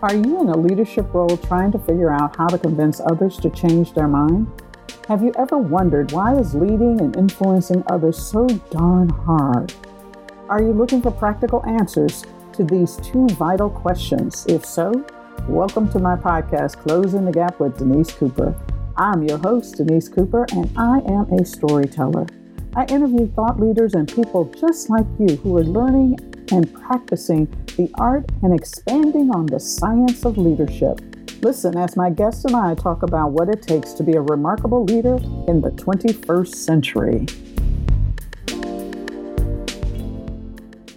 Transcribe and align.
Are 0.00 0.14
you 0.14 0.40
in 0.40 0.48
a 0.48 0.56
leadership 0.56 1.12
role 1.12 1.36
trying 1.36 1.72
to 1.72 1.78
figure 1.80 2.12
out 2.12 2.36
how 2.36 2.46
to 2.46 2.56
convince 2.56 3.00
others 3.00 3.36
to 3.38 3.50
change 3.50 3.94
their 3.94 4.06
mind? 4.06 4.46
Have 5.08 5.24
you 5.24 5.32
ever 5.36 5.58
wondered 5.58 6.12
why 6.12 6.38
is 6.38 6.54
leading 6.54 7.00
and 7.00 7.16
influencing 7.16 7.82
others 7.88 8.16
so 8.16 8.46
darn 8.70 9.08
hard? 9.08 9.74
Are 10.48 10.62
you 10.62 10.72
looking 10.72 11.02
for 11.02 11.10
practical 11.10 11.66
answers 11.66 12.24
to 12.52 12.62
these 12.62 12.94
two 12.98 13.26
vital 13.30 13.68
questions? 13.68 14.46
If 14.46 14.64
so, 14.64 15.04
welcome 15.48 15.90
to 15.90 15.98
my 15.98 16.14
podcast, 16.14 16.76
Closing 16.76 17.24
the 17.24 17.32
Gap 17.32 17.58
with 17.58 17.76
Denise 17.76 18.12
Cooper. 18.12 18.54
I'm 18.96 19.24
your 19.24 19.38
host, 19.38 19.78
Denise 19.78 20.08
Cooper, 20.08 20.46
and 20.52 20.70
I 20.78 20.98
am 21.08 21.32
a 21.32 21.44
storyteller. 21.44 22.26
I 22.76 22.84
interview 22.84 23.26
thought 23.32 23.58
leaders 23.58 23.94
and 23.94 24.06
people 24.06 24.44
just 24.60 24.90
like 24.90 25.06
you 25.18 25.34
who 25.38 25.56
are 25.56 25.64
learning 25.64 26.20
and 26.52 26.72
practicing 26.72 27.46
the 27.76 27.90
art 27.94 28.24
and 28.42 28.54
expanding 28.54 29.30
on 29.30 29.46
the 29.46 29.60
science 29.60 30.24
of 30.24 30.38
leadership. 30.38 31.00
Listen 31.42 31.76
as 31.76 31.96
my 31.96 32.10
guests 32.10 32.44
and 32.44 32.56
I 32.56 32.74
talk 32.74 33.02
about 33.02 33.32
what 33.32 33.48
it 33.48 33.62
takes 33.62 33.92
to 33.92 34.02
be 34.02 34.14
a 34.14 34.20
remarkable 34.20 34.84
leader 34.84 35.16
in 35.46 35.60
the 35.60 35.70
21st 35.70 36.54
century. 36.54 37.26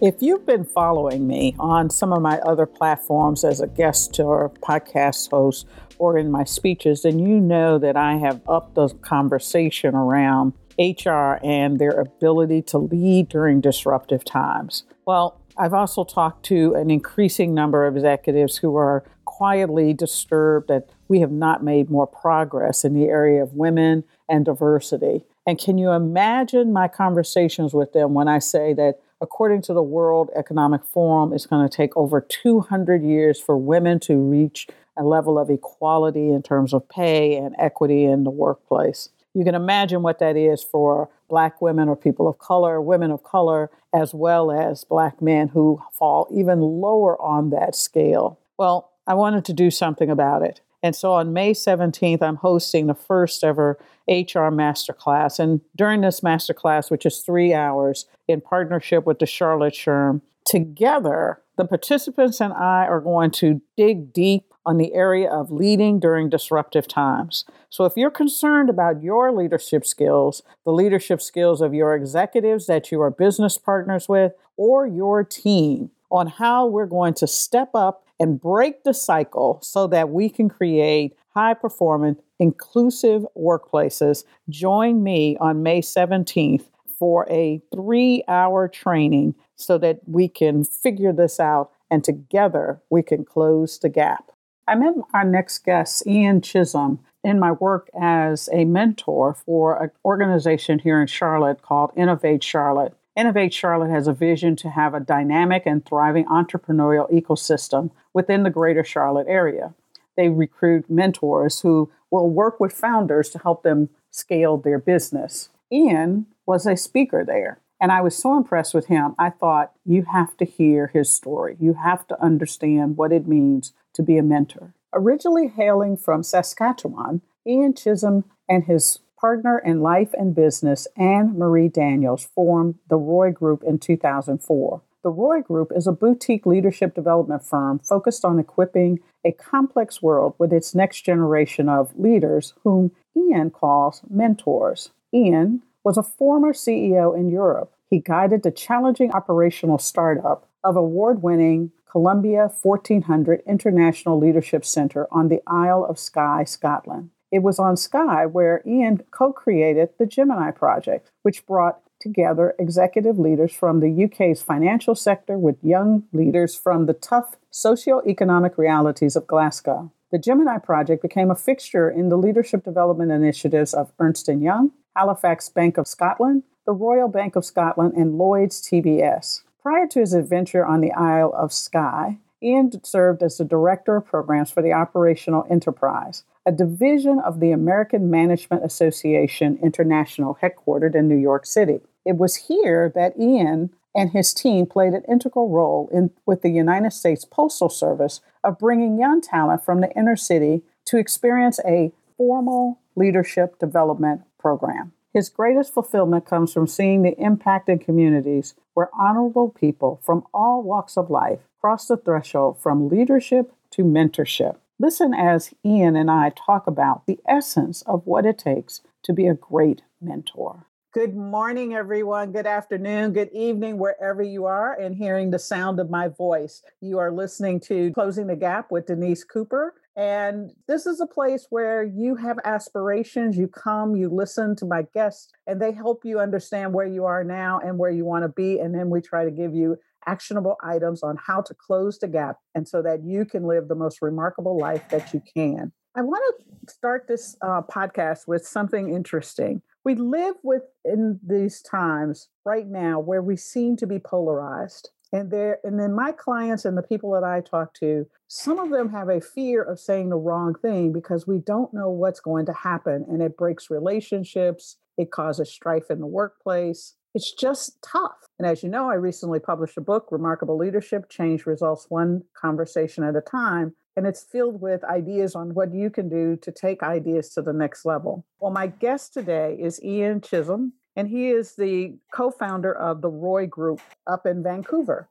If 0.01 0.15
you've 0.19 0.47
been 0.47 0.63
following 0.63 1.27
me 1.27 1.55
on 1.59 1.91
some 1.91 2.11
of 2.11 2.23
my 2.23 2.39
other 2.39 2.65
platforms 2.65 3.43
as 3.43 3.61
a 3.61 3.67
guest 3.67 4.19
or 4.19 4.49
podcast 4.49 5.29
host 5.29 5.67
or 5.99 6.17
in 6.17 6.31
my 6.31 6.43
speeches, 6.43 7.03
then 7.03 7.19
you 7.19 7.39
know 7.39 7.77
that 7.77 7.95
I 7.95 8.15
have 8.15 8.41
upped 8.49 8.73
the 8.73 8.89
conversation 8.89 9.93
around 9.93 10.53
HR 10.79 11.37
and 11.43 11.77
their 11.77 11.91
ability 11.91 12.63
to 12.63 12.79
lead 12.79 13.29
during 13.29 13.61
disruptive 13.61 14.25
times. 14.25 14.85
Well, 15.05 15.39
I've 15.57 15.73
also 15.73 16.03
talked 16.03 16.45
to 16.45 16.75
an 16.75 16.89
increasing 16.89 17.53
number 17.53 17.85
of 17.85 17.95
executives 17.95 18.57
who 18.57 18.75
are 18.75 19.03
quietly 19.25 19.93
disturbed 19.93 20.67
that 20.67 20.89
we 21.07 21.19
have 21.19 21.31
not 21.31 21.63
made 21.63 21.89
more 21.89 22.07
progress 22.07 22.83
in 22.83 22.93
the 22.93 23.05
area 23.05 23.41
of 23.41 23.53
women 23.53 24.03
and 24.29 24.45
diversity. 24.45 25.25
And 25.47 25.57
can 25.57 25.77
you 25.77 25.91
imagine 25.91 26.71
my 26.71 26.87
conversations 26.87 27.73
with 27.73 27.93
them 27.93 28.13
when 28.13 28.27
I 28.27 28.39
say 28.39 28.73
that, 28.73 28.99
according 29.19 29.61
to 29.63 29.73
the 29.73 29.83
World 29.83 30.29
Economic 30.35 30.83
Forum, 30.83 31.33
it's 31.33 31.45
going 31.45 31.67
to 31.67 31.75
take 31.75 31.95
over 31.97 32.21
200 32.21 33.03
years 33.03 33.39
for 33.39 33.57
women 33.57 33.99
to 34.01 34.17
reach 34.17 34.67
a 34.97 35.03
level 35.03 35.39
of 35.39 35.49
equality 35.49 36.29
in 36.29 36.43
terms 36.43 36.73
of 36.73 36.87
pay 36.89 37.35
and 37.35 37.55
equity 37.57 38.03
in 38.03 38.23
the 38.23 38.29
workplace? 38.29 39.09
You 39.33 39.45
can 39.45 39.55
imagine 39.55 40.01
what 40.01 40.19
that 40.19 40.35
is 40.35 40.61
for 40.61 41.09
black 41.31 41.61
women 41.61 41.87
or 41.87 41.95
people 41.95 42.27
of 42.27 42.37
color, 42.37 42.81
women 42.81 43.09
of 43.09 43.23
color, 43.23 43.71
as 43.95 44.13
well 44.13 44.51
as 44.51 44.83
black 44.83 45.21
men 45.21 45.47
who 45.47 45.81
fall 45.93 46.27
even 46.29 46.59
lower 46.59 47.19
on 47.21 47.51
that 47.51 47.73
scale. 47.73 48.37
Well, 48.57 48.91
I 49.07 49.13
wanted 49.13 49.45
to 49.45 49.53
do 49.53 49.71
something 49.71 50.09
about 50.09 50.43
it. 50.43 50.59
And 50.83 50.93
so 50.93 51.13
on 51.13 51.31
May 51.31 51.53
17th, 51.53 52.21
I'm 52.21 52.35
hosting 52.35 52.87
the 52.87 52.93
first 52.93 53.43
ever 53.45 53.79
HR 54.09 54.51
Masterclass. 54.51 55.39
And 55.39 55.61
during 55.75 56.01
this 56.01 56.19
masterclass, 56.19 56.91
which 56.91 57.05
is 57.05 57.19
three 57.19 57.53
hours 57.53 58.07
in 58.27 58.41
partnership 58.41 59.05
with 59.05 59.19
the 59.19 59.25
Charlotte 59.25 59.73
SHRM, 59.73 60.21
together, 60.45 61.39
the 61.55 61.65
participants 61.65 62.41
and 62.41 62.51
I 62.51 62.85
are 62.87 62.99
going 62.99 63.31
to 63.31 63.61
dig 63.77 64.11
deep 64.11 64.50
on 64.65 64.77
the 64.77 64.93
area 64.93 65.29
of 65.29 65.51
leading 65.51 65.99
during 65.99 66.29
disruptive 66.29 66.87
times. 66.87 67.45
So, 67.69 67.85
if 67.85 67.93
you're 67.95 68.11
concerned 68.11 68.69
about 68.69 69.01
your 69.01 69.31
leadership 69.31 69.85
skills, 69.85 70.43
the 70.65 70.71
leadership 70.71 71.21
skills 71.21 71.61
of 71.61 71.73
your 71.73 71.95
executives 71.95 72.67
that 72.67 72.91
you 72.91 73.01
are 73.01 73.11
business 73.11 73.57
partners 73.57 74.07
with, 74.07 74.33
or 74.57 74.85
your 74.85 75.23
team, 75.23 75.91
on 76.11 76.27
how 76.27 76.65
we're 76.65 76.85
going 76.85 77.13
to 77.15 77.27
step 77.27 77.69
up 77.73 78.03
and 78.19 78.39
break 78.39 78.83
the 78.83 78.93
cycle 78.93 79.59
so 79.63 79.87
that 79.87 80.09
we 80.09 80.29
can 80.29 80.49
create 80.49 81.15
high 81.33 81.53
performance, 81.53 82.21
inclusive 82.39 83.25
workplaces, 83.35 84.23
join 84.49 85.01
me 85.01 85.37
on 85.37 85.63
May 85.63 85.81
17th 85.81 86.65
for 86.99 87.25
a 87.31 87.61
three 87.73 88.23
hour 88.27 88.67
training 88.67 89.33
so 89.55 89.77
that 89.77 90.01
we 90.05 90.27
can 90.27 90.63
figure 90.63 91.13
this 91.13 91.39
out 91.39 91.71
and 91.89 92.03
together 92.03 92.81
we 92.89 93.01
can 93.01 93.25
close 93.25 93.79
the 93.79 93.89
gap. 93.89 94.31
I 94.67 94.75
met 94.75 94.93
our 95.13 95.23
next 95.23 95.59
guest, 95.65 96.05
Ian 96.05 96.41
Chisholm, 96.41 96.99
in 97.23 97.39
my 97.39 97.51
work 97.51 97.89
as 97.99 98.49
a 98.51 98.65
mentor 98.65 99.33
for 99.33 99.81
an 99.81 99.91
organization 100.05 100.79
here 100.79 101.01
in 101.01 101.07
Charlotte 101.07 101.61
called 101.61 101.91
Innovate 101.95 102.43
Charlotte. 102.43 102.95
Innovate 103.15 103.53
Charlotte 103.53 103.89
has 103.89 104.07
a 104.07 104.13
vision 104.13 104.55
to 104.57 104.69
have 104.69 104.93
a 104.93 104.99
dynamic 104.99 105.63
and 105.65 105.85
thriving 105.85 106.25
entrepreneurial 106.25 107.11
ecosystem 107.11 107.91
within 108.13 108.43
the 108.43 108.49
greater 108.49 108.83
Charlotte 108.83 109.27
area. 109.27 109.73
They 110.15 110.29
recruit 110.29 110.89
mentors 110.89 111.61
who 111.61 111.91
will 112.09 112.29
work 112.29 112.59
with 112.59 112.73
founders 112.73 113.29
to 113.31 113.39
help 113.39 113.63
them 113.63 113.89
scale 114.09 114.57
their 114.57 114.79
business. 114.79 115.49
Ian 115.71 116.27
was 116.45 116.65
a 116.65 116.77
speaker 116.77 117.23
there. 117.25 117.59
And 117.79 117.91
I 117.91 118.01
was 118.01 118.15
so 118.15 118.37
impressed 118.37 118.75
with 118.75 118.85
him. 118.87 119.15
I 119.17 119.31
thought, 119.31 119.71
you 119.85 120.05
have 120.11 120.37
to 120.37 120.45
hear 120.45 120.87
his 120.93 121.09
story. 121.09 121.57
You 121.59 121.73
have 121.73 122.07
to 122.09 122.21
understand 122.21 122.95
what 122.95 123.11
it 123.11 123.27
means 123.27 123.73
to 123.93 124.03
be 124.03 124.17
a 124.17 124.23
mentor. 124.23 124.73
Originally 124.93 125.47
hailing 125.47 125.95
from 125.97 126.23
Saskatchewan, 126.23 127.21
Ian 127.47 127.73
Chisholm 127.73 128.25
and 128.49 128.65
his 128.65 128.99
partner 129.19 129.59
in 129.59 129.81
life 129.81 130.13
and 130.13 130.35
business, 130.35 130.87
Anne 130.97 131.37
Marie 131.37 131.69
Daniels, 131.69 132.27
formed 132.35 132.75
the 132.89 132.97
Roy 132.97 133.31
Group 133.31 133.63
in 133.63 133.77
2004. 133.77 134.81
The 135.03 135.09
Roy 135.09 135.41
Group 135.41 135.71
is 135.75 135.87
a 135.87 135.91
boutique 135.91 136.45
leadership 136.45 136.93
development 136.93 137.43
firm 137.43 137.79
focused 137.79 138.25
on 138.25 138.39
equipping 138.39 138.99
a 139.25 139.31
complex 139.31 140.01
world 140.01 140.35
with 140.37 140.51
its 140.51 140.75
next 140.75 141.01
generation 141.01 141.69
of 141.69 141.97
leaders, 141.97 142.53
whom 142.63 142.91
Ian 143.15 143.49
calls 143.51 144.01
mentors. 144.09 144.91
Ian 145.13 145.63
was 145.83 145.97
a 145.97 146.03
former 146.03 146.53
CEO 146.53 147.17
in 147.17 147.29
Europe. 147.29 147.73
He 147.89 147.99
guided 147.99 148.43
the 148.43 148.51
challenging 148.51 149.11
operational 149.11 149.77
startup 149.77 150.47
of 150.63 150.75
award 150.75 151.23
winning 151.23 151.71
Columba 151.91 152.47
1400 152.47 153.43
International 153.45 154.17
Leadership 154.17 154.63
Center 154.63 155.07
on 155.11 155.27
the 155.27 155.41
Isle 155.45 155.83
of 155.83 155.99
Skye, 155.99 156.45
Scotland. 156.45 157.09
It 157.33 157.43
was 157.43 157.59
on 157.59 157.75
Skye 157.75 158.25
where 158.25 158.63
Ian 158.65 159.03
co 159.11 159.33
created 159.33 159.89
the 159.99 160.05
Gemini 160.05 160.51
Project, 160.51 161.11
which 161.23 161.45
brought 161.45 161.81
together 161.99 162.55
executive 162.57 163.19
leaders 163.19 163.51
from 163.51 163.81
the 163.81 164.05
UK's 164.05 164.41
financial 164.41 164.95
sector 164.95 165.37
with 165.37 165.61
young 165.61 166.03
leaders 166.13 166.55
from 166.55 166.85
the 166.85 166.93
tough 166.93 167.35
socio-economic 167.49 168.57
realities 168.57 169.17
of 169.17 169.27
Glasgow. 169.27 169.91
The 170.13 170.17
Gemini 170.17 170.59
Project 170.59 171.01
became 171.01 171.29
a 171.29 171.35
fixture 171.35 171.89
in 171.89 172.07
the 172.07 172.17
leadership 172.17 172.63
development 172.63 173.11
initiatives 173.11 173.73
of 173.73 173.91
Ernst 173.99 174.27
& 174.27 174.29
Young, 174.29 174.71
Halifax 174.95 175.49
Bank 175.49 175.77
of 175.77 175.87
Scotland, 175.87 176.43
the 176.65 176.71
Royal 176.71 177.09
Bank 177.09 177.35
of 177.35 177.43
Scotland, 177.43 177.95
and 177.97 178.17
Lloyd's 178.17 178.61
TBS. 178.61 179.41
Prior 179.61 179.85
to 179.87 179.99
his 179.99 180.13
adventure 180.13 180.65
on 180.65 180.81
the 180.81 180.91
Isle 180.91 181.31
of 181.37 181.53
Skye, 181.53 182.17
Ian 182.41 182.83
served 182.83 183.21
as 183.21 183.37
the 183.37 183.45
Director 183.45 183.95
of 183.97 184.07
Programs 184.07 184.49
for 184.49 184.63
the 184.63 184.73
Operation 184.73 185.39
Enterprise, 185.51 186.23
a 186.47 186.51
division 186.51 187.19
of 187.19 187.39
the 187.39 187.51
American 187.51 188.09
Management 188.09 188.65
Association 188.65 189.59
International 189.61 190.39
headquartered 190.41 190.95
in 190.95 191.07
New 191.07 191.17
York 191.17 191.45
City. 191.45 191.81
It 192.03 192.17
was 192.17 192.47
here 192.47 192.91
that 192.95 193.19
Ian 193.19 193.69
and 193.93 194.09
his 194.09 194.33
team 194.33 194.65
played 194.65 194.93
an 194.93 195.03
integral 195.07 195.49
role 195.49 195.89
in, 195.93 196.09
with 196.25 196.41
the 196.41 196.49
United 196.49 196.91
States 196.91 197.23
Postal 197.23 197.69
Service 197.69 198.19
of 198.43 198.57
bringing 198.57 198.97
young 198.97 199.21
talent 199.21 199.63
from 199.63 199.81
the 199.81 199.91
inner 199.95 200.15
city 200.15 200.63
to 200.85 200.97
experience 200.97 201.59
a 201.63 201.91
formal 202.17 202.79
leadership 202.95 203.59
development 203.59 204.21
program. 204.39 204.93
His 205.13 205.29
greatest 205.29 205.73
fulfillment 205.73 206.25
comes 206.25 206.53
from 206.53 206.67
seeing 206.67 207.01
the 207.01 207.19
impact 207.19 207.67
in 207.67 207.79
communities 207.79 208.55
where 208.73 208.89
honorable 208.97 209.49
people 209.49 209.99
from 210.03 210.23
all 210.33 210.63
walks 210.63 210.95
of 210.97 211.09
life 211.09 211.39
cross 211.59 211.87
the 211.87 211.97
threshold 211.97 212.61
from 212.61 212.87
leadership 212.87 213.51
to 213.71 213.83
mentorship. 213.83 214.55
Listen 214.79 215.13
as 215.13 215.53
Ian 215.65 215.97
and 215.97 216.09
I 216.09 216.29
talk 216.29 216.65
about 216.65 217.05
the 217.07 217.19
essence 217.27 217.81
of 217.83 218.05
what 218.05 218.25
it 218.25 218.37
takes 218.37 218.81
to 219.03 219.11
be 219.11 219.27
a 219.27 219.33
great 219.33 219.81
mentor. 220.01 220.65
Good 220.93 221.15
morning, 221.15 221.73
everyone. 221.73 222.31
Good 222.31 222.47
afternoon, 222.47 223.13
good 223.13 223.29
evening, 223.33 223.77
wherever 223.77 224.21
you 224.21 224.45
are 224.45 224.73
and 224.73 224.95
hearing 224.95 225.31
the 225.31 225.39
sound 225.39 225.79
of 225.79 225.89
my 225.89 226.07
voice. 226.07 226.61
You 226.81 226.99
are 226.99 227.11
listening 227.11 227.59
to 227.61 227.91
Closing 227.93 228.27
the 228.27 228.35
Gap 228.35 228.71
with 228.71 228.87
Denise 228.87 229.23
Cooper. 229.23 229.73
And 229.95 230.51
this 230.67 230.85
is 230.85 231.01
a 231.01 231.07
place 231.07 231.47
where 231.49 231.83
you 231.83 232.15
have 232.15 232.37
aspirations. 232.45 233.37
You 233.37 233.47
come, 233.47 233.95
you 233.95 234.09
listen 234.09 234.55
to 234.57 234.65
my 234.65 234.83
guests, 234.93 235.29
and 235.45 235.61
they 235.61 235.73
help 235.73 236.05
you 236.05 236.19
understand 236.19 236.73
where 236.73 236.85
you 236.85 237.05
are 237.05 237.23
now 237.23 237.59
and 237.59 237.77
where 237.77 237.91
you 237.91 238.05
want 238.05 238.23
to 238.23 238.29
be. 238.29 238.59
And 238.59 238.73
then 238.73 238.89
we 238.89 239.01
try 239.01 239.25
to 239.25 239.31
give 239.31 239.53
you 239.53 239.77
actionable 240.07 240.57
items 240.63 241.03
on 241.03 241.17
how 241.17 241.41
to 241.41 241.53
close 241.53 241.99
the 241.99 242.07
gap 242.07 242.37
and 242.55 242.67
so 242.67 242.81
that 242.81 243.03
you 243.03 243.25
can 243.25 243.45
live 243.45 243.67
the 243.67 243.75
most 243.75 244.01
remarkable 244.01 244.57
life 244.57 244.87
that 244.89 245.13
you 245.13 245.21
can. 245.35 245.71
I 245.95 246.01
want 246.01 246.23
to 246.39 246.73
start 246.73 247.05
this 247.07 247.35
uh, 247.41 247.61
podcast 247.63 248.27
with 248.27 248.47
something 248.47 248.93
interesting. 248.93 249.61
We 249.83 249.95
live 249.95 250.35
within 250.43 251.19
these 251.25 251.61
times 251.61 252.29
right 252.45 252.67
now 252.67 252.99
where 252.99 253.21
we 253.21 253.35
seem 253.35 253.75
to 253.77 253.87
be 253.87 253.99
polarized. 253.99 254.89
And 255.13 255.29
there, 255.29 255.59
and 255.63 255.79
then 255.79 255.93
my 255.93 256.11
clients 256.13 256.63
and 256.63 256.77
the 256.77 256.83
people 256.83 257.11
that 257.11 257.23
I 257.23 257.41
talk 257.41 257.73
to, 257.75 258.07
some 258.27 258.59
of 258.59 258.69
them 258.69 258.91
have 258.91 259.09
a 259.09 259.19
fear 259.19 259.61
of 259.61 259.79
saying 259.79 260.09
the 260.09 260.15
wrong 260.15 260.55
thing 260.55 260.93
because 260.93 261.27
we 261.27 261.39
don't 261.39 261.73
know 261.73 261.89
what's 261.89 262.21
going 262.21 262.45
to 262.45 262.53
happen, 262.53 263.05
and 263.09 263.21
it 263.21 263.35
breaks 263.35 263.69
relationships. 263.69 264.77
It 264.97 265.11
causes 265.11 265.51
strife 265.51 265.89
in 265.89 265.99
the 265.99 266.07
workplace. 266.07 266.95
It's 267.13 267.33
just 267.33 267.81
tough. 267.81 268.25
And 268.39 268.47
as 268.47 268.63
you 268.63 268.69
know, 268.69 268.89
I 268.89 268.93
recently 268.93 269.39
published 269.39 269.77
a 269.77 269.81
book, 269.81 270.07
Remarkable 270.11 270.57
Leadership 270.57 271.09
Change 271.09 271.45
Results 271.45 271.87
One 271.89 272.23
Conversation 272.33 273.03
at 273.03 273.15
a 273.15 273.21
Time. 273.21 273.75
And 273.97 274.07
it's 274.07 274.23
filled 274.23 274.61
with 274.61 274.85
ideas 274.85 275.35
on 275.35 275.53
what 275.53 275.73
you 275.73 275.89
can 275.89 276.07
do 276.07 276.37
to 276.37 276.51
take 276.51 276.81
ideas 276.81 277.33
to 277.33 277.41
the 277.41 277.51
next 277.51 277.83
level. 277.83 278.25
Well, 278.39 278.51
my 278.51 278.67
guest 278.67 279.13
today 279.13 279.57
is 279.59 279.83
Ian 279.83 280.21
Chisholm, 280.21 280.73
and 280.95 281.07
he 281.07 281.29
is 281.29 281.55
the 281.55 281.97
co 282.13 282.31
founder 282.31 282.73
of 282.73 283.01
the 283.01 283.09
Roy 283.09 283.47
Group 283.47 283.81
up 284.07 284.25
in 284.25 284.43
Vancouver. 284.43 285.09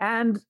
And 0.00 0.40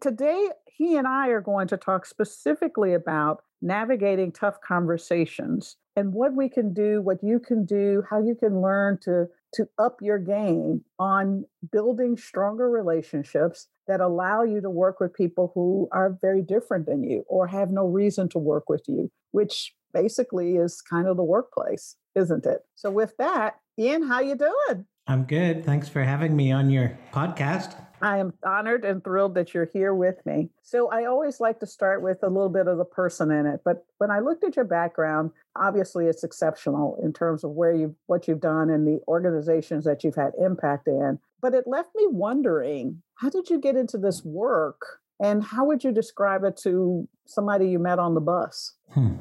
today, 0.00 0.48
he 0.66 0.96
and 0.96 1.06
I 1.06 1.28
are 1.28 1.40
going 1.40 1.68
to 1.68 1.76
talk 1.76 2.06
specifically 2.06 2.94
about 2.94 3.42
navigating 3.62 4.32
tough 4.32 4.60
conversations 4.66 5.76
and 5.96 6.14
what 6.14 6.34
we 6.34 6.48
can 6.48 6.72
do, 6.72 7.02
what 7.02 7.22
you 7.22 7.38
can 7.38 7.66
do, 7.66 8.02
how 8.08 8.22
you 8.22 8.34
can 8.34 8.62
learn 8.62 8.98
to, 9.02 9.26
to 9.54 9.68
up 9.78 9.98
your 10.00 10.18
game 10.18 10.82
on 10.98 11.44
building 11.70 12.16
stronger 12.16 12.70
relationships 12.70 13.68
that 13.86 14.00
allow 14.00 14.42
you 14.42 14.60
to 14.60 14.70
work 14.70 15.00
with 15.00 15.12
people 15.12 15.52
who 15.54 15.88
are 15.92 16.16
very 16.22 16.42
different 16.42 16.86
than 16.86 17.02
you 17.02 17.24
or 17.28 17.46
have 17.48 17.70
no 17.70 17.86
reason 17.86 18.28
to 18.30 18.38
work 18.38 18.70
with 18.70 18.84
you, 18.86 19.10
which 19.32 19.74
basically 19.92 20.56
is 20.56 20.80
kind 20.80 21.08
of 21.08 21.16
the 21.16 21.24
workplace, 21.24 21.96
isn't 22.14 22.46
it? 22.46 22.60
So 22.76 22.90
with 22.90 23.16
that, 23.18 23.56
Ian, 23.80 24.02
how 24.06 24.20
you 24.20 24.34
doing? 24.34 24.84
I'm 25.06 25.24
good. 25.24 25.64
Thanks 25.64 25.88
for 25.88 26.02
having 26.02 26.36
me 26.36 26.52
on 26.52 26.68
your 26.68 26.98
podcast. 27.14 27.82
I 28.02 28.18
am 28.18 28.34
honored 28.44 28.84
and 28.84 29.02
thrilled 29.02 29.34
that 29.36 29.54
you're 29.54 29.70
here 29.72 29.94
with 29.94 30.24
me. 30.26 30.50
So, 30.62 30.90
I 30.90 31.06
always 31.06 31.40
like 31.40 31.60
to 31.60 31.66
start 31.66 32.02
with 32.02 32.18
a 32.22 32.28
little 32.28 32.50
bit 32.50 32.66
of 32.66 32.76
the 32.76 32.84
person 32.84 33.30
in 33.30 33.46
it. 33.46 33.62
But 33.64 33.86
when 33.96 34.10
I 34.10 34.18
looked 34.18 34.44
at 34.44 34.54
your 34.54 34.66
background, 34.66 35.30
obviously 35.56 36.06
it's 36.06 36.24
exceptional 36.24 37.00
in 37.02 37.14
terms 37.14 37.42
of 37.42 37.52
where 37.52 37.72
you 37.72 37.96
what 38.04 38.28
you've 38.28 38.40
done 38.40 38.68
and 38.68 38.86
the 38.86 39.00
organizations 39.08 39.86
that 39.86 40.04
you've 40.04 40.14
had 40.14 40.32
impact 40.38 40.86
in. 40.86 41.18
But 41.40 41.54
it 41.54 41.66
left 41.66 41.88
me 41.94 42.06
wondering, 42.06 43.02
how 43.14 43.30
did 43.30 43.48
you 43.48 43.58
get 43.58 43.76
into 43.76 43.96
this 43.96 44.22
work? 44.26 45.00
And 45.22 45.42
how 45.42 45.64
would 45.64 45.84
you 45.84 45.92
describe 45.92 46.44
it 46.44 46.58
to 46.64 47.08
somebody 47.26 47.68
you 47.70 47.78
met 47.78 47.98
on 47.98 48.12
the 48.12 48.20
bus? 48.20 48.74
Hmm. 48.90 49.16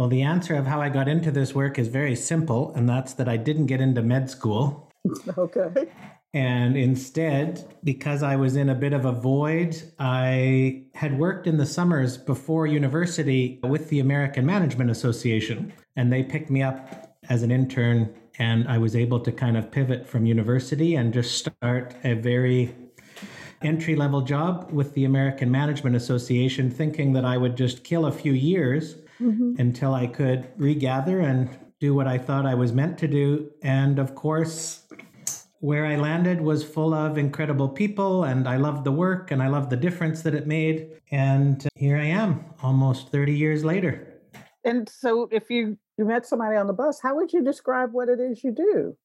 Well, 0.00 0.08
the 0.08 0.22
answer 0.22 0.54
of 0.54 0.66
how 0.66 0.80
I 0.80 0.88
got 0.88 1.08
into 1.08 1.30
this 1.30 1.54
work 1.54 1.78
is 1.78 1.88
very 1.88 2.16
simple, 2.16 2.72
and 2.74 2.88
that's 2.88 3.12
that 3.12 3.28
I 3.28 3.36
didn't 3.36 3.66
get 3.66 3.82
into 3.82 4.00
med 4.00 4.30
school. 4.30 4.90
okay. 5.36 5.88
And 6.32 6.74
instead, 6.74 7.70
because 7.84 8.22
I 8.22 8.34
was 8.36 8.56
in 8.56 8.70
a 8.70 8.74
bit 8.74 8.94
of 8.94 9.04
a 9.04 9.12
void, 9.12 9.76
I 9.98 10.84
had 10.94 11.18
worked 11.18 11.46
in 11.46 11.58
the 11.58 11.66
summers 11.66 12.16
before 12.16 12.66
university 12.66 13.60
with 13.62 13.90
the 13.90 14.00
American 14.00 14.46
Management 14.46 14.90
Association. 14.90 15.70
And 15.96 16.10
they 16.10 16.22
picked 16.22 16.48
me 16.48 16.62
up 16.62 17.18
as 17.28 17.42
an 17.42 17.50
intern, 17.50 18.08
and 18.38 18.66
I 18.68 18.78
was 18.78 18.96
able 18.96 19.20
to 19.20 19.30
kind 19.30 19.58
of 19.58 19.70
pivot 19.70 20.08
from 20.08 20.24
university 20.24 20.94
and 20.94 21.12
just 21.12 21.36
start 21.36 21.94
a 22.04 22.14
very 22.14 22.74
entry 23.60 23.96
level 23.96 24.22
job 24.22 24.70
with 24.72 24.94
the 24.94 25.04
American 25.04 25.50
Management 25.50 25.94
Association, 25.94 26.70
thinking 26.70 27.12
that 27.12 27.26
I 27.26 27.36
would 27.36 27.54
just 27.54 27.84
kill 27.84 28.06
a 28.06 28.12
few 28.12 28.32
years 28.32 28.96
mm-hmm. 29.20 29.54
until 29.58 29.94
I 29.94 30.06
could 30.06 30.48
regather 30.56 31.20
and 31.20 31.50
do 31.80 31.94
what 31.94 32.06
I 32.06 32.18
thought 32.18 32.46
I 32.46 32.54
was 32.54 32.72
meant 32.72 32.98
to 32.98 33.08
do. 33.08 33.50
And 33.62 33.98
of 33.98 34.14
course, 34.14 34.86
where 35.60 35.86
I 35.86 35.96
landed 35.96 36.40
was 36.40 36.64
full 36.64 36.94
of 36.94 37.18
incredible 37.18 37.68
people, 37.68 38.24
and 38.24 38.48
I 38.48 38.56
loved 38.56 38.84
the 38.84 38.92
work 38.92 39.30
and 39.30 39.42
I 39.42 39.48
loved 39.48 39.70
the 39.70 39.76
difference 39.76 40.22
that 40.22 40.34
it 40.34 40.46
made. 40.46 40.90
And 41.10 41.66
here 41.74 41.96
I 41.96 42.06
am, 42.06 42.44
almost 42.62 43.10
30 43.10 43.34
years 43.34 43.64
later. 43.64 44.06
And 44.64 44.88
so, 44.88 45.28
if 45.30 45.50
you, 45.50 45.78
you 45.96 46.04
met 46.04 46.26
somebody 46.26 46.56
on 46.56 46.66
the 46.66 46.72
bus, 46.72 47.00
how 47.02 47.14
would 47.16 47.32
you 47.32 47.42
describe 47.42 47.92
what 47.92 48.08
it 48.08 48.20
is 48.20 48.44
you 48.44 48.52
do? 48.52 48.96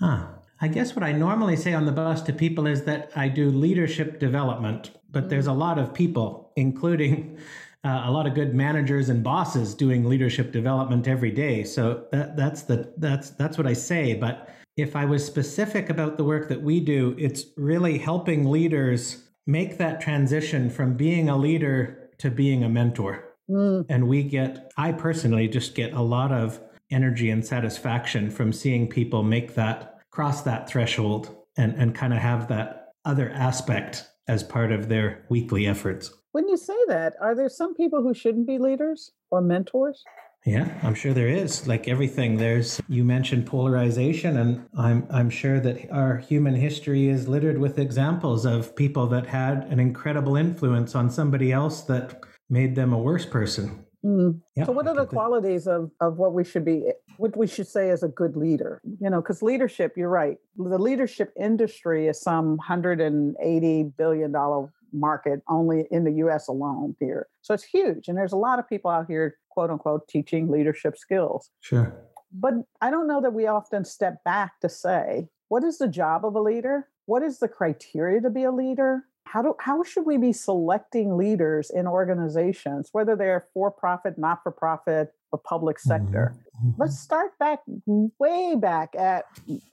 Huh. 0.00 0.26
I 0.60 0.68
guess 0.68 0.94
what 0.94 1.02
I 1.02 1.12
normally 1.12 1.56
say 1.56 1.74
on 1.74 1.84
the 1.84 1.92
bus 1.92 2.22
to 2.22 2.32
people 2.32 2.66
is 2.66 2.84
that 2.84 3.10
I 3.16 3.28
do 3.28 3.50
leadership 3.50 4.18
development, 4.18 4.92
but 5.10 5.28
there's 5.28 5.46
a 5.46 5.52
lot 5.52 5.78
of 5.78 5.92
people, 5.92 6.52
including 6.56 7.38
uh, 7.84 8.04
a 8.06 8.10
lot 8.10 8.26
of 8.26 8.34
good 8.34 8.54
managers 8.54 9.08
and 9.10 9.22
bosses 9.22 9.74
doing 9.74 10.04
leadership 10.04 10.52
development 10.52 11.06
every 11.06 11.30
day. 11.30 11.64
So 11.64 12.06
that, 12.12 12.36
that's 12.36 12.62
the 12.62 12.92
that's 12.96 13.30
that's 13.30 13.58
what 13.58 13.66
I 13.66 13.74
say. 13.74 14.14
But 14.14 14.48
if 14.76 14.96
I 14.96 15.04
was 15.04 15.24
specific 15.24 15.90
about 15.90 16.16
the 16.16 16.24
work 16.24 16.48
that 16.48 16.60
we 16.60 16.80
do, 16.80 17.14
it's 17.18 17.44
really 17.56 17.98
helping 17.98 18.50
leaders 18.50 19.28
make 19.46 19.78
that 19.78 20.00
transition 20.00 20.70
from 20.70 20.94
being 20.94 21.28
a 21.28 21.36
leader 21.36 22.10
to 22.18 22.30
being 22.30 22.64
a 22.64 22.68
mentor. 22.68 23.24
Mm. 23.48 23.86
And 23.88 24.08
we 24.08 24.22
get, 24.22 24.72
I 24.76 24.92
personally 24.92 25.48
just 25.48 25.74
get 25.74 25.92
a 25.92 26.00
lot 26.00 26.32
of 26.32 26.60
energy 26.90 27.30
and 27.30 27.44
satisfaction 27.44 28.30
from 28.30 28.52
seeing 28.52 28.88
people 28.88 29.22
make 29.22 29.54
that, 29.54 30.00
cross 30.10 30.42
that 30.42 30.68
threshold 30.68 31.36
and, 31.56 31.74
and 31.74 31.94
kind 31.94 32.12
of 32.12 32.20
have 32.20 32.48
that 32.48 32.92
other 33.04 33.30
aspect 33.30 34.08
as 34.28 34.42
part 34.42 34.72
of 34.72 34.88
their 34.88 35.24
weekly 35.28 35.66
efforts. 35.66 36.12
When 36.32 36.48
you 36.48 36.56
say 36.56 36.76
that, 36.88 37.14
are 37.20 37.34
there 37.34 37.48
some 37.48 37.74
people 37.74 38.02
who 38.02 38.14
shouldn't 38.14 38.46
be 38.46 38.58
leaders 38.58 39.12
or 39.30 39.40
mentors? 39.40 40.02
Yeah, 40.44 40.68
I'm 40.82 40.94
sure 40.94 41.14
there 41.14 41.28
is. 41.28 41.66
Like 41.66 41.88
everything, 41.88 42.36
there's 42.36 42.80
you 42.88 43.02
mentioned 43.02 43.46
polarization, 43.46 44.36
and 44.36 44.66
I'm 44.76 45.06
I'm 45.10 45.30
sure 45.30 45.58
that 45.60 45.90
our 45.90 46.18
human 46.18 46.54
history 46.54 47.08
is 47.08 47.28
littered 47.28 47.58
with 47.58 47.78
examples 47.78 48.44
of 48.44 48.76
people 48.76 49.06
that 49.06 49.26
had 49.26 49.64
an 49.70 49.80
incredible 49.80 50.36
influence 50.36 50.94
on 50.94 51.08
somebody 51.08 51.50
else 51.50 51.82
that 51.82 52.20
made 52.50 52.74
them 52.74 52.92
a 52.92 52.98
worse 52.98 53.24
person. 53.24 53.83
Mm. 54.04 54.40
Yeah, 54.54 54.66
so, 54.66 54.72
what 54.72 54.86
are 54.86 54.94
the 54.94 55.06
qualities 55.06 55.66
of, 55.66 55.90
of 56.00 56.18
what 56.18 56.34
we 56.34 56.44
should 56.44 56.64
be, 56.64 56.90
what 57.16 57.36
we 57.36 57.46
should 57.46 57.66
say 57.66 57.90
as 57.90 58.02
a 58.02 58.08
good 58.08 58.36
leader? 58.36 58.82
You 59.00 59.08
know, 59.08 59.22
because 59.22 59.42
leadership, 59.42 59.94
you're 59.96 60.10
right. 60.10 60.36
The 60.56 60.78
leadership 60.78 61.32
industry 61.40 62.06
is 62.08 62.20
some 62.20 62.58
$180 62.58 63.96
billion 63.96 64.34
market 64.92 65.40
only 65.48 65.86
in 65.90 66.04
the 66.04 66.12
US 66.24 66.48
alone 66.48 66.94
here. 67.00 67.28
So, 67.40 67.54
it's 67.54 67.64
huge. 67.64 68.08
And 68.08 68.18
there's 68.18 68.32
a 68.32 68.36
lot 68.36 68.58
of 68.58 68.68
people 68.68 68.90
out 68.90 69.06
here 69.08 69.38
quote 69.48 69.70
unquote 69.70 70.06
teaching 70.06 70.50
leadership 70.50 70.98
skills. 70.98 71.50
Sure. 71.60 71.94
But 72.32 72.54
I 72.82 72.90
don't 72.90 73.06
know 73.06 73.22
that 73.22 73.32
we 73.32 73.46
often 73.46 73.84
step 73.84 74.22
back 74.24 74.60
to 74.60 74.68
say, 74.68 75.28
what 75.48 75.64
is 75.64 75.78
the 75.78 75.88
job 75.88 76.26
of 76.26 76.34
a 76.34 76.40
leader? 76.40 76.88
What 77.06 77.22
is 77.22 77.38
the 77.38 77.48
criteria 77.48 78.20
to 78.20 78.30
be 78.30 78.42
a 78.42 78.50
leader? 78.50 79.04
How 79.24 79.42
do 79.42 79.54
how 79.58 79.82
should 79.82 80.06
we 80.06 80.16
be 80.16 80.32
selecting 80.32 81.16
leaders 81.16 81.70
in 81.70 81.86
organizations, 81.86 82.90
whether 82.92 83.16
they're 83.16 83.46
for 83.52 83.70
profit, 83.70 84.18
not 84.18 84.42
for 84.42 84.52
profit, 84.52 85.12
or 85.32 85.38
public 85.38 85.78
sector? 85.78 86.34
Mm-hmm. 86.56 86.80
Let's 86.80 86.98
start 86.98 87.38
back 87.38 87.60
way 88.18 88.54
back 88.56 88.94
at 88.96 89.24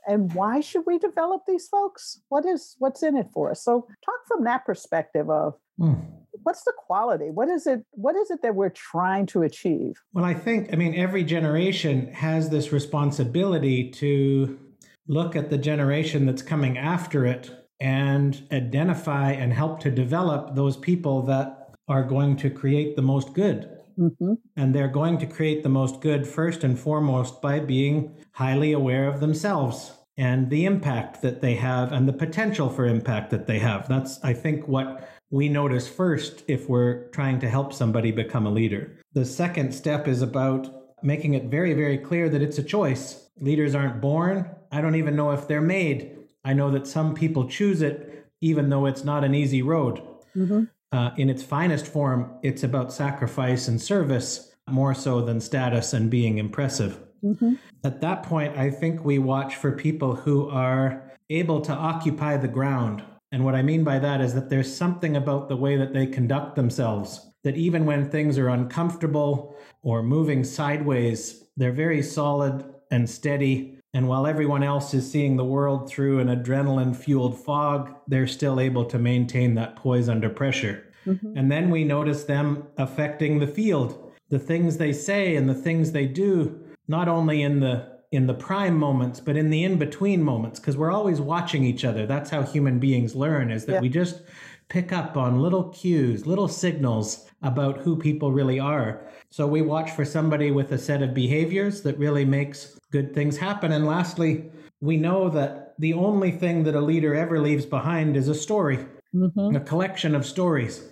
and 0.07 0.33
why 0.33 0.61
should 0.61 0.83
we 0.87 0.97
develop 0.97 1.43
these 1.47 1.67
folks? 1.67 2.21
What 2.29 2.45
is 2.45 2.75
what's 2.79 3.03
in 3.03 3.15
it 3.15 3.27
for 3.33 3.51
us? 3.51 3.63
So 3.63 3.87
talk 4.03 4.27
from 4.27 4.43
that 4.45 4.65
perspective 4.65 5.29
of 5.29 5.55
mm 5.79 6.01
what's 6.43 6.63
the 6.63 6.73
quality? 6.77 7.29
What 7.29 7.49
is 7.49 7.67
it? 7.67 7.85
What 7.91 8.15
is 8.15 8.31
it 8.31 8.41
that 8.41 8.55
we're 8.55 8.69
trying 8.69 9.25
to 9.27 9.43
achieve? 9.43 10.01
Well, 10.13 10.25
I 10.25 10.33
think 10.33 10.69
I 10.73 10.75
mean 10.75 10.95
every 10.95 11.23
generation 11.23 12.11
has 12.13 12.49
this 12.49 12.71
responsibility 12.71 13.89
to 13.91 14.59
look 15.07 15.35
at 15.35 15.49
the 15.49 15.57
generation 15.57 16.25
that's 16.25 16.41
coming 16.41 16.77
after 16.77 17.25
it 17.25 17.60
and 17.81 18.43
identify 18.51 19.31
and 19.31 19.51
help 19.51 19.79
to 19.79 19.89
develop 19.89 20.55
those 20.55 20.77
people 20.77 21.23
that 21.23 21.73
are 21.87 22.03
going 22.03 22.37
to 22.37 22.49
create 22.49 22.95
the 22.95 23.01
most 23.01 23.33
good. 23.33 23.67
Mm-hmm. 23.99 24.33
And 24.55 24.73
they're 24.73 24.87
going 24.87 25.17
to 25.17 25.25
create 25.25 25.63
the 25.63 25.69
most 25.69 25.99
good 25.99 26.27
first 26.27 26.63
and 26.63 26.79
foremost 26.79 27.41
by 27.41 27.59
being 27.59 28.15
highly 28.33 28.71
aware 28.71 29.07
of 29.07 29.19
themselves 29.19 29.93
and 30.15 30.49
the 30.51 30.65
impact 30.65 31.23
that 31.23 31.41
they 31.41 31.55
have 31.55 31.91
and 31.91 32.07
the 32.07 32.13
potential 32.13 32.69
for 32.69 32.85
impact 32.85 33.31
that 33.31 33.47
they 33.47 33.57
have. 33.57 33.89
That's, 33.89 34.23
I 34.23 34.33
think, 34.33 34.67
what 34.67 35.09
we 35.31 35.49
notice 35.49 35.87
first 35.89 36.43
if 36.47 36.69
we're 36.69 37.07
trying 37.09 37.39
to 37.39 37.49
help 37.49 37.73
somebody 37.73 38.11
become 38.11 38.45
a 38.45 38.51
leader. 38.51 38.95
The 39.13 39.25
second 39.25 39.73
step 39.73 40.07
is 40.07 40.21
about 40.21 40.69
making 41.01 41.33
it 41.33 41.45
very, 41.45 41.73
very 41.73 41.97
clear 41.97 42.29
that 42.29 42.43
it's 42.43 42.59
a 42.59 42.63
choice. 42.63 43.27
Leaders 43.39 43.73
aren't 43.73 44.01
born. 44.01 44.49
I 44.71 44.81
don't 44.81 44.95
even 44.95 45.15
know 45.15 45.31
if 45.31 45.47
they're 45.47 45.61
made. 45.61 46.17
I 46.43 46.53
know 46.53 46.71
that 46.71 46.87
some 46.87 47.13
people 47.13 47.47
choose 47.47 47.81
it, 47.81 48.27
even 48.41 48.69
though 48.69 48.85
it's 48.85 49.03
not 49.03 49.23
an 49.23 49.35
easy 49.35 49.61
road. 49.61 50.01
Mm-hmm. 50.35 50.63
Uh, 50.91 51.11
in 51.17 51.29
its 51.29 51.43
finest 51.43 51.87
form, 51.87 52.33
it's 52.43 52.63
about 52.63 52.91
sacrifice 52.91 53.67
and 53.67 53.81
service 53.81 54.53
more 54.69 54.93
so 54.93 55.21
than 55.21 55.39
status 55.39 55.93
and 55.93 56.09
being 56.09 56.37
impressive. 56.37 56.99
Mm-hmm. 57.23 57.53
At 57.83 58.01
that 58.01 58.23
point, 58.23 58.57
I 58.57 58.69
think 58.69 59.05
we 59.05 59.19
watch 59.19 59.55
for 59.55 59.71
people 59.71 60.15
who 60.15 60.49
are 60.49 61.11
able 61.29 61.61
to 61.61 61.73
occupy 61.73 62.37
the 62.37 62.47
ground 62.47 63.03
and 63.31 63.45
what 63.45 63.55
I 63.55 63.61
mean 63.61 63.83
by 63.83 63.99
that 63.99 64.19
is 64.19 64.33
that 64.33 64.49
there's 64.49 64.73
something 64.73 65.15
about 65.15 65.47
the 65.47 65.55
way 65.55 65.77
that 65.77 65.93
they 65.93 66.05
conduct 66.05 66.55
themselves 66.55 67.27
that 67.43 67.55
even 67.55 67.85
when 67.85 68.09
things 68.09 68.37
are 68.37 68.49
uncomfortable 68.49 69.55
or 69.81 70.03
moving 70.03 70.43
sideways, 70.43 71.45
they're 71.57 71.71
very 71.71 72.03
solid 72.03 72.63
and 72.91 73.09
steady 73.09 73.79
And 73.93 74.07
while 74.07 74.25
everyone 74.25 74.63
else 74.63 74.93
is 74.93 75.09
seeing 75.09 75.35
the 75.35 75.45
world 75.45 75.89
through 75.89 76.19
an 76.19 76.27
adrenaline 76.27 76.95
fueled 76.95 77.37
fog, 77.37 77.93
they're 78.07 78.27
still 78.27 78.59
able 78.59 78.85
to 78.85 78.97
maintain 78.97 79.55
that 79.55 79.75
poise 79.75 80.07
under 80.07 80.29
pressure. 80.29 80.85
Mm-hmm. 81.05 81.37
And 81.37 81.51
then 81.51 81.69
we 81.69 81.83
notice 81.83 82.23
them 82.23 82.67
affecting 82.77 83.39
the 83.39 83.47
field, 83.47 84.13
the 84.29 84.39
things 84.39 84.77
they 84.77 84.93
say 84.93 85.35
and 85.35 85.49
the 85.49 85.55
things 85.55 85.91
they 85.91 86.05
do, 86.05 86.57
not 86.87 87.07
only 87.07 87.41
in 87.41 87.59
the 87.59 87.91
in 88.11 88.27
the 88.27 88.33
prime 88.33 88.77
moments, 88.77 89.21
but 89.21 89.37
in 89.37 89.49
the 89.49 89.63
in 89.63 89.77
between 89.77 90.21
moments, 90.21 90.59
because 90.59 90.75
we're 90.75 90.91
always 90.91 91.21
watching 91.21 91.63
each 91.63 91.85
other. 91.85 92.05
That's 92.05 92.29
how 92.29 92.41
human 92.43 92.77
beings 92.77 93.15
learn, 93.15 93.51
is 93.51 93.65
that 93.65 93.75
yeah. 93.75 93.79
we 93.79 93.87
just 93.87 94.23
pick 94.67 94.91
up 94.91 95.15
on 95.15 95.41
little 95.41 95.69
cues, 95.69 96.27
little 96.27 96.49
signals 96.49 97.29
about 97.41 97.77
who 97.79 97.95
people 97.95 98.33
really 98.33 98.59
are. 98.59 99.05
So 99.29 99.47
we 99.47 99.61
watch 99.61 99.91
for 99.91 100.03
somebody 100.03 100.51
with 100.51 100.73
a 100.73 100.77
set 100.77 101.01
of 101.01 101.13
behaviors 101.13 101.81
that 101.83 101.97
really 101.97 102.25
makes 102.25 102.77
good 102.91 103.13
things 103.13 103.37
happen. 103.37 103.71
And 103.71 103.85
lastly, 103.85 104.51
we 104.81 104.97
know 104.97 105.29
that 105.29 105.73
the 105.79 105.93
only 105.93 106.31
thing 106.31 106.63
that 106.63 106.75
a 106.75 106.81
leader 106.81 107.15
ever 107.15 107.39
leaves 107.39 107.65
behind 107.65 108.15
is 108.15 108.27
a 108.27 108.35
story, 108.35 108.85
mm-hmm. 109.15 109.55
a 109.55 109.59
collection 109.59 110.13
of 110.15 110.25
stories. 110.25 110.91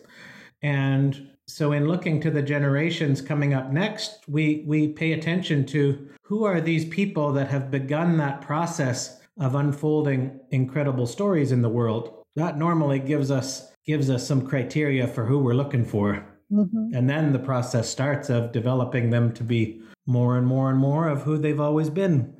And 0.62 1.29
so 1.48 1.72
in 1.72 1.88
looking 1.88 2.22
to 2.22 2.32
the 2.32 2.41
generations 2.41 3.22
coming 3.22 3.53
up 3.53 3.72
next, 3.72 4.24
we 4.27 4.63
we 4.68 4.89
pay 4.89 5.13
attention 5.13 5.65
to 5.68 6.10
who 6.22 6.44
are 6.44 6.62
these 6.62 6.86
people 6.86 7.34
that 7.34 7.50
have 7.50 7.72
begun 7.72 8.18
that 8.18 8.41
process 8.41 9.20
of 9.39 9.56
unfolding 9.56 10.39
incredible 10.51 11.08
stories 11.08 11.51
in 11.51 11.62
the 11.62 11.70
world. 11.70 12.24
That 12.36 12.58
normally 12.58 13.00
gives 13.00 13.32
us 13.32 13.72
gives 13.86 14.10
us 14.10 14.27
some 14.27 14.46
criteria 14.46 15.08
for 15.08 15.25
who 15.25 15.39
we're 15.39 15.56
looking 15.56 15.86
for. 15.86 16.24
Mm-hmm. 16.51 16.94
And 16.94 17.10
then 17.10 17.34
the 17.34 17.39
process 17.39 17.89
starts 17.89 18.29
of 18.29 18.51
developing 18.51 19.10
them 19.10 19.32
to 19.34 19.44
be 19.44 19.82
more 20.10 20.38
and 20.38 20.48
more 20.48 20.72
and 20.72 20.80
more 20.80 21.08
of 21.08 21.22
who 21.22 21.38
they've 21.38 21.60
always 21.60 21.89
been. 21.92 22.34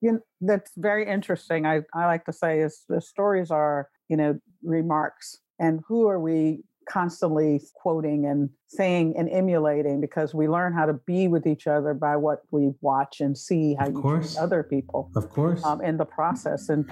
You 0.00 0.12
know, 0.12 0.20
that's 0.40 0.70
very 0.76 1.06
interesting. 1.06 1.66
I, 1.66 1.80
I 1.92 2.06
like 2.06 2.24
to 2.26 2.32
say 2.32 2.60
is 2.60 2.84
the 2.88 3.00
stories 3.00 3.50
are, 3.50 3.88
you 4.08 4.16
know, 4.16 4.38
remarks. 4.62 5.38
And 5.58 5.80
who 5.88 6.06
are 6.06 6.20
we 6.20 6.62
constantly 6.88 7.60
quoting 7.74 8.26
and 8.26 8.48
saying 8.68 9.14
and 9.18 9.28
emulating 9.30 10.00
because 10.00 10.34
we 10.34 10.46
learn 10.46 10.72
how 10.72 10.86
to 10.86 10.92
be 10.92 11.26
with 11.26 11.44
each 11.44 11.66
other 11.66 11.94
by 11.94 12.16
what 12.16 12.42
we 12.52 12.70
watch 12.80 13.20
and 13.20 13.36
see 13.36 13.74
how 13.74 13.86
of 13.86 13.94
you 13.94 14.00
course. 14.00 14.34
treat 14.34 14.42
other 14.42 14.62
people. 14.62 15.10
Of 15.16 15.28
course. 15.30 15.64
Um, 15.64 15.82
in 15.82 15.96
the 15.96 16.04
process. 16.04 16.68
And 16.68 16.88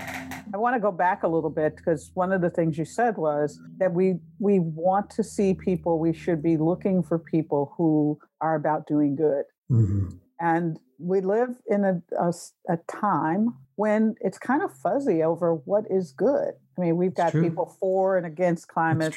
I 0.53 0.57
want 0.57 0.75
to 0.75 0.81
go 0.81 0.91
back 0.91 1.23
a 1.23 1.29
little 1.29 1.50
bit 1.50 1.76
because 1.76 2.11
one 2.14 2.33
of 2.33 2.41
the 2.41 2.50
things 2.50 2.76
you 2.76 2.85
said 2.85 3.17
was 3.17 3.61
that 3.79 3.93
we 3.93 4.17
we 4.41 4.59
want 4.59 5.11
to 5.11 5.23
see 5.23 5.55
people, 5.55 6.00
we 6.00 6.12
should 6.12 6.43
be 6.43 6.57
looking 6.57 7.05
for 7.05 7.21
people 7.21 7.73
who 7.76 8.19
are 8.41 8.57
about 8.57 8.88
doing 8.88 9.14
good. 9.14 9.45
Mm-hmm. 9.71 10.17
And 10.41 10.79
we 10.99 11.21
live 11.21 11.50
in 11.67 11.85
a, 11.85 12.03
a, 12.19 12.33
a 12.69 12.79
time 12.88 13.55
when 13.76 14.14
it's 14.21 14.38
kind 14.38 14.62
of 14.62 14.73
fuzzy 14.73 15.23
over 15.23 15.55
what 15.55 15.85
is 15.91 16.12
good. 16.12 16.53
I 16.76 16.81
mean, 16.81 16.97
we've 16.97 17.14
got 17.14 17.33
people 17.33 17.76
for 17.79 18.17
and 18.17 18.26
against 18.26 18.69
climate 18.69 19.14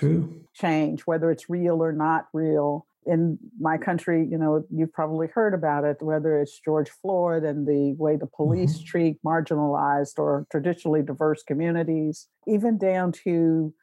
change, 0.54 1.02
whether 1.02 1.32
it's 1.32 1.50
real 1.50 1.82
or 1.84 1.92
not 1.92 2.28
real. 2.34 2.86
In 3.06 3.40
my 3.60 3.78
country, 3.78 4.28
you 4.30 4.38
know, 4.38 4.66
you've 4.70 4.92
probably 4.92 5.28
heard 5.28 5.54
about 5.54 5.86
it, 5.86 5.98
whether 6.02 6.40
it's 6.40 6.60
George 6.60 6.90
Floyd 6.90 7.44
and 7.44 7.66
the 7.66 7.96
way 7.98 8.18
the 8.18 8.28
police 8.28 8.76
mm-hmm. 8.76 8.86
treat 8.86 9.24
marginalized 9.26 10.20
or 10.20 10.46
traditionally 10.52 11.02
diverse 11.04 11.42
communities, 11.42 12.28
even 12.48 12.78
down 12.78 13.14
to 13.24 13.74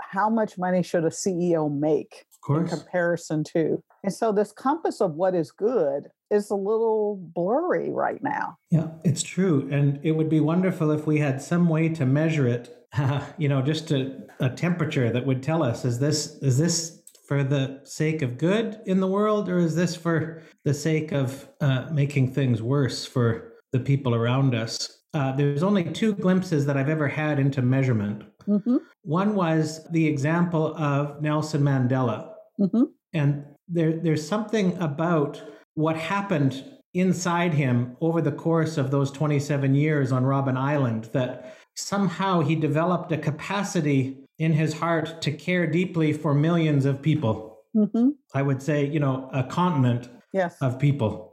how 0.00 0.28
much 0.28 0.58
money 0.58 0.82
should 0.82 1.04
a 1.04 1.10
CEO 1.10 1.72
make 1.72 2.26
in 2.48 2.68
comparison 2.68 3.44
to. 3.52 3.82
And 4.04 4.12
so 4.12 4.32
this 4.32 4.52
compass 4.52 5.00
of 5.00 5.14
what 5.14 5.34
is 5.34 5.50
good 5.50 6.08
is 6.30 6.50
a 6.50 6.54
little 6.54 7.16
blurry 7.34 7.90
right 7.90 8.22
now. 8.22 8.56
Yeah, 8.70 8.88
it's 9.04 9.22
true. 9.22 9.68
And 9.70 10.00
it 10.02 10.12
would 10.12 10.28
be 10.28 10.40
wonderful 10.40 10.90
if 10.90 11.06
we 11.06 11.18
had 11.18 11.40
some 11.40 11.68
way 11.68 11.88
to 11.90 12.06
measure 12.06 12.46
it, 12.46 12.86
uh, 12.96 13.24
you 13.38 13.48
know, 13.48 13.62
just 13.62 13.90
a, 13.90 14.26
a 14.40 14.50
temperature 14.50 15.10
that 15.10 15.24
would 15.24 15.42
tell 15.42 15.62
us 15.62 15.84
is 15.84 15.98
this 15.98 16.36
is 16.42 16.58
this 16.58 17.02
for 17.28 17.42
the 17.42 17.80
sake 17.84 18.22
of 18.22 18.38
good 18.38 18.80
in 18.86 19.00
the 19.00 19.06
world 19.06 19.48
or 19.48 19.58
is 19.58 19.74
this 19.74 19.96
for 19.96 20.42
the 20.64 20.72
sake 20.72 21.10
of 21.12 21.48
uh, 21.60 21.86
making 21.90 22.32
things 22.32 22.62
worse 22.62 23.04
for 23.04 23.54
the 23.72 23.80
people 23.80 24.14
around 24.14 24.54
us? 24.54 25.02
Uh, 25.12 25.32
there's 25.32 25.62
only 25.62 25.82
two 25.82 26.14
glimpses 26.14 26.66
that 26.66 26.76
I've 26.76 26.88
ever 26.88 27.08
had 27.08 27.38
into 27.38 27.62
measurement. 27.62 28.22
Mm-hmm. 28.46 28.76
One 29.02 29.34
was 29.34 29.86
the 29.90 30.06
example 30.06 30.76
of 30.76 31.22
Nelson 31.22 31.62
Mandela. 31.62 32.32
Mm-hmm. 32.60 32.84
And 33.12 33.44
there, 33.68 33.92
there's 33.92 34.26
something 34.26 34.76
about 34.78 35.42
what 35.74 35.96
happened 35.96 36.64
inside 36.94 37.52
him 37.54 37.96
over 38.00 38.20
the 38.20 38.32
course 38.32 38.78
of 38.78 38.90
those 38.90 39.10
27 39.10 39.74
years 39.74 40.12
on 40.12 40.24
Robben 40.24 40.56
Island 40.56 41.10
that 41.12 41.56
somehow 41.74 42.40
he 42.40 42.54
developed 42.54 43.12
a 43.12 43.18
capacity 43.18 44.18
in 44.38 44.52
his 44.52 44.74
heart 44.74 45.20
to 45.22 45.32
care 45.32 45.66
deeply 45.66 46.12
for 46.12 46.34
millions 46.34 46.84
of 46.84 47.02
people. 47.02 47.58
Mm-hmm. 47.76 48.10
I 48.34 48.42
would 48.42 48.62
say, 48.62 48.86
you 48.86 49.00
know, 49.00 49.28
a 49.32 49.44
continent 49.44 50.08
yes. 50.32 50.56
of 50.62 50.78
people. 50.78 51.32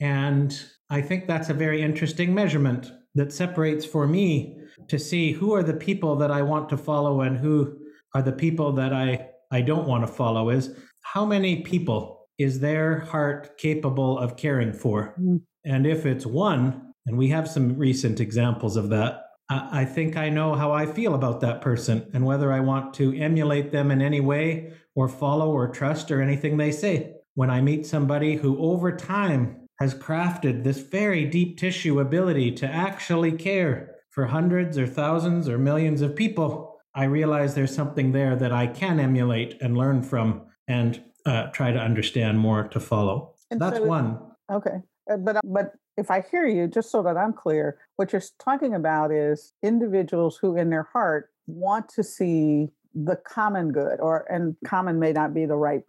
And 0.00 0.58
I 0.88 1.02
think 1.02 1.26
that's 1.26 1.50
a 1.50 1.54
very 1.54 1.82
interesting 1.82 2.34
measurement 2.34 2.90
that 3.14 3.32
separates 3.32 3.84
for 3.84 4.06
me 4.06 4.58
to 4.88 4.98
see 4.98 5.32
who 5.32 5.52
are 5.54 5.62
the 5.62 5.74
people 5.74 6.16
that 6.16 6.30
I 6.30 6.42
want 6.42 6.68
to 6.70 6.76
follow 6.76 7.20
and 7.20 7.36
who 7.36 7.78
are 8.14 8.22
the 8.22 8.32
people 8.32 8.72
that 8.72 8.92
I, 8.92 9.28
I 9.52 9.60
don't 9.60 9.86
want 9.86 10.04
to 10.04 10.12
follow 10.12 10.50
is 10.50 10.74
how 11.02 11.24
many 11.24 11.62
people 11.62 12.28
is 12.38 12.60
their 12.60 13.00
heart 13.00 13.58
capable 13.58 14.18
of 14.18 14.36
caring 14.36 14.72
for? 14.72 15.14
Mm. 15.20 15.42
And 15.64 15.86
if 15.86 16.06
it's 16.06 16.26
one, 16.26 16.94
and 17.06 17.16
we 17.16 17.28
have 17.28 17.48
some 17.48 17.76
recent 17.76 18.18
examples 18.18 18.76
of 18.76 18.88
that, 18.90 19.26
I 19.50 19.84
think 19.84 20.16
I 20.16 20.30
know 20.30 20.54
how 20.54 20.72
I 20.72 20.86
feel 20.86 21.14
about 21.14 21.40
that 21.40 21.60
person 21.60 22.10
and 22.14 22.24
whether 22.24 22.50
I 22.50 22.60
want 22.60 22.94
to 22.94 23.14
emulate 23.14 23.70
them 23.70 23.90
in 23.90 24.00
any 24.00 24.20
way 24.20 24.72
or 24.94 25.08
follow 25.08 25.50
or 25.50 25.68
trust 25.68 26.10
or 26.10 26.22
anything 26.22 26.56
they 26.56 26.72
say. 26.72 27.12
When 27.34 27.50
I 27.50 27.60
meet 27.60 27.86
somebody 27.86 28.36
who 28.36 28.58
over 28.58 28.96
time 28.96 29.68
has 29.78 29.94
crafted 29.94 30.64
this 30.64 30.78
very 30.78 31.26
deep 31.26 31.58
tissue 31.58 32.00
ability 32.00 32.52
to 32.52 32.66
actually 32.66 33.32
care 33.32 33.96
for 34.10 34.26
hundreds 34.26 34.78
or 34.78 34.86
thousands 34.86 35.48
or 35.48 35.58
millions 35.58 36.00
of 36.00 36.16
people, 36.16 36.71
I 36.94 37.04
realize 37.04 37.54
there's 37.54 37.74
something 37.74 38.12
there 38.12 38.36
that 38.36 38.52
I 38.52 38.66
can 38.66 39.00
emulate 39.00 39.60
and 39.60 39.76
learn 39.76 40.02
from. 40.02 40.42
And 40.68 41.02
uh, 41.26 41.46
try 41.48 41.72
to 41.72 41.78
understand 41.78 42.38
more 42.38 42.64
to 42.68 42.80
follow. 42.80 43.34
And 43.50 43.60
That's 43.60 43.78
so, 43.78 43.84
one. 43.84 44.18
Okay, 44.50 44.82
uh, 45.10 45.16
but 45.18 45.40
but 45.44 45.72
if 45.96 46.10
I 46.10 46.22
hear 46.30 46.46
you, 46.46 46.66
just 46.66 46.90
so 46.90 47.02
that 47.02 47.16
I'm 47.16 47.32
clear, 47.32 47.78
what 47.96 48.12
you're 48.12 48.22
talking 48.42 48.74
about 48.74 49.12
is 49.12 49.52
individuals 49.62 50.38
who, 50.38 50.56
in 50.56 50.70
their 50.70 50.88
heart, 50.92 51.30
want 51.46 51.88
to 51.90 52.02
see 52.02 52.68
the 52.94 53.16
common 53.16 53.72
good, 53.72 54.00
or 54.00 54.26
and 54.30 54.56
common 54.64 54.98
may 54.98 55.12
not 55.12 55.34
be 55.34 55.46
the 55.46 55.56
right 55.56 55.82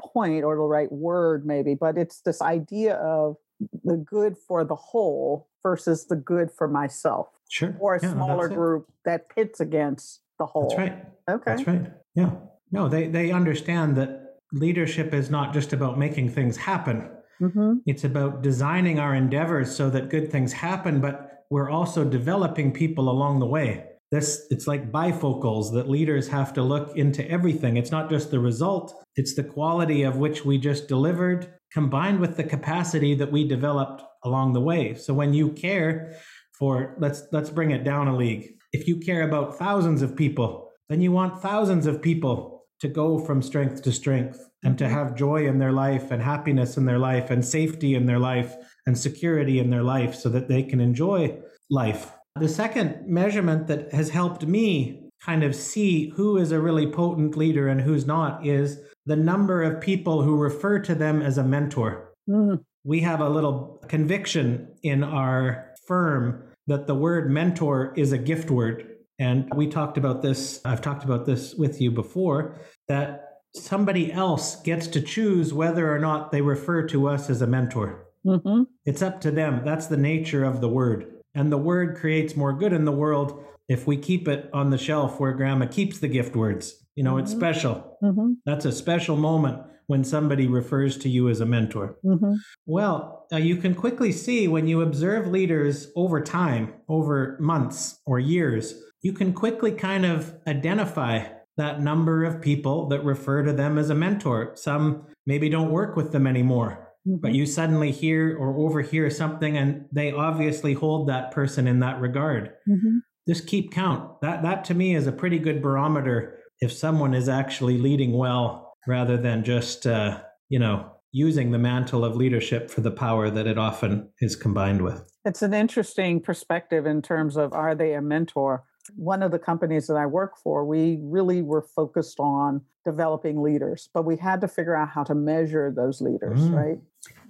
point 0.00 0.44
or 0.44 0.56
the 0.56 0.62
right 0.62 0.90
word, 0.92 1.46
maybe, 1.46 1.74
but 1.74 1.96
it's 1.96 2.20
this 2.20 2.40
idea 2.40 2.94
of 2.94 3.36
the 3.84 3.96
good 3.96 4.36
for 4.36 4.64
the 4.64 4.76
whole 4.76 5.48
versus 5.62 6.06
the 6.06 6.16
good 6.16 6.50
for 6.52 6.68
myself. 6.68 7.28
Sure. 7.48 7.76
Or 7.80 7.96
a 7.96 8.02
yeah, 8.02 8.12
smaller 8.12 8.48
group 8.48 8.88
that 9.04 9.28
pits 9.28 9.58
against 9.58 10.20
the 10.38 10.46
whole. 10.46 10.68
That's 10.68 10.78
right. 10.78 11.04
Okay. 11.28 11.42
That's 11.46 11.66
right. 11.66 11.92
Yeah. 12.14 12.30
No, 12.70 12.88
they 12.88 13.08
they 13.08 13.30
understand 13.30 13.96
that 13.96 14.36
leadership 14.52 15.12
is 15.12 15.30
not 15.30 15.52
just 15.52 15.72
about 15.72 15.98
making 15.98 16.30
things 16.30 16.56
happen. 16.56 17.10
Mm-hmm. 17.40 17.74
It's 17.86 18.04
about 18.04 18.42
designing 18.42 18.98
our 18.98 19.14
endeavors 19.14 19.74
so 19.74 19.90
that 19.90 20.10
good 20.10 20.30
things 20.30 20.52
happen, 20.52 21.00
but 21.00 21.44
we're 21.50 21.70
also 21.70 22.04
developing 22.04 22.72
people 22.72 23.08
along 23.08 23.38
the 23.38 23.46
way. 23.46 23.84
This 24.10 24.46
it's 24.50 24.66
like 24.66 24.90
bifocals 24.90 25.72
that 25.74 25.88
leaders 25.88 26.28
have 26.28 26.52
to 26.54 26.62
look 26.62 26.96
into 26.96 27.28
everything. 27.30 27.76
It's 27.76 27.90
not 27.90 28.08
just 28.08 28.30
the 28.30 28.40
result, 28.40 28.94
it's 29.16 29.34
the 29.34 29.44
quality 29.44 30.02
of 30.02 30.16
which 30.16 30.44
we 30.44 30.58
just 30.58 30.88
delivered 30.88 31.52
combined 31.72 32.18
with 32.18 32.36
the 32.36 32.44
capacity 32.44 33.14
that 33.14 33.30
we 33.30 33.46
developed 33.46 34.02
along 34.24 34.54
the 34.54 34.60
way. 34.60 34.94
So 34.94 35.12
when 35.12 35.34
you 35.34 35.50
care 35.50 36.16
for 36.58 36.96
let's 36.98 37.22
let's 37.32 37.50
bring 37.50 37.70
it 37.70 37.84
down 37.84 38.08
a 38.08 38.16
league. 38.16 38.57
If 38.72 38.86
you 38.86 38.98
care 38.98 39.22
about 39.22 39.58
thousands 39.58 40.02
of 40.02 40.16
people, 40.16 40.70
then 40.88 41.00
you 41.00 41.12
want 41.12 41.40
thousands 41.40 41.86
of 41.86 42.02
people 42.02 42.64
to 42.80 42.88
go 42.88 43.18
from 43.18 43.42
strength 43.42 43.82
to 43.82 43.92
strength 43.92 44.48
and 44.62 44.78
to 44.78 44.88
have 44.88 45.16
joy 45.16 45.46
in 45.46 45.58
their 45.58 45.72
life 45.72 46.10
and 46.10 46.22
happiness 46.22 46.76
in 46.76 46.84
their 46.84 46.98
life 46.98 47.30
and 47.30 47.44
safety 47.44 47.94
in 47.94 48.06
their 48.06 48.18
life 48.18 48.54
and 48.86 48.96
security 48.96 49.58
in 49.58 49.70
their 49.70 49.82
life 49.82 50.14
so 50.14 50.28
that 50.28 50.48
they 50.48 50.62
can 50.62 50.80
enjoy 50.80 51.36
life. 51.70 52.12
The 52.36 52.48
second 52.48 53.06
measurement 53.06 53.66
that 53.66 53.92
has 53.92 54.10
helped 54.10 54.46
me 54.46 55.10
kind 55.24 55.42
of 55.42 55.54
see 55.54 56.10
who 56.10 56.36
is 56.36 56.52
a 56.52 56.60
really 56.60 56.86
potent 56.86 57.36
leader 57.36 57.68
and 57.68 57.80
who's 57.80 58.06
not 58.06 58.46
is 58.46 58.80
the 59.06 59.16
number 59.16 59.62
of 59.62 59.80
people 59.80 60.22
who 60.22 60.36
refer 60.36 60.78
to 60.80 60.94
them 60.94 61.20
as 61.22 61.38
a 61.38 61.44
mentor. 61.44 62.12
Mm. 62.28 62.64
We 62.84 63.00
have 63.00 63.20
a 63.20 63.28
little 63.28 63.82
conviction 63.88 64.68
in 64.82 65.02
our 65.02 65.74
firm 65.86 66.44
that 66.68 66.86
the 66.86 66.94
word 66.94 67.30
mentor 67.30 67.92
is 67.96 68.12
a 68.12 68.18
gift 68.18 68.50
word. 68.50 68.86
And 69.18 69.52
we 69.56 69.66
talked 69.66 69.98
about 69.98 70.22
this, 70.22 70.60
I've 70.64 70.80
talked 70.80 71.02
about 71.02 71.26
this 71.26 71.54
with 71.54 71.80
you 71.80 71.90
before, 71.90 72.60
that 72.86 73.40
somebody 73.54 74.12
else 74.12 74.62
gets 74.62 74.86
to 74.88 75.00
choose 75.00 75.52
whether 75.52 75.92
or 75.92 75.98
not 75.98 76.30
they 76.30 76.42
refer 76.42 76.86
to 76.88 77.08
us 77.08 77.28
as 77.30 77.42
a 77.42 77.46
mentor. 77.46 78.06
Mm-hmm. 78.24 78.64
It's 78.84 79.02
up 79.02 79.20
to 79.22 79.30
them. 79.30 79.62
That's 79.64 79.86
the 79.86 79.96
nature 79.96 80.44
of 80.44 80.60
the 80.60 80.68
word. 80.68 81.14
And 81.34 81.50
the 81.50 81.58
word 81.58 81.96
creates 81.96 82.36
more 82.36 82.52
good 82.52 82.72
in 82.72 82.84
the 82.84 82.92
world 82.92 83.44
if 83.68 83.86
we 83.86 83.96
keep 83.96 84.28
it 84.28 84.48
on 84.52 84.70
the 84.70 84.78
shelf 84.78 85.18
where 85.18 85.32
grandma 85.32 85.66
keeps 85.66 85.98
the 85.98 86.08
gift 86.08 86.36
words. 86.36 86.84
You 86.94 87.02
know, 87.02 87.14
mm-hmm. 87.14 87.24
it's 87.24 87.32
special. 87.32 87.96
Mm-hmm. 88.02 88.34
That's 88.44 88.66
a 88.66 88.72
special 88.72 89.16
moment 89.16 89.62
when 89.88 90.04
somebody 90.04 90.46
refers 90.46 90.98
to 90.98 91.08
you 91.08 91.28
as 91.28 91.40
a 91.40 91.46
mentor. 91.46 91.96
Mm-hmm. 92.04 92.34
Well, 92.66 93.26
uh, 93.32 93.38
you 93.38 93.56
can 93.56 93.74
quickly 93.74 94.12
see 94.12 94.46
when 94.46 94.68
you 94.68 94.82
observe 94.82 95.26
leaders 95.26 95.90
over 95.96 96.20
time, 96.20 96.74
over 96.88 97.36
months 97.40 97.98
or 98.06 98.20
years, 98.20 98.74
you 99.02 99.14
can 99.14 99.32
quickly 99.32 99.72
kind 99.72 100.04
of 100.04 100.34
identify 100.46 101.24
that 101.56 101.80
number 101.80 102.24
of 102.24 102.42
people 102.42 102.88
that 102.88 103.02
refer 103.02 103.42
to 103.42 103.52
them 103.52 103.78
as 103.78 103.88
a 103.88 103.94
mentor. 103.94 104.52
Some 104.56 105.06
maybe 105.26 105.48
don't 105.48 105.72
work 105.72 105.96
with 105.96 106.12
them 106.12 106.26
anymore, 106.26 106.92
mm-hmm. 107.08 107.20
but 107.22 107.32
you 107.32 107.46
suddenly 107.46 107.90
hear 107.90 108.36
or 108.38 108.58
overhear 108.58 109.08
something 109.08 109.56
and 109.56 109.86
they 109.90 110.12
obviously 110.12 110.74
hold 110.74 111.08
that 111.08 111.32
person 111.32 111.66
in 111.66 111.80
that 111.80 111.98
regard. 111.98 112.50
Mm-hmm. 112.68 112.98
Just 113.26 113.46
keep 113.46 113.72
count. 113.72 114.20
That 114.20 114.42
that 114.42 114.66
to 114.66 114.74
me 114.74 114.94
is 114.94 115.06
a 115.06 115.12
pretty 115.12 115.38
good 115.38 115.62
barometer 115.62 116.38
if 116.60 116.72
someone 116.72 117.14
is 117.14 117.28
actually 117.28 117.78
leading 117.78 118.12
well 118.12 118.67
rather 118.86 119.16
than 119.16 119.44
just 119.44 119.86
uh, 119.86 120.20
you 120.48 120.58
know 120.58 120.90
using 121.12 121.50
the 121.50 121.58
mantle 121.58 122.04
of 122.04 122.16
leadership 122.16 122.70
for 122.70 122.82
the 122.82 122.90
power 122.90 123.30
that 123.30 123.46
it 123.46 123.58
often 123.58 124.08
is 124.20 124.36
combined 124.36 124.82
with. 124.82 125.10
It's 125.24 125.42
an 125.42 125.54
interesting 125.54 126.20
perspective 126.20 126.86
in 126.86 127.02
terms 127.02 127.36
of 127.36 127.52
are 127.52 127.74
they 127.74 127.94
a 127.94 128.02
mentor? 128.02 128.64
One 128.94 129.22
of 129.22 129.30
the 129.30 129.38
companies 129.38 129.86
that 129.86 129.96
I 129.96 130.06
work 130.06 130.34
for, 130.42 130.64
we 130.64 130.98
really 131.02 131.42
were 131.42 131.62
focused 131.62 132.20
on 132.20 132.62
developing 132.84 133.42
leaders, 133.42 133.88
but 133.92 134.04
we 134.04 134.16
had 134.16 134.40
to 134.40 134.48
figure 134.48 134.74
out 134.74 134.88
how 134.88 135.04
to 135.04 135.14
measure 135.14 135.72
those 135.74 136.00
leaders, 136.00 136.40
mm. 136.40 136.54
right? 136.54 136.78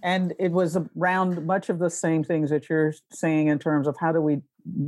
And 0.03 0.35
it 0.39 0.53
was 0.53 0.77
around 0.97 1.45
much 1.47 1.69
of 1.69 1.81
the 1.81 1.91
same 1.91 2.23
things 2.23 2.51
that 2.51 2.69
you're 2.69 2.95
saying 3.13 3.49
in 3.49 3.59
terms 3.59 3.89
of 3.89 3.97
how 3.99 4.13
do 4.13 4.21
we 4.21 4.39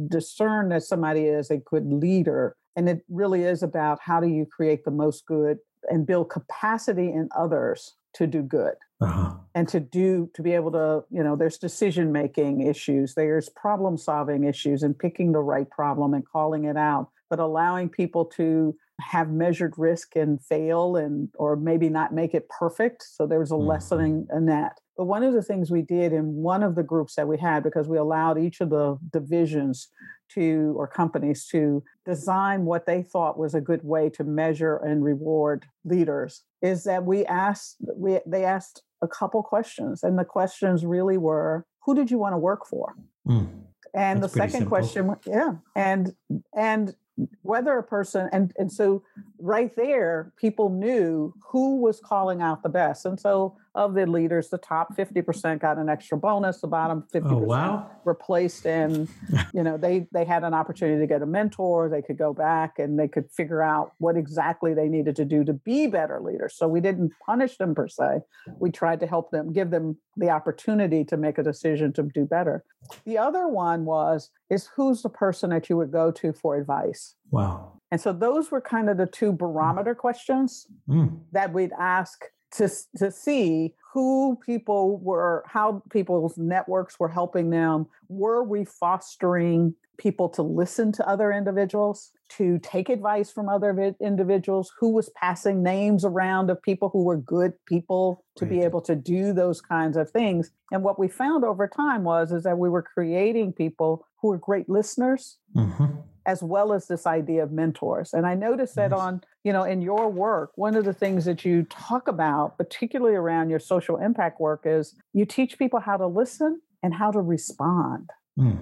discern 0.09 0.69
that 0.69 0.85
somebody 0.85 1.23
is 1.23 1.51
a 1.51 1.57
good 1.57 1.87
leader. 1.87 2.57
And 2.77 2.89
it 2.89 3.03
really 3.09 3.43
is 3.43 3.63
about 3.65 3.99
how 4.01 4.21
do 4.21 4.29
you 4.29 4.47
create 4.47 4.85
the 4.85 4.93
most 4.93 5.27
good 5.27 5.59
and 5.89 6.07
build 6.07 6.31
capacity 6.31 7.07
in 7.07 7.29
others 7.37 7.95
to 8.15 8.27
do 8.27 8.43
good 8.43 8.75
uh-huh. 9.01 9.35
and 9.55 9.69
to 9.69 9.81
do 9.81 10.31
to 10.35 10.43
be 10.43 10.53
able 10.53 10.73
to 10.73 11.05
you 11.11 11.23
know 11.23 11.37
there's 11.37 11.59
decision 11.59 12.13
making 12.13 12.67
issues 12.67 13.15
there's 13.15 13.49
problem 13.51 13.97
solving 13.97 14.45
issues 14.45 14.83
and 14.83 14.99
picking 14.99 15.33
the 15.33 15.39
right 15.39 15.71
problem 15.71 16.13
and 16.13 16.27
calling 16.27 16.65
it 16.65 16.77
out 16.77 17.09
but 17.29 17.39
allowing 17.39 17.89
people 17.89 18.25
to 18.25 18.75
have 19.01 19.31
measured 19.31 19.73
risk 19.79 20.17
and 20.17 20.43
fail 20.43 20.97
and 20.97 21.29
or 21.35 21.57
maybe 21.57 21.89
not 21.89 22.13
make 22.13 22.35
it 22.35 22.49
perfect 22.49 23.03
so 23.03 23.27
there 23.27 23.39
was 23.39 23.51
a 23.51 23.55
mm-hmm. 23.55 23.69
lessening 23.69 24.27
in 24.35 24.47
that 24.47 24.81
but 24.97 25.05
one 25.05 25.23
of 25.23 25.33
the 25.33 25.43
things 25.43 25.71
we 25.71 25.83
did 25.83 26.13
in 26.13 26.35
one 26.35 26.63
of 26.63 26.75
the 26.75 26.83
groups 26.83 27.15
that 27.15 27.29
we 27.29 27.39
had 27.39 27.63
because 27.63 27.89
we 27.89 27.97
allowed 27.97 28.39
each 28.39 28.61
of 28.61 28.71
the 28.71 28.99
divisions 29.13 29.89
to 30.35 30.75
or 30.77 30.87
companies 30.87 31.47
to 31.47 31.83
design 32.05 32.65
what 32.65 32.87
they 32.87 33.03
thought 33.03 33.39
was 33.39 33.55
a 33.55 33.61
good 33.61 33.83
way 33.85 34.09
to 34.11 34.25
measure 34.25 34.77
and 34.77 35.05
reward 35.05 35.65
leaders 35.85 36.43
is 36.63 36.85
that 36.85 37.05
we 37.05 37.25
asked 37.27 37.77
we 37.97 38.19
they 38.27 38.45
asked 38.45 38.83
a 39.03 39.09
couple 39.09 39.43
questions 39.43 40.03
and 40.03 40.19
the 40.19 40.25
questions 40.25 40.85
really 40.85 41.17
were 41.17 41.65
who 41.85 41.95
did 41.95 42.11
you 42.11 42.19
want 42.19 42.33
to 42.33 42.39
work 42.39 42.67
for 42.67 42.95
mm, 43.27 43.49
and 43.95 44.23
the 44.23 44.29
second 44.29 44.51
simple. 44.51 44.69
question 44.69 45.17
yeah 45.27 45.55
and 45.75 46.15
and 46.57 46.95
whether 47.43 47.77
a 47.77 47.83
person 47.83 48.29
and 48.33 48.53
and 48.59 48.73
so 48.73 49.03
right 49.39 49.75
there 49.77 50.33
people 50.37 50.71
knew 50.71 51.33
who 51.51 51.81
was 51.81 52.01
calling 52.01 52.41
out 52.41 52.63
the 52.63 52.69
best 52.69 53.05
and 53.05 53.19
so 53.19 53.57
of 53.75 53.95
the 53.95 54.07
leaders 54.07 54.49
the 54.49 54.59
top 54.59 54.97
50% 54.97 55.61
got 55.61 55.79
an 55.79 55.89
extra 55.89 56.19
bonus 56.19 56.61
the 56.61 56.67
bottom 56.67 57.05
50% 57.13 57.31
oh, 57.31 57.39
wow. 57.39 57.91
replaced 58.05 58.67
and 58.67 59.09
you 59.55 59.63
know 59.63 59.77
they 59.77 60.07
they 60.13 60.25
had 60.25 60.45
an 60.45 60.55
opportunity 60.55 61.01
to 61.01 61.07
get 61.07 61.23
a 61.23 61.27
mentor 61.27 61.89
they 61.89 62.03
could 62.03 62.19
go 62.19 62.33
back 62.33 62.79
and 62.79 62.99
they 62.99 63.09
could 63.09 63.31
figure 63.31 63.63
out 63.63 63.93
what 63.99 64.17
exactly 64.17 64.75
they 64.75 64.89
needed 64.89 65.17
to 65.17 65.25
do 65.25 65.45
to 65.45 65.53
be 65.53 65.87
better 65.87 66.21
leaders. 66.21 66.55
So 66.57 66.69
we 66.69 66.81
didn't 66.81 67.13
punish 67.25 67.57
them 67.57 67.75
per 67.75 67.89
se. 67.89 68.21
We 68.59 68.71
tried 68.71 69.01
to 69.01 69.07
help 69.07 69.31
them 69.31 69.53
give 69.53 69.71
them 69.71 69.99
the 70.17 70.31
opportunity 70.31 71.05
to 71.05 71.17
make 71.17 71.39
a 71.39 71.43
decision 71.43 71.93
to 71.95 72.03
do 72.03 72.25
better. 72.25 72.65
The 73.05 73.19
other 73.19 73.49
one 73.49 73.85
was 73.85 74.31
is 74.49 74.69
who's 74.75 75.03
the 75.03 75.09
person 75.09 75.51
that 75.51 75.69
you 75.69 75.77
would 75.77 75.93
go 75.93 76.11
to 76.13 76.33
for 76.33 76.57
advice? 76.57 77.15
Wow. 77.31 77.81
And 77.91 78.01
so 78.01 78.13
those 78.13 78.51
were 78.51 78.61
kind 78.61 78.89
of 78.89 78.97
the 78.97 79.07
two 79.07 79.33
barometer 79.33 79.95
questions 79.95 80.67
mm. 80.89 81.19
that 81.33 81.53
we'd 81.53 81.73
ask 81.79 82.25
to, 82.53 82.69
to 82.99 83.11
see 83.11 83.75
who 83.93 84.39
people 84.45 84.99
were, 84.99 85.45
how 85.47 85.83
people's 85.91 86.39
networks 86.39 86.99
were 86.99 87.09
helping 87.09 87.51
them. 87.51 87.87
Were 88.09 88.43
we 88.43 88.65
fostering 88.65 89.75
people 89.99 90.29
to 90.31 90.43
listen 90.43 90.93
to 90.93 91.07
other 91.09 91.33
individuals, 91.33 92.13
to 92.31 92.59
take 92.61 92.89
advice 92.89 93.31
from 93.31 93.49
other 93.49 93.95
individuals? 94.01 94.73
Who 94.79 94.91
was 94.91 95.11
passing 95.17 95.63
names 95.63 96.05
around 96.05 96.51
of 96.51 96.63
people 96.63 96.89
who 96.89 97.05
were 97.05 97.17
good 97.17 97.53
people 97.67 98.25
to 98.37 98.47
be 98.47 98.61
able 98.61 98.81
to 98.83 98.95
do 98.95 99.33
those 99.33 99.61
kinds 99.61 99.97
of 99.97 100.11
things? 100.11 100.51
And 100.73 100.83
what 100.83 100.99
we 100.99 101.09
found 101.09 101.45
over 101.45 101.67
time 101.67 102.05
was 102.05 102.33
is 102.33 102.45
that 102.45 102.59
we 102.59 102.69
were 102.69 102.83
creating 102.83 103.53
people 103.53 104.07
who 104.23 104.29
were 104.29 104.39
great 104.39 104.69
listeners. 104.69 105.39
Mm-hmm 105.57 106.00
as 106.27 106.43
well 106.43 106.73
as 106.73 106.87
this 106.87 107.07
idea 107.07 107.43
of 107.43 107.53
mentors. 107.53 108.13
And 108.13 108.27
I 108.27 108.35
noticed 108.35 108.75
that 108.77 108.93
on, 108.93 109.23
you 109.45 109.53
know, 109.53 109.65
in 109.65 109.83
your 109.83 110.09
work, 110.11 110.53
one 110.55 110.77
of 110.77 110.85
the 110.85 110.93
things 110.93 111.25
that 111.25 111.45
you 111.45 111.65
talk 111.65 112.09
about, 112.09 112.59
particularly 112.59 113.17
around 113.17 113.51
your 113.51 113.59
social 113.59 113.97
impact 113.97 114.41
work, 114.41 114.63
is 114.65 114.95
you 115.13 115.25
teach 115.25 115.59
people 115.59 115.81
how 115.81 115.97
to 115.97 116.07
listen 116.07 116.61
and 116.83 116.95
how 116.95 117.11
to 117.11 117.21
respond. 117.21 118.11
Mm. 118.39 118.59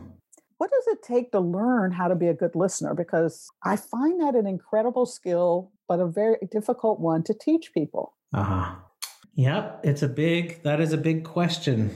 What 0.58 0.70
does 0.70 0.86
it 0.88 1.02
take 1.02 1.30
to 1.32 1.40
learn 1.40 1.92
how 1.92 2.08
to 2.08 2.16
be 2.16 2.26
a 2.26 2.34
good 2.34 2.56
listener? 2.56 2.94
Because 2.94 3.48
I 3.64 3.76
find 3.76 4.20
that 4.20 4.34
an 4.34 4.46
incredible 4.46 5.06
skill, 5.06 5.70
but 5.86 6.00
a 6.00 6.06
very 6.06 6.36
difficult 6.50 6.98
one 6.98 7.22
to 7.24 7.34
teach 7.34 7.72
people. 7.72 8.14
Uh 8.34 8.42
huh. 8.42 8.74
Yep, 9.34 9.80
it's 9.84 10.02
a 10.02 10.08
big, 10.08 10.62
that 10.64 10.80
is 10.80 10.92
a 10.92 10.98
big 10.98 11.22
question. 11.22 11.94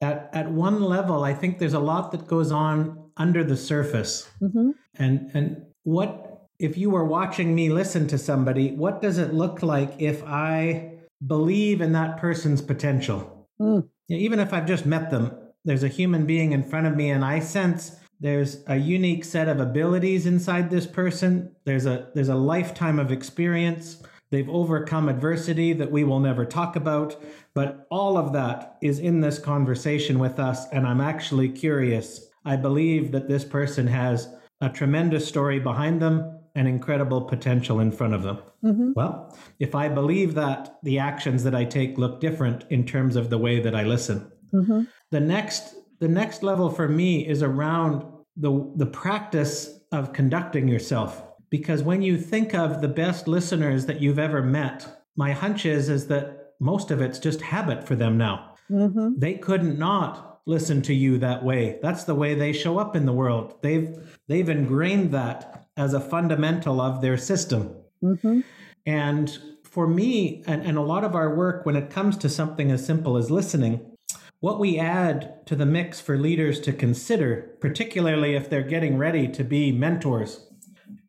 At, 0.00 0.30
at 0.32 0.50
one 0.50 0.80
level, 0.80 1.24
I 1.24 1.34
think 1.34 1.58
there's 1.58 1.74
a 1.74 1.80
lot 1.80 2.10
that 2.12 2.26
goes 2.26 2.50
on 2.50 3.09
under 3.20 3.44
the 3.44 3.56
surface. 3.56 4.28
Mm-hmm. 4.40 4.70
And 4.94 5.30
and 5.34 5.66
what 5.84 6.48
if 6.58 6.76
you 6.76 6.90
were 6.90 7.04
watching 7.04 7.54
me 7.54 7.70
listen 7.70 8.08
to 8.08 8.18
somebody, 8.18 8.72
what 8.72 9.00
does 9.00 9.18
it 9.18 9.32
look 9.34 9.62
like 9.62 9.94
if 9.98 10.24
I 10.24 10.94
believe 11.26 11.80
in 11.80 11.92
that 11.92 12.16
person's 12.16 12.62
potential? 12.62 13.46
Mm. 13.60 13.88
Even 14.08 14.40
if 14.40 14.52
I've 14.52 14.66
just 14.66 14.86
met 14.86 15.10
them, 15.10 15.32
there's 15.64 15.84
a 15.84 15.88
human 15.88 16.26
being 16.26 16.52
in 16.52 16.64
front 16.64 16.86
of 16.86 16.96
me 16.96 17.10
and 17.10 17.24
I 17.24 17.40
sense 17.40 17.96
there's 18.20 18.62
a 18.66 18.76
unique 18.76 19.24
set 19.24 19.48
of 19.48 19.60
abilities 19.60 20.26
inside 20.26 20.70
this 20.70 20.86
person. 20.86 21.54
There's 21.64 21.86
a 21.86 22.08
there's 22.14 22.28
a 22.28 22.34
lifetime 22.34 22.98
of 22.98 23.12
experience. 23.12 24.02
They've 24.30 24.48
overcome 24.48 25.08
adversity 25.08 25.72
that 25.74 25.90
we 25.90 26.04
will 26.04 26.20
never 26.20 26.44
talk 26.44 26.76
about, 26.76 27.20
but 27.54 27.86
all 27.90 28.16
of 28.16 28.32
that 28.32 28.76
is 28.80 28.98
in 28.98 29.20
this 29.20 29.38
conversation 29.38 30.18
with 30.18 30.38
us 30.38 30.66
and 30.72 30.86
I'm 30.86 31.00
actually 31.00 31.48
curious 31.50 32.29
I 32.44 32.56
believe 32.56 33.12
that 33.12 33.28
this 33.28 33.44
person 33.44 33.86
has 33.86 34.28
a 34.60 34.68
tremendous 34.68 35.26
story 35.26 35.58
behind 35.58 36.00
them 36.00 36.40
and 36.54 36.66
incredible 36.66 37.22
potential 37.22 37.80
in 37.80 37.92
front 37.92 38.14
of 38.14 38.22
them. 38.22 38.38
Mm-hmm. 38.64 38.92
Well, 38.94 39.36
if 39.58 39.74
I 39.74 39.88
believe 39.88 40.34
that, 40.34 40.78
the 40.82 40.98
actions 40.98 41.44
that 41.44 41.54
I 41.54 41.64
take 41.64 41.98
look 41.98 42.20
different 42.20 42.64
in 42.70 42.84
terms 42.84 43.16
of 43.16 43.30
the 43.30 43.38
way 43.38 43.60
that 43.60 43.74
I 43.74 43.84
listen. 43.84 44.30
Mm-hmm. 44.52 44.82
The 45.10 45.20
next 45.20 45.74
the 46.00 46.08
next 46.08 46.42
level 46.42 46.70
for 46.70 46.88
me 46.88 47.26
is 47.26 47.42
around 47.42 48.04
the 48.36 48.72
the 48.76 48.86
practice 48.86 49.80
of 49.92 50.12
conducting 50.12 50.66
yourself 50.66 51.22
because 51.50 51.82
when 51.82 52.02
you 52.02 52.16
think 52.16 52.54
of 52.54 52.80
the 52.80 52.88
best 52.88 53.28
listeners 53.28 53.86
that 53.86 54.00
you've 54.00 54.18
ever 54.18 54.42
met, 54.42 55.04
my 55.16 55.32
hunch 55.32 55.66
is 55.66 55.88
is 55.88 56.06
that 56.08 56.54
most 56.58 56.90
of 56.90 57.00
it's 57.00 57.18
just 57.18 57.40
habit 57.40 57.86
for 57.86 57.96
them 57.96 58.18
now. 58.18 58.54
Mm-hmm. 58.70 59.18
They 59.18 59.34
couldn't 59.34 59.78
not 59.78 60.29
listen 60.46 60.82
to 60.82 60.94
you 60.94 61.18
that 61.18 61.44
way. 61.44 61.78
That's 61.82 62.04
the 62.04 62.14
way 62.14 62.34
they 62.34 62.52
show 62.52 62.78
up 62.78 62.96
in 62.96 63.06
the 63.06 63.12
world. 63.12 63.54
They've 63.62 63.96
they've 64.28 64.48
ingrained 64.48 65.12
that 65.12 65.68
as 65.76 65.94
a 65.94 66.00
fundamental 66.00 66.80
of 66.80 67.00
their 67.00 67.16
system. 67.16 67.74
Mm-hmm. 68.02 68.40
And 68.86 69.38
for 69.62 69.86
me, 69.86 70.42
and, 70.46 70.62
and 70.62 70.76
a 70.76 70.82
lot 70.82 71.04
of 71.04 71.14
our 71.14 71.34
work, 71.34 71.64
when 71.64 71.76
it 71.76 71.90
comes 71.90 72.16
to 72.18 72.28
something 72.28 72.70
as 72.70 72.84
simple 72.84 73.16
as 73.16 73.30
listening, 73.30 73.96
what 74.40 74.58
we 74.58 74.78
add 74.78 75.46
to 75.46 75.54
the 75.54 75.66
mix 75.66 76.00
for 76.00 76.18
leaders 76.18 76.60
to 76.60 76.72
consider, 76.72 77.56
particularly 77.60 78.34
if 78.34 78.48
they're 78.48 78.62
getting 78.62 78.96
ready 78.98 79.28
to 79.28 79.44
be 79.44 79.70
mentors, 79.70 80.46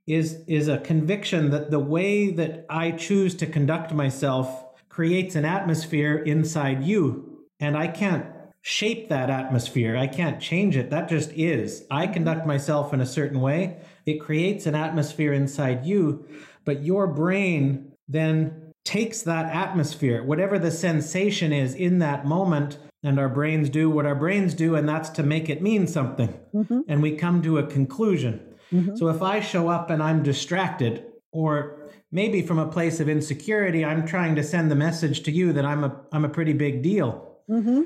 is, 0.06 0.44
is 0.48 0.68
a 0.68 0.80
conviction 0.80 1.50
that 1.52 1.72
the 1.72 1.80
way 1.80 2.30
that 2.32 2.66
I 2.70 2.92
choose 2.92 3.34
to 3.36 3.46
conduct 3.46 3.94
myself 3.94 4.66
creates 4.90 5.36
an 5.36 5.46
atmosphere 5.46 6.18
inside 6.18 6.84
you. 6.84 7.46
And 7.60 7.78
I 7.78 7.88
can't 7.88 8.26
shape 8.62 9.10
that 9.10 9.30
atmosphere. 9.30 9.98
I 9.98 10.08
can't 10.08 10.40
change 10.40 10.78
it. 10.78 10.90
That 10.90 11.10
just 11.10 11.32
is. 11.32 11.86
I 11.90 12.08
conduct 12.08 12.46
myself 12.46 12.94
in 12.94 13.02
a 13.02 13.06
certain 13.06 13.42
way. 13.42 13.78
It 14.06 14.20
creates 14.20 14.66
an 14.66 14.76
atmosphere 14.76 15.34
inside 15.34 15.86
you, 15.86 16.28
but 16.64 16.84
your 16.84 17.08
brain 17.08 17.92
then 18.08 18.74
takes 18.84 19.22
that 19.24 19.46
atmosphere, 19.46 20.24
whatever 20.24 20.58
the 20.60 20.72
sensation 20.72 21.54
is 21.54 21.74
in 21.76 22.00
that 22.00 22.26
moment, 22.26 22.78
and 23.04 23.20
our 23.20 23.30
brains 23.30 23.70
do 23.70 23.90
what 23.90 24.06
our 24.06 24.16
brains 24.16 24.54
do, 24.54 24.76
and 24.76 24.88
that's 24.88 25.10
to 25.10 25.24
make 25.24 25.50
it 25.50 25.62
mean 25.62 25.88
something. 25.88 26.40
Mm-hmm. 26.54 26.82
And 26.88 27.02
we 27.02 27.16
come 27.16 27.42
to 27.42 27.58
a 27.58 27.66
conclusion. 27.66 28.42
Mm-hmm. 28.72 28.96
So 28.96 29.08
if 29.08 29.22
I 29.22 29.40
show 29.40 29.70
up 29.70 29.90
and 29.90 30.04
I'm 30.04 30.24
distracted, 30.24 31.06
or 31.32 31.90
maybe 32.12 32.42
from 32.42 32.60
a 32.60 32.68
place 32.68 33.00
of 33.00 33.10
insecurity, 33.10 33.84
I'm 33.84 34.06
trying 34.06 34.36
to 34.36 34.44
send 34.44 34.70
the 34.70 34.76
message 34.76 35.24
to 35.24 35.32
you 35.32 35.54
that 35.54 35.66
I'm 35.66 35.84
a 35.84 36.02
I'm 36.12 36.26
a 36.26 36.30
pretty 36.30 36.54
big 36.54 36.82
deal. 36.82 37.38
Mm-hmm. 37.50 37.84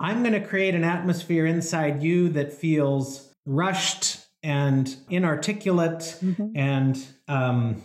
I'm 0.00 0.22
going 0.22 0.32
to 0.32 0.46
create 0.46 0.74
an 0.74 0.84
atmosphere 0.84 1.46
inside 1.46 2.02
you 2.02 2.28
that 2.30 2.52
feels 2.52 3.32
rushed 3.44 4.24
and 4.42 4.94
inarticulate 5.08 6.16
mm-hmm. 6.22 6.56
and 6.56 7.04
um, 7.26 7.82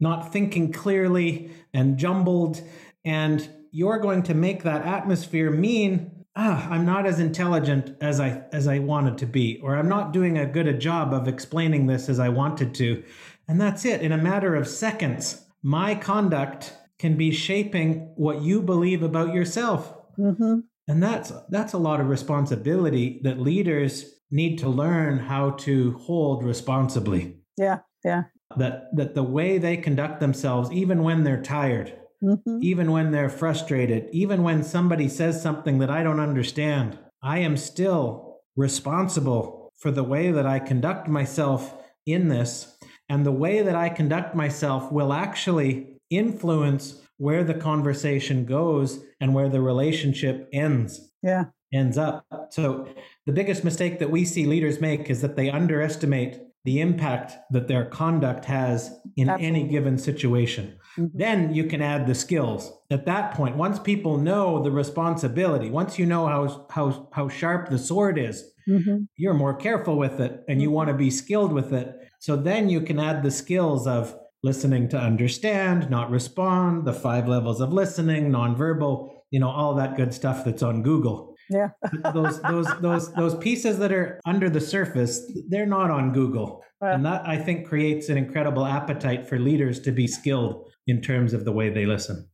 not 0.00 0.32
thinking 0.32 0.72
clearly 0.72 1.50
and 1.72 1.96
jumbled. 1.96 2.60
And 3.04 3.48
you're 3.70 3.98
going 3.98 4.22
to 4.24 4.34
make 4.34 4.62
that 4.64 4.84
atmosphere 4.84 5.50
mean, 5.50 6.24
ah, 6.36 6.68
I'm 6.70 6.84
not 6.84 7.06
as 7.06 7.18
intelligent 7.18 7.96
as 8.00 8.20
I 8.20 8.42
as 8.52 8.68
I 8.68 8.78
wanted 8.78 9.18
to 9.18 9.26
be, 9.26 9.58
or 9.62 9.76
I'm 9.76 9.88
not 9.88 10.12
doing 10.12 10.38
a 10.38 10.46
good 10.46 10.68
a 10.68 10.74
job 10.74 11.12
of 11.12 11.26
explaining 11.26 11.86
this 11.86 12.08
as 12.08 12.20
I 12.20 12.28
wanted 12.28 12.74
to. 12.74 13.02
And 13.48 13.60
that's 13.60 13.84
it. 13.84 14.00
In 14.00 14.12
a 14.12 14.18
matter 14.18 14.54
of 14.54 14.68
seconds, 14.68 15.44
my 15.62 15.94
conduct 15.94 16.74
can 16.98 17.16
be 17.16 17.30
shaping 17.30 18.12
what 18.16 18.42
you 18.42 18.62
believe 18.62 19.02
about 19.02 19.34
yourself. 19.34 19.92
Mm-hmm. 20.18 20.60
And 20.86 21.02
that's 21.02 21.32
that's 21.48 21.72
a 21.72 21.78
lot 21.78 22.00
of 22.00 22.08
responsibility 22.08 23.20
that 23.24 23.40
leaders 23.40 24.14
need 24.30 24.58
to 24.58 24.68
learn 24.68 25.18
how 25.18 25.50
to 25.50 25.92
hold 25.92 26.44
responsibly. 26.44 27.38
Yeah, 27.56 27.80
yeah. 28.04 28.24
That 28.56 28.94
that 28.94 29.14
the 29.14 29.22
way 29.22 29.58
they 29.58 29.76
conduct 29.76 30.20
themselves, 30.20 30.70
even 30.72 31.02
when 31.02 31.24
they're 31.24 31.42
tired, 31.42 31.98
mm-hmm. 32.22 32.58
even 32.60 32.90
when 32.92 33.12
they're 33.12 33.30
frustrated, 33.30 34.08
even 34.12 34.42
when 34.42 34.62
somebody 34.62 35.08
says 35.08 35.42
something 35.42 35.78
that 35.78 35.90
I 35.90 36.02
don't 36.02 36.20
understand, 36.20 36.98
I 37.22 37.38
am 37.38 37.56
still 37.56 38.40
responsible 38.56 39.72
for 39.76 39.90
the 39.90 40.04
way 40.04 40.30
that 40.30 40.46
I 40.46 40.58
conduct 40.58 41.08
myself 41.08 41.74
in 42.06 42.28
this. 42.28 42.76
And 43.08 43.24
the 43.24 43.32
way 43.32 43.62
that 43.62 43.74
I 43.74 43.88
conduct 43.88 44.34
myself 44.34 44.90
will 44.90 45.12
actually 45.12 45.98
influence 46.10 47.02
where 47.18 47.44
the 47.44 47.54
conversation 47.54 48.44
goes 48.44 49.04
and 49.20 49.34
where 49.34 49.48
the 49.48 49.60
relationship 49.60 50.48
ends. 50.52 51.12
Yeah. 51.22 51.46
Ends 51.72 51.98
up. 51.98 52.24
So 52.50 52.88
the 53.26 53.32
biggest 53.32 53.64
mistake 53.64 53.98
that 53.98 54.10
we 54.10 54.24
see 54.24 54.46
leaders 54.46 54.80
make 54.80 55.10
is 55.10 55.22
that 55.22 55.36
they 55.36 55.50
underestimate 55.50 56.40
the 56.64 56.80
impact 56.80 57.34
that 57.50 57.68
their 57.68 57.84
conduct 57.84 58.46
has 58.46 58.90
in 59.16 59.28
Absolutely. 59.28 59.60
any 59.60 59.68
given 59.68 59.98
situation. 59.98 60.78
Mm-hmm. 60.96 61.18
Then 61.18 61.54
you 61.54 61.64
can 61.64 61.82
add 61.82 62.06
the 62.06 62.14
skills. 62.14 62.72
At 62.90 63.06
that 63.06 63.34
point, 63.34 63.56
once 63.56 63.78
people 63.78 64.16
know 64.16 64.62
the 64.62 64.70
responsibility, 64.70 65.70
once 65.70 65.98
you 65.98 66.06
know 66.06 66.26
how 66.26 66.66
how 66.70 67.08
how 67.12 67.28
sharp 67.28 67.68
the 67.68 67.78
sword 67.78 68.18
is, 68.18 68.44
mm-hmm. 68.66 69.04
you're 69.16 69.34
more 69.34 69.54
careful 69.54 69.98
with 69.98 70.20
it 70.20 70.42
and 70.48 70.62
you 70.62 70.68
mm-hmm. 70.68 70.76
want 70.76 70.88
to 70.88 70.94
be 70.94 71.10
skilled 71.10 71.52
with 71.52 71.72
it. 71.72 71.94
So 72.18 72.36
then 72.36 72.70
you 72.70 72.80
can 72.80 72.98
add 72.98 73.22
the 73.22 73.30
skills 73.30 73.86
of 73.86 74.16
listening 74.44 74.88
to 74.90 74.98
understand, 74.98 75.88
not 75.88 76.10
respond, 76.10 76.84
the 76.84 76.92
five 76.92 77.26
levels 77.26 77.60
of 77.60 77.72
listening, 77.72 78.30
nonverbal, 78.30 79.08
you 79.30 79.40
know, 79.40 79.48
all 79.48 79.74
that 79.74 79.96
good 79.96 80.12
stuff 80.12 80.44
that's 80.44 80.62
on 80.62 80.82
Google. 80.82 81.34
Yeah. 81.50 81.70
those 82.14 82.40
those 82.42 82.66
those 82.80 83.12
those 83.14 83.34
pieces 83.36 83.78
that 83.78 83.90
are 83.92 84.20
under 84.26 84.50
the 84.50 84.60
surface, 84.60 85.20
they're 85.48 85.66
not 85.66 85.90
on 85.90 86.12
Google. 86.12 86.62
And 86.80 87.06
that 87.06 87.26
I 87.26 87.38
think 87.38 87.66
creates 87.66 88.10
an 88.10 88.18
incredible 88.18 88.66
appetite 88.66 89.26
for 89.26 89.38
leaders 89.38 89.80
to 89.80 89.90
be 89.90 90.06
skilled 90.06 90.68
in 90.86 91.00
terms 91.00 91.32
of 91.32 91.46
the 91.46 91.52
way 91.52 91.70
they 91.70 91.86
listen. 91.86 92.28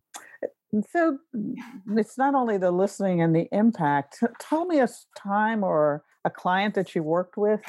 So 0.90 1.18
it's 1.96 2.18
not 2.18 2.35
only 2.35 2.59
the 2.59 2.73
listening 2.73 3.23
and 3.23 3.35
the 3.35 3.46
impact. 3.53 4.25
Tell 4.40 4.66
me 4.66 4.81
a 4.81 4.88
time 5.16 5.62
or 5.62 6.03
a 6.25 6.31
client 6.31 6.75
that 6.75 6.96
you 6.96 7.05
worked 7.05 7.37
with 7.37 7.61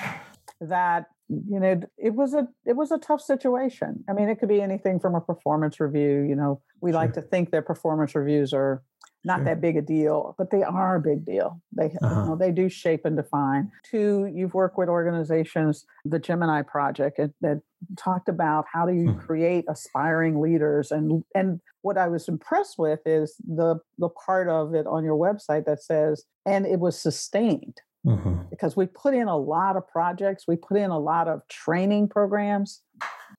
that 0.60 1.06
you 1.50 1.60
know 1.60 1.82
it 1.98 2.14
was 2.14 2.34
a 2.34 2.48
it 2.66 2.76
was 2.76 2.92
a 2.92 2.98
tough 2.98 3.22
situation 3.22 4.04
i 4.10 4.14
mean 4.14 4.28
it 4.28 4.40
could 4.40 4.50
be 4.50 4.62
anything 4.62 5.00
from 5.00 5.16
a 5.16 5.22
performance 5.22 5.80
review 5.80 6.22
you 6.22 6.36
know 6.36 6.62
we 6.82 6.92
sure. 6.92 6.96
like 6.96 7.14
to 7.14 7.22
think 7.22 7.52
that 7.52 7.66
performance 7.66 8.16
reviews 8.16 8.54
are 8.54 8.84
not 9.24 9.38
sure. 9.38 9.46
that 9.46 9.62
big 9.62 9.78
a 9.78 9.82
deal 9.82 10.36
but 10.38 10.52
they 10.52 10.64
are 10.64 10.96
a 10.96 11.00
big 11.00 11.26
deal 11.26 11.62
they 11.72 11.86
uh-huh. 11.86 12.08
you 12.08 12.30
know, 12.30 12.36
they 12.36 12.52
do 12.52 12.68
shape 12.68 13.06
and 13.06 13.16
define 13.16 13.72
two 13.90 14.30
you've 14.34 14.54
worked 14.54 14.78
with 14.78 14.90
organizations 14.90 15.86
the 16.04 16.20
gemini 16.20 16.62
project 16.62 17.20
that 17.40 17.62
talked 17.98 18.28
about 18.28 18.66
how 18.72 18.86
do 18.86 18.94
you 18.94 19.12
hmm. 19.12 19.20
create 19.20 19.64
aspiring 19.70 20.42
leaders 20.42 20.92
and 20.92 21.24
and 21.34 21.62
what 21.82 21.98
i 21.98 22.08
was 22.08 22.28
impressed 22.28 22.78
with 22.78 23.00
is 23.06 23.36
the 23.48 23.80
the 23.98 24.10
part 24.10 24.50
of 24.50 24.74
it 24.74 24.86
on 24.86 25.04
your 25.04 25.18
website 25.18 25.66
that 25.66 25.82
says 25.82 26.26
and 26.46 26.66
it 26.66 26.80
was 26.80 27.00
sustained 27.00 27.80
mm-hmm. 28.06 28.44
because 28.50 28.76
we 28.76 28.86
put 28.86 29.14
in 29.14 29.28
a 29.28 29.38
lot 29.38 29.76
of 29.78 29.88
projects, 29.88 30.46
we 30.48 30.56
put 30.56 30.78
in 30.78 30.90
a 30.90 31.00
lot 31.00 31.28
of 31.28 31.42
training 31.50 32.10
programs. 32.10 32.82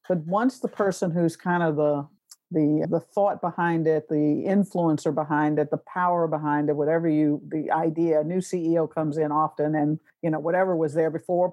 But 0.09 0.19
once 0.27 0.61
the 0.61 0.69
person 0.69 1.11
who's 1.11 1.37
kind 1.37 1.63
of 1.63 1.77
the 1.77 2.07
the 2.51 2.87
the 2.91 3.01
thought 3.01 3.41
behind 3.41 3.87
it, 3.87 4.09
the 4.09 4.45
influencer 4.47 5.15
behind 5.15 5.59
it, 5.59 5.71
the 5.71 5.81
power 5.93 6.29
behind 6.29 6.69
it, 6.69 6.77
whatever 6.77 7.09
you 7.09 7.41
the 7.49 7.71
idea, 7.71 8.21
a 8.21 8.25
new 8.25 8.39
CEO 8.39 8.93
comes 8.93 9.17
in 9.17 9.33
often 9.33 9.75
and 9.75 9.99
you 10.23 10.31
know, 10.31 10.39
whatever 10.39 10.77
was 10.77 10.95
there 10.95 11.11
before, 11.11 11.53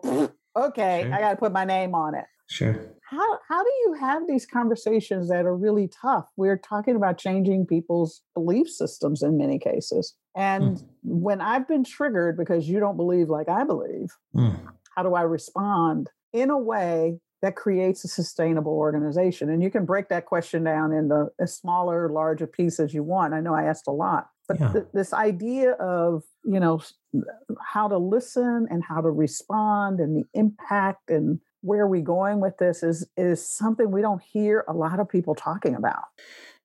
okay, 0.55 1.03
sure. 1.03 1.13
I 1.13 1.19
gotta 1.19 1.37
put 1.37 1.51
my 1.51 1.65
name 1.65 1.95
on 1.95 2.15
it. 2.15 2.25
Sure. 2.49 2.93
How 3.09 3.39
how 3.47 3.63
do 3.63 3.69
you 3.85 3.93
have 3.99 4.27
these 4.27 4.45
conversations 4.45 5.29
that 5.29 5.45
are 5.45 5.55
really 5.55 5.87
tough? 5.87 6.29
We're 6.37 6.57
talking 6.57 6.95
about 6.95 7.17
changing 7.17 7.65
people's 7.65 8.21
belief 8.35 8.69
systems 8.69 9.23
in 9.23 9.35
many 9.37 9.57
cases. 9.57 10.15
And 10.35 10.77
mm. 10.77 10.85
when 11.03 11.41
I've 11.41 11.67
been 11.67 11.83
triggered 11.83 12.37
because 12.37 12.69
you 12.69 12.79
don't 12.79 12.97
believe 12.97 13.29
like 13.29 13.49
I 13.49 13.63
believe, 13.63 14.09
mm. 14.35 14.59
how 14.95 15.01
do 15.01 15.15
I 15.15 15.23
respond 15.23 16.11
in 16.33 16.51
a 16.51 16.57
way 16.57 17.19
that 17.41 17.55
creates 17.55 18.03
a 18.03 18.07
sustainable 18.07 18.73
organization? 18.73 19.49
And 19.49 19.63
you 19.63 19.71
can 19.71 19.85
break 19.85 20.09
that 20.09 20.27
question 20.27 20.63
down 20.63 20.91
into 20.93 21.29
smaller, 21.47 22.09
larger 22.09 22.45
pieces 22.45 22.93
you 22.93 23.01
want. 23.01 23.33
I 23.33 23.39
know 23.39 23.55
I 23.55 23.63
asked 23.63 23.87
a 23.87 23.91
lot, 23.91 24.27
but 24.47 24.59
yeah. 24.59 24.71
th- 24.71 24.85
this 24.93 25.13
idea 25.13 25.71
of, 25.73 26.23
you 26.43 26.59
know, 26.59 26.81
how 27.59 27.87
to 27.87 27.97
listen 27.97 28.67
and 28.69 28.83
how 28.83 29.01
to 29.01 29.09
respond 29.09 29.99
and 29.99 30.15
the 30.15 30.25
impact 30.33 31.09
and 31.09 31.39
where 31.61 31.81
are 31.81 31.87
we 31.87 32.01
going 32.01 32.39
with 32.39 32.57
this 32.57 32.83
is 32.83 33.07
is 33.17 33.47
something 33.47 33.91
we 33.91 34.01
don't 34.01 34.21
hear 34.21 34.63
a 34.67 34.73
lot 34.73 34.99
of 34.99 35.09
people 35.09 35.35
talking 35.35 35.75
about. 35.75 36.03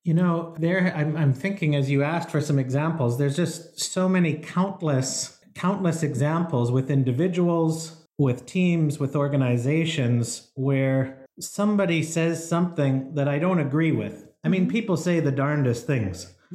You 0.05 0.15
know, 0.15 0.55
there 0.59 0.93
I'm, 0.95 1.17
I'm 1.17 1.33
thinking 1.33 1.75
as 1.75 1.91
you 1.91 2.03
asked 2.03 2.31
for 2.31 2.41
some 2.41 2.59
examples, 2.59 3.19
there's 3.19 3.37
just 3.37 3.81
so 3.81 4.09
many 4.09 4.35
countless, 4.35 5.41
countless 5.55 6.03
examples 6.03 6.71
with 6.71 6.91
individuals, 6.91 8.05
with 8.19 8.45
teams, 8.47 8.99
with 8.99 9.17
organizations 9.17 10.51
where 10.55 11.25
somebody 11.41 12.03
says 12.03 12.47
something 12.47 13.15
that 13.15 13.29
I 13.29 13.39
don't 13.39 13.61
agree 13.61 13.93
with. 13.93 14.29
I 14.45 14.49
mean, 14.49 14.63
mm-hmm. 14.63 14.71
people 14.71 14.97
say 14.97 15.21
the 15.21 15.33
darndest 15.33 15.87
things. 15.87 16.33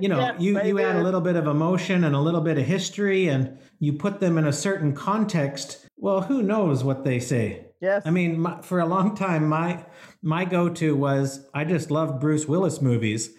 you 0.00 0.08
know, 0.08 0.18
yes, 0.18 0.40
you, 0.40 0.62
you 0.62 0.78
add 0.80 0.96
a 0.96 1.02
little 1.02 1.20
bit 1.20 1.36
of 1.36 1.46
emotion 1.46 2.04
and 2.04 2.14
a 2.14 2.20
little 2.20 2.40
bit 2.40 2.58
of 2.58 2.64
history 2.64 3.28
and 3.28 3.58
you 3.80 3.92
put 3.92 4.20
them 4.20 4.38
in 4.38 4.46
a 4.46 4.52
certain 4.52 4.94
context. 4.94 5.86
Well, 6.00 6.22
who 6.22 6.42
knows 6.42 6.82
what 6.82 7.04
they 7.04 7.20
say? 7.20 7.66
Yes. 7.80 8.02
I 8.04 8.10
mean, 8.10 8.40
my, 8.40 8.60
for 8.62 8.80
a 8.80 8.86
long 8.86 9.14
time, 9.14 9.48
my 9.48 9.84
my 10.22 10.44
go 10.44 10.68
to 10.68 10.96
was 10.96 11.46
I 11.54 11.64
just 11.64 11.90
loved 11.90 12.20
Bruce 12.20 12.46
Willis 12.46 12.80
movies, 12.80 13.30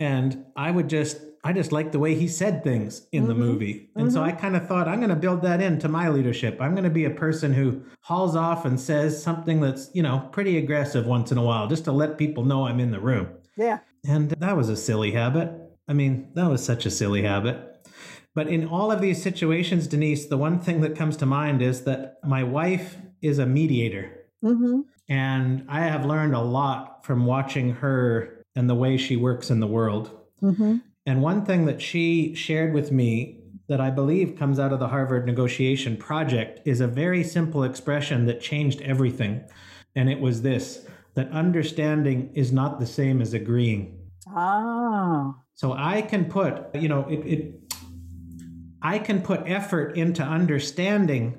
and 0.00 0.44
I 0.56 0.70
would 0.70 0.88
just 0.88 1.18
I 1.44 1.52
just 1.52 1.72
liked 1.72 1.92
the 1.92 1.98
way 1.98 2.14
he 2.14 2.28
said 2.28 2.64
things 2.64 3.06
in 3.12 3.22
mm-hmm. 3.22 3.28
the 3.28 3.34
movie, 3.34 3.90
and 3.94 4.06
mm-hmm. 4.06 4.14
so 4.14 4.22
I 4.22 4.32
kind 4.32 4.56
of 4.56 4.66
thought 4.66 4.88
I'm 4.88 4.98
going 4.98 5.10
to 5.10 5.16
build 5.16 5.42
that 5.42 5.60
into 5.60 5.88
my 5.88 6.08
leadership. 6.08 6.60
I'm 6.60 6.72
going 6.72 6.84
to 6.84 6.90
be 6.90 7.04
a 7.04 7.10
person 7.10 7.52
who 7.52 7.84
hauls 8.00 8.34
off 8.34 8.64
and 8.64 8.80
says 8.80 9.22
something 9.22 9.60
that's 9.60 9.90
you 9.94 10.02
know 10.02 10.28
pretty 10.32 10.58
aggressive 10.58 11.06
once 11.06 11.32
in 11.32 11.38
a 11.38 11.44
while, 11.44 11.66
just 11.66 11.84
to 11.84 11.92
let 11.92 12.18
people 12.18 12.44
know 12.44 12.66
I'm 12.66 12.80
in 12.80 12.90
the 12.90 13.00
room. 13.00 13.28
Yeah. 13.56 13.78
And 14.06 14.30
that 14.30 14.56
was 14.56 14.68
a 14.68 14.76
silly 14.76 15.12
habit. 15.12 15.52
I 15.88 15.92
mean, 15.92 16.30
that 16.34 16.48
was 16.48 16.64
such 16.64 16.86
a 16.86 16.90
silly 16.90 17.22
habit. 17.22 17.75
But 18.36 18.48
in 18.48 18.68
all 18.68 18.92
of 18.92 19.00
these 19.00 19.22
situations, 19.22 19.86
Denise, 19.86 20.26
the 20.26 20.36
one 20.36 20.60
thing 20.60 20.82
that 20.82 20.94
comes 20.94 21.16
to 21.16 21.26
mind 21.26 21.62
is 21.62 21.84
that 21.84 22.18
my 22.22 22.44
wife 22.44 22.98
is 23.22 23.38
a 23.38 23.46
mediator. 23.46 24.26
Mm-hmm. 24.44 24.80
And 25.08 25.64
I 25.70 25.80
have 25.80 26.04
learned 26.04 26.34
a 26.34 26.42
lot 26.42 27.02
from 27.02 27.24
watching 27.24 27.72
her 27.76 28.44
and 28.54 28.68
the 28.68 28.74
way 28.74 28.98
she 28.98 29.16
works 29.16 29.50
in 29.50 29.60
the 29.60 29.66
world. 29.66 30.10
Mm-hmm. 30.42 30.76
And 31.06 31.22
one 31.22 31.46
thing 31.46 31.64
that 31.64 31.80
she 31.80 32.34
shared 32.34 32.74
with 32.74 32.92
me 32.92 33.40
that 33.68 33.80
I 33.80 33.88
believe 33.88 34.36
comes 34.36 34.58
out 34.58 34.72
of 34.72 34.80
the 34.80 34.88
Harvard 34.88 35.24
negotiation 35.24 35.96
project 35.96 36.60
is 36.66 36.82
a 36.82 36.86
very 36.86 37.24
simple 37.24 37.64
expression 37.64 38.26
that 38.26 38.42
changed 38.42 38.82
everything. 38.82 39.44
And 39.94 40.10
it 40.10 40.20
was 40.20 40.42
this 40.42 40.86
that 41.14 41.30
understanding 41.30 42.30
is 42.34 42.52
not 42.52 42.80
the 42.80 42.86
same 42.86 43.22
as 43.22 43.32
agreeing. 43.32 43.98
Ah. 44.28 45.36
So 45.54 45.72
I 45.72 46.02
can 46.02 46.26
put, 46.26 46.74
you 46.74 46.88
know, 46.88 47.06
it, 47.08 47.20
it 47.26 47.65
I 48.82 48.98
can 48.98 49.22
put 49.22 49.42
effort 49.46 49.96
into 49.96 50.22
understanding 50.22 51.38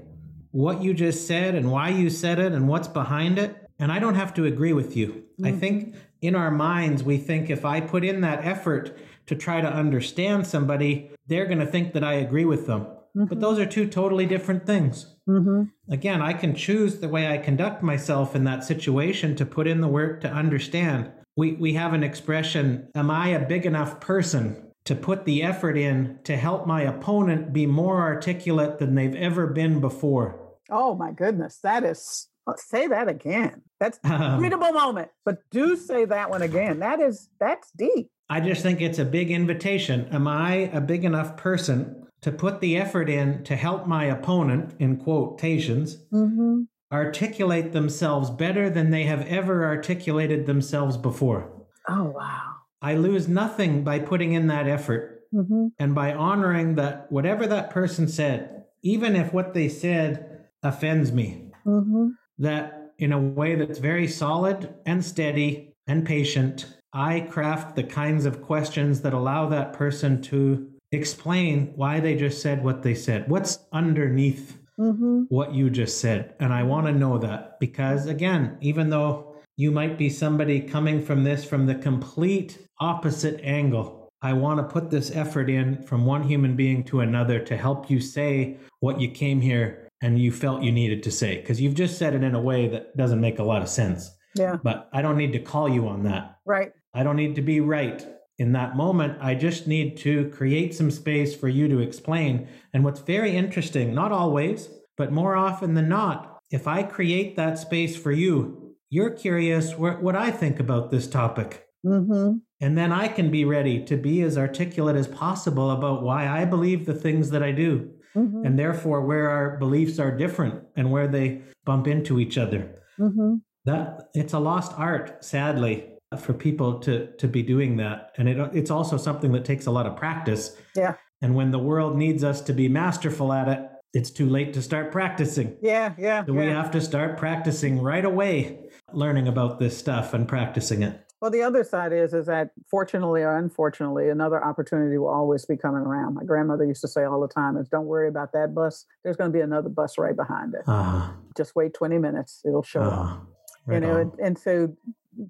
what 0.52 0.82
you 0.82 0.94
just 0.94 1.28
said 1.28 1.56
and 1.56 1.72
why 1.72 1.90
you 1.90 2.10
said 2.10 2.40
it 2.40 2.54
and 2.54 2.68
what's 2.68 2.88
behind 2.88 3.38
it. 3.38 3.56
And 3.80 3.92
I 3.92 4.00
don't 4.00 4.16
have 4.16 4.34
to 4.36 4.46
agree 4.46 4.74
with 4.74 4.98
you. 4.98 5.26
Mm-hmm. 5.40 5.46
I 5.46 5.52
think 5.52 5.96
in 6.22 6.36
our 6.36 6.52
minds, 6.52 7.04
we 7.04 7.18
think 7.18 7.50
if 7.50 7.64
I 7.64 7.80
put 7.80 8.04
in 8.04 8.22
that 8.22 8.44
effort 8.44 8.98
to 9.28 9.36
try 9.36 9.62
to 9.62 9.68
understand 9.68 10.48
somebody, 10.48 11.12
they're 11.28 11.46
going 11.46 11.60
to 11.60 11.66
think 11.66 11.94
that 11.94 12.04
I 12.04 12.14
agree 12.14 12.46
with 12.46 12.66
them. 12.66 12.82
Mm-hmm. 12.82 13.26
But 13.26 13.40
those 13.40 13.60
are 13.60 13.66
two 13.66 13.88
totally 13.88 14.26
different 14.26 14.66
things. 14.66 15.16
Mm-hmm. 15.28 15.64
Again, 15.92 16.22
I 16.22 16.34
can 16.34 16.56
choose 16.56 17.00
the 17.00 17.10
way 17.10 17.28
I 17.28 17.38
conduct 17.38 17.84
myself 17.84 18.36
in 18.36 18.44
that 18.46 18.64
situation 18.64 19.36
to 19.36 19.46
put 19.46 19.68
in 19.68 19.82
the 19.82 19.88
work 19.88 20.22
to 20.22 20.30
understand. 20.30 21.12
We, 21.36 21.54
we 21.54 21.74
have 21.74 21.94
an 21.94 22.04
expression 22.04 22.90
Am 22.96 23.12
I 23.12 23.30
a 23.30 23.46
big 23.46 23.66
enough 23.66 24.00
person 24.00 24.67
to 24.88 24.96
put 24.96 25.26
the 25.26 25.44
effort 25.44 25.78
in 25.78 26.18
to 26.24 26.38
help 26.38 26.66
my 26.66 26.82
opponent 26.82 27.52
be 27.52 27.66
more 27.66 28.02
articulate 28.02 28.80
than 28.80 28.96
they've 28.96 29.16
ever 29.16 29.46
been 29.48 29.82
before? 29.82 30.40
Oh, 30.70 30.96
my 30.96 31.12
goodness. 31.12 31.60
That 31.62 31.84
is 31.84 32.30
say 32.56 32.88
that 32.88 33.10
again. 33.10 33.64
That's 33.82 34.00
a 34.06 34.38
readable 34.40 34.72
moment, 34.72 35.10
but 35.26 35.42
do 35.52 35.76
say 35.76 36.06
that 36.06 36.30
one 36.30 36.42
again. 36.42 36.80
That 36.80 37.02
is 37.02 37.28
that's 37.38 37.70
deep. 37.72 38.10
I 38.30 38.40
just 38.40 38.62
think 38.62 38.80
it's 38.80 38.98
a 38.98 39.04
big 39.04 39.30
invitation. 39.30 40.08
Am 40.14 40.26
I 40.26 40.70
a 40.74 40.80
big 40.80 41.04
enough 41.04 41.36
person 41.36 42.08
to 42.22 42.32
put 42.32 42.62
the 42.62 42.78
effort 42.78 43.10
in 43.10 43.44
to 43.44 43.58
help 43.58 43.88
my 43.88 44.06
opponent, 44.06 44.74
in 44.80 44.96
quotations, 44.96 45.98
mm-hmm. 46.14 46.62
articulate 46.94 47.74
themselves 47.74 48.30
better 48.30 48.70
than 48.70 48.92
they 48.92 49.04
have 49.04 49.26
ever 49.28 49.66
articulated 49.66 50.46
themselves 50.46 50.96
before? 50.96 51.52
Oh, 51.90 52.14
wow. 52.16 52.57
I 52.82 52.96
lose 52.96 53.28
nothing 53.28 53.84
by 53.84 54.00
putting 54.00 54.34
in 54.34 54.48
that 54.48 54.68
effort 54.68 55.24
mm-hmm. 55.34 55.68
and 55.80 55.96
by 55.96 56.14
honoring 56.14 56.76
that 56.76 57.12
whatever 57.12 57.48
that 57.48 57.70
person 57.70 58.08
said, 58.08 58.66
even 58.84 59.16
if 59.16 59.34
what 59.34 59.54
they 59.54 59.70
said 59.70 60.46
offends 60.64 61.12
me, 61.12 61.52
mm-hmm. 61.66 62.10
that 62.40 62.94
in 62.98 63.12
a 63.12 63.20
way 63.20 63.56
that's 63.56 63.80
very 63.80 64.08
solid 64.08 64.74
and 64.86 65.04
steady 65.04 65.76
and 65.88 66.06
patient, 66.06 66.78
I 66.94 67.22
craft 67.22 67.76
the 67.76 67.84
kinds 67.84 68.26
of 68.26 68.42
questions 68.42 69.02
that 69.02 69.14
allow 69.14 69.48
that 69.50 69.74
person 69.74 70.22
to 70.24 70.70
explain 70.92 71.74
why 71.76 72.00
they 72.00 72.16
just 72.16 72.42
said 72.42 72.64
what 72.64 72.82
they 72.82 72.96
said. 72.96 73.30
What's 73.30 73.60
underneath 73.72 74.58
mm-hmm. 74.80 75.24
what 75.30 75.54
you 75.54 75.70
just 75.70 76.00
said? 76.00 76.34
And 76.40 76.54
I 76.54 76.64
want 76.64 76.88
to 76.88 76.94
know 76.94 77.18
that 77.20 77.60
because, 77.60 78.08
again, 78.08 78.58
even 78.62 78.90
though 78.90 79.27
you 79.58 79.72
might 79.72 79.98
be 79.98 80.10
somebody 80.10 80.62
coming 80.62 81.04
from 81.04 81.24
this 81.24 81.44
from 81.44 81.66
the 81.66 81.76
complete 81.76 82.60
opposite 82.80 83.40
angle, 83.44 84.08
I 84.22 84.34
want 84.34 84.60
to 84.60 84.64
put 84.64 84.92
this 84.92 85.12
effort 85.12 85.50
in 85.50 85.82
from 85.84 86.06
one 86.06 86.24
human 86.24 86.56
being 86.56 86.84
to 86.86 87.02
another 87.02 87.40
to 87.40 87.58
help 87.58 87.90
you 87.90 88.00
say 88.00 88.58
what 88.80 89.02
you 89.02 89.10
came 89.10 89.42
here 89.42 89.90
and 90.02 90.20
you 90.20 90.32
felt 90.32 90.62
you 90.62 90.72
needed 90.72 91.02
to 91.04 91.12
say. 91.12 91.38
Because 91.38 91.60
you've 91.60 91.74
just 91.74 91.98
said 91.98 92.14
it 92.14 92.24
in 92.24 92.36
a 92.36 92.42
way 92.42 92.68
that 92.68 92.96
doesn't 92.96 93.20
make 93.20 93.40
a 93.40 93.44
lot 93.44 93.64
of 93.64 93.68
sense. 93.70 94.12
Yeah. 94.36 94.58
But 94.62 94.90
I 94.94 95.02
don't 95.02 95.18
need 95.18 95.34
to 95.34 95.40
call 95.40 95.68
you 95.68 95.88
on 95.88 96.04
that. 96.04 96.38
Right. 96.46 96.72
I 96.94 97.02
don't 97.04 97.16
need 97.16 97.36
to 97.36 97.42
be 97.42 97.60
right 97.60 98.06
in 98.38 98.52
that 98.52 98.76
moment. 98.76 99.18
I 99.22 99.34
just 99.34 99.66
need 99.66 99.98
to 99.98 100.30
create 100.30 100.76
some 100.76 100.92
space 100.92 101.36
for 101.36 101.48
you 101.48 101.68
to 101.68 101.80
explain. 101.80 102.48
And 102.74 102.84
what's 102.84 103.00
very 103.00 103.36
interesting, 103.36 103.96
not 103.96 104.12
always, 104.12 104.70
but 104.98 105.12
more 105.12 105.36
often 105.36 105.74
than 105.74 105.90
not, 105.90 106.40
if 106.52 106.68
I 106.68 106.84
create 106.84 107.36
that 107.36 107.58
space 107.58 107.96
for 107.98 108.12
you, 108.12 108.67
you're 108.90 109.12
curious 109.12 109.76
what, 109.76 110.02
what 110.02 110.16
I 110.16 110.32
think 110.32 110.60
about 110.60 110.92
this 110.92 111.08
topic. 111.08 111.68
Mm-hmm. 111.86 112.38
And 112.60 112.78
then 112.78 112.92
I 112.92 113.08
can 113.08 113.30
be 113.30 113.46
ready 113.46 113.84
to 113.86 113.98
be 113.98 114.22
as 114.22 114.38
articulate 114.38 114.96
as 114.96 115.08
possible 115.08 115.72
about 115.72 116.04
why 116.04 116.28
I 116.28 116.46
believe 116.46 116.86
the 116.86 116.94
things 116.94 117.30
that 117.30 117.44
I 117.44 117.52
do. 117.52 117.92
Mm-hmm. 118.16 118.46
And 118.46 118.58
therefore, 118.58 119.02
where 119.02 119.30
our 119.30 119.58
beliefs 119.58 120.00
are 120.00 120.16
different 120.16 120.64
and 120.76 120.92
where 120.92 121.08
they 121.08 121.42
bump 121.66 121.88
into 121.88 122.20
each 122.20 122.38
other. 122.38 122.82
Mm-hmm. 123.00 123.36
That 123.66 124.10
it's 124.14 124.34
a 124.34 124.40
lost 124.40 124.74
art, 124.76 125.24
sadly 125.24 125.98
for 126.16 126.34
people 126.34 126.80
to 126.80 127.12
to 127.18 127.28
be 127.28 127.44
doing 127.44 127.76
that 127.76 128.14
and 128.18 128.30
it, 128.30 128.38
it's 128.54 128.72
also 128.72 128.96
something 128.96 129.34
that 129.34 129.44
takes 129.44 129.66
a 129.66 129.72
lot 129.72 129.86
of 129.86 129.98
practice 129.98 130.56
yeah 130.74 130.96
and 131.22 131.36
when 131.36 131.52
the 131.52 131.60
world 131.60 131.98
needs 131.98 132.24
us 132.24 132.40
to 132.40 132.54
be 132.54 132.70
masterful 132.70 133.34
at 133.34 133.50
it 133.50 133.68
it's 133.94 134.12
too 134.12 134.28
late 134.28 134.54
to 134.54 134.62
start 134.62 134.92
practicing. 134.92 135.58
Yeah 135.62 135.94
yeah 135.98 136.26
so 136.26 136.34
yeah. 136.34 136.40
we 136.40 136.46
have 136.48 136.72
to 136.72 136.82
start 136.82 137.18
practicing 137.18 137.82
right 137.82 138.06
away 138.06 138.60
learning 138.94 139.28
about 139.28 139.60
this 139.60 139.78
stuff 139.78 140.14
and 140.14 140.28
practicing 140.28 140.84
it. 140.84 141.04
Well 141.22 141.32
the 141.32 141.42
other 141.42 141.64
side 141.64 141.94
is 141.94 142.14
is 142.14 142.28
that 142.28 142.52
fortunately 142.70 143.22
or 143.22 143.38
unfortunately 143.38 144.10
another 144.10 144.44
opportunity 144.44 144.98
will 144.98 145.10
always 145.10 145.46
be 145.46 145.58
coming 145.58 145.82
around. 145.82 146.16
My 146.16 146.24
grandmother 146.24 146.66
used 146.66 146.82
to 146.82 146.88
say 146.88 147.04
all 147.04 147.22
the 147.22 147.28
time 147.28 147.58
is 147.58 147.68
don't 147.70 147.86
worry 147.86 148.08
about 148.08 148.34
that 148.34 148.54
bus. 148.54 148.86
There's 149.04 149.18
going 149.18 149.32
to 149.32 149.38
be 149.38 149.42
another 149.42 149.70
bus 149.70 149.98
right 149.98 150.16
behind 150.16 150.54
it. 150.54 150.62
Uh, 150.68 151.10
just 151.38 151.56
wait 151.56 151.74
20 151.74 152.00
minutes 152.00 152.42
it'll 152.46 152.64
show 152.64 152.82
uh, 152.82 152.90
up 152.90 153.28
right 153.68 153.76
you 153.76 153.80
know 153.88 153.98
and, 153.98 154.12
and 154.20 154.38
so 154.38 154.76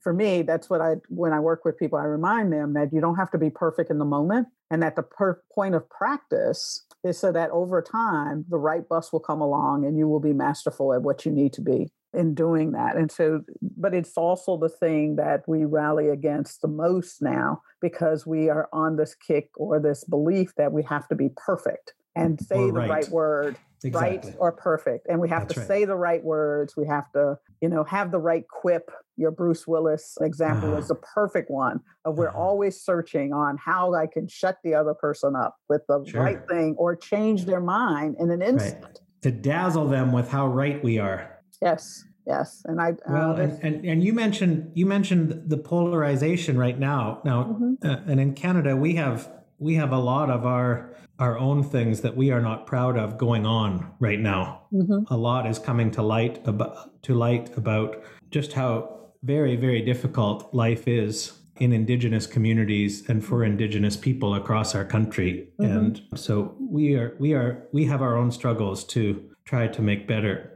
for 0.01 0.13
me, 0.13 0.41
that's 0.41 0.69
what 0.69 0.81
I, 0.81 0.95
when 1.09 1.33
I 1.33 1.39
work 1.39 1.65
with 1.65 1.77
people, 1.77 1.97
I 1.97 2.03
remind 2.03 2.51
them 2.51 2.73
that 2.73 2.93
you 2.93 3.01
don't 3.01 3.15
have 3.15 3.31
to 3.31 3.37
be 3.37 3.49
perfect 3.49 3.89
in 3.89 3.99
the 3.99 4.05
moment 4.05 4.47
and 4.69 4.81
that 4.83 4.95
the 4.95 5.03
per- 5.03 5.41
point 5.53 5.75
of 5.75 5.89
practice 5.89 6.85
is 7.03 7.17
so 7.17 7.31
that 7.31 7.49
over 7.51 7.81
time, 7.81 8.45
the 8.49 8.57
right 8.57 8.87
bus 8.87 9.13
will 9.13 9.19
come 9.19 9.41
along 9.41 9.85
and 9.85 9.97
you 9.97 10.07
will 10.07 10.19
be 10.19 10.33
masterful 10.33 10.93
at 10.93 11.01
what 11.01 11.25
you 11.25 11.31
need 11.31 11.53
to 11.53 11.61
be 11.61 11.89
in 12.13 12.33
doing 12.33 12.71
that. 12.71 12.95
And 12.95 13.11
so, 13.11 13.41
but 13.61 13.93
it's 13.93 14.17
also 14.17 14.57
the 14.57 14.69
thing 14.69 15.17
that 15.17 15.43
we 15.47 15.65
rally 15.65 16.09
against 16.09 16.61
the 16.61 16.67
most 16.67 17.21
now 17.21 17.61
because 17.81 18.25
we 18.25 18.49
are 18.49 18.67
on 18.73 18.97
this 18.97 19.15
kick 19.15 19.49
or 19.55 19.79
this 19.79 20.03
belief 20.03 20.53
that 20.57 20.71
we 20.71 20.83
have 20.83 21.07
to 21.09 21.15
be 21.15 21.29
perfect 21.35 21.93
and 22.15 22.41
say 22.41 22.57
the 22.57 22.71
right 22.71 23.09
word 23.09 23.55
exactly. 23.83 24.31
right 24.31 24.37
or 24.39 24.51
perfect 24.51 25.07
and 25.07 25.19
we 25.19 25.29
have 25.29 25.43
That's 25.43 25.55
to 25.55 25.59
right. 25.61 25.67
say 25.67 25.85
the 25.85 25.95
right 25.95 26.23
words 26.23 26.75
we 26.75 26.87
have 26.87 27.11
to 27.13 27.37
you 27.61 27.69
know 27.69 27.83
have 27.83 28.11
the 28.11 28.19
right 28.19 28.47
quip 28.47 28.91
your 29.15 29.31
bruce 29.31 29.67
willis 29.67 30.17
example 30.21 30.69
uh-huh. 30.69 30.79
is 30.79 30.87
the 30.87 30.95
perfect 30.95 31.49
one 31.49 31.81
of 32.05 32.17
we're 32.17 32.29
uh-huh. 32.29 32.37
always 32.37 32.81
searching 32.81 33.33
on 33.33 33.57
how 33.57 33.93
i 33.93 34.07
can 34.07 34.27
shut 34.27 34.57
the 34.63 34.73
other 34.73 34.93
person 34.93 35.35
up 35.35 35.55
with 35.69 35.81
the 35.87 36.03
sure. 36.07 36.21
right 36.21 36.47
thing 36.47 36.75
or 36.77 36.95
change 36.95 37.45
their 37.45 37.61
mind 37.61 38.15
in 38.19 38.31
an 38.31 38.41
instant 38.41 38.83
right. 38.83 38.99
to 39.21 39.31
dazzle 39.31 39.87
them 39.87 40.11
with 40.11 40.29
how 40.29 40.47
right 40.47 40.83
we 40.83 40.97
are 40.97 41.39
yes 41.61 42.03
yes 42.25 42.61
and 42.65 42.81
i 42.81 42.93
well 43.07 43.31
uh, 43.31 43.35
and, 43.35 43.63
and, 43.63 43.85
and 43.85 44.03
you 44.03 44.13
mentioned 44.13 44.71
you 44.73 44.85
mentioned 44.85 45.43
the 45.47 45.57
polarization 45.57 46.57
right 46.57 46.79
now 46.79 47.21
now 47.23 47.43
mm-hmm. 47.43 47.73
uh, 47.87 47.97
and 48.07 48.19
in 48.19 48.33
canada 48.33 48.75
we 48.75 48.95
have 48.95 49.36
we 49.59 49.75
have 49.75 49.91
a 49.91 49.99
lot 49.99 50.29
of 50.29 50.45
our 50.45 50.93
our 51.19 51.37
own 51.37 51.63
things 51.63 52.01
that 52.01 52.15
we 52.15 52.29
are 52.29 52.41
not 52.41 52.67
proud 52.67 52.95
of 52.95 53.17
going 53.17 53.43
on 53.43 53.91
right 53.99 54.19
now. 54.19 54.61
Mm-hmm. 54.71 55.11
A 55.11 55.17
lot 55.17 55.47
is 55.47 55.57
coming 55.57 55.89
to 55.91 56.03
light 56.03 56.47
about 56.47 57.01
to 57.03 57.15
light 57.15 57.57
about 57.57 58.03
just 58.29 58.53
how 58.53 58.97
very 59.23 59.55
very 59.55 59.81
difficult 59.81 60.53
life 60.53 60.87
is 60.87 61.33
in 61.59 61.73
indigenous 61.73 62.27
communities 62.27 63.07
and 63.09 63.25
for 63.25 63.43
indigenous 63.43 63.97
people 63.97 64.35
across 64.35 64.75
our 64.75 64.85
country 64.85 65.49
mm-hmm. 65.59 65.71
and 65.71 66.01
so 66.15 66.55
we 66.59 66.95
are 66.95 67.15
we 67.19 67.33
are 67.33 67.67
we 67.71 67.85
have 67.85 68.01
our 68.01 68.15
own 68.15 68.31
struggles 68.31 68.83
to 68.83 69.27
try 69.45 69.67
to 69.67 69.81
make 69.81 70.07
better 70.07 70.55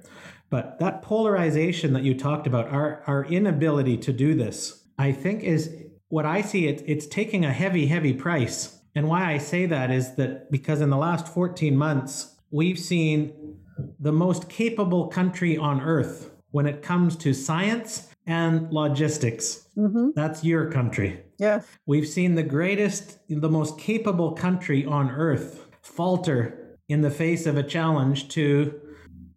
but 0.49 0.77
that 0.79 1.01
polarization 1.01 1.93
that 1.93 2.03
you 2.03 2.13
talked 2.13 2.45
about 2.45 2.67
our 2.67 3.03
our 3.07 3.25
inability 3.25 3.97
to 3.97 4.13
do 4.13 4.35
this 4.35 4.83
i 4.99 5.11
think 5.11 5.43
is 5.43 5.75
what 6.09 6.25
i 6.25 6.41
see 6.41 6.67
it 6.67 6.83
it's 6.85 7.07
taking 7.07 7.43
a 7.43 7.51
heavy 7.51 7.87
heavy 7.87 8.13
price 8.13 8.80
and 8.95 9.07
why 9.07 9.31
I 9.31 9.37
say 9.37 9.65
that 9.67 9.91
is 9.91 10.15
that 10.15 10.51
because 10.51 10.81
in 10.81 10.89
the 10.89 10.97
last 10.97 11.27
14 11.27 11.75
months, 11.75 12.35
we've 12.51 12.79
seen 12.79 13.57
the 13.99 14.11
most 14.11 14.49
capable 14.49 15.07
country 15.07 15.57
on 15.57 15.81
earth 15.81 16.31
when 16.51 16.65
it 16.65 16.81
comes 16.81 17.15
to 17.17 17.33
science 17.33 18.09
and 18.27 18.71
logistics. 18.71 19.67
Mm-hmm. 19.77 20.09
That's 20.15 20.43
your 20.43 20.69
country. 20.69 21.23
Yes. 21.39 21.65
We've 21.85 22.07
seen 22.07 22.35
the 22.35 22.43
greatest, 22.43 23.19
the 23.29 23.49
most 23.49 23.79
capable 23.79 24.33
country 24.33 24.85
on 24.85 25.09
earth 25.09 25.67
falter 25.81 26.77
in 26.87 27.01
the 27.01 27.09
face 27.09 27.45
of 27.45 27.57
a 27.57 27.63
challenge 27.63 28.29
to 28.29 28.79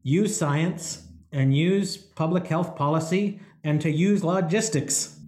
use 0.02 0.36
science 0.36 1.06
and 1.32 1.56
use 1.56 1.96
public 1.96 2.46
health 2.46 2.76
policy 2.76 3.40
and 3.62 3.80
to 3.80 3.90
use 3.90 4.22
logistics 4.22 5.18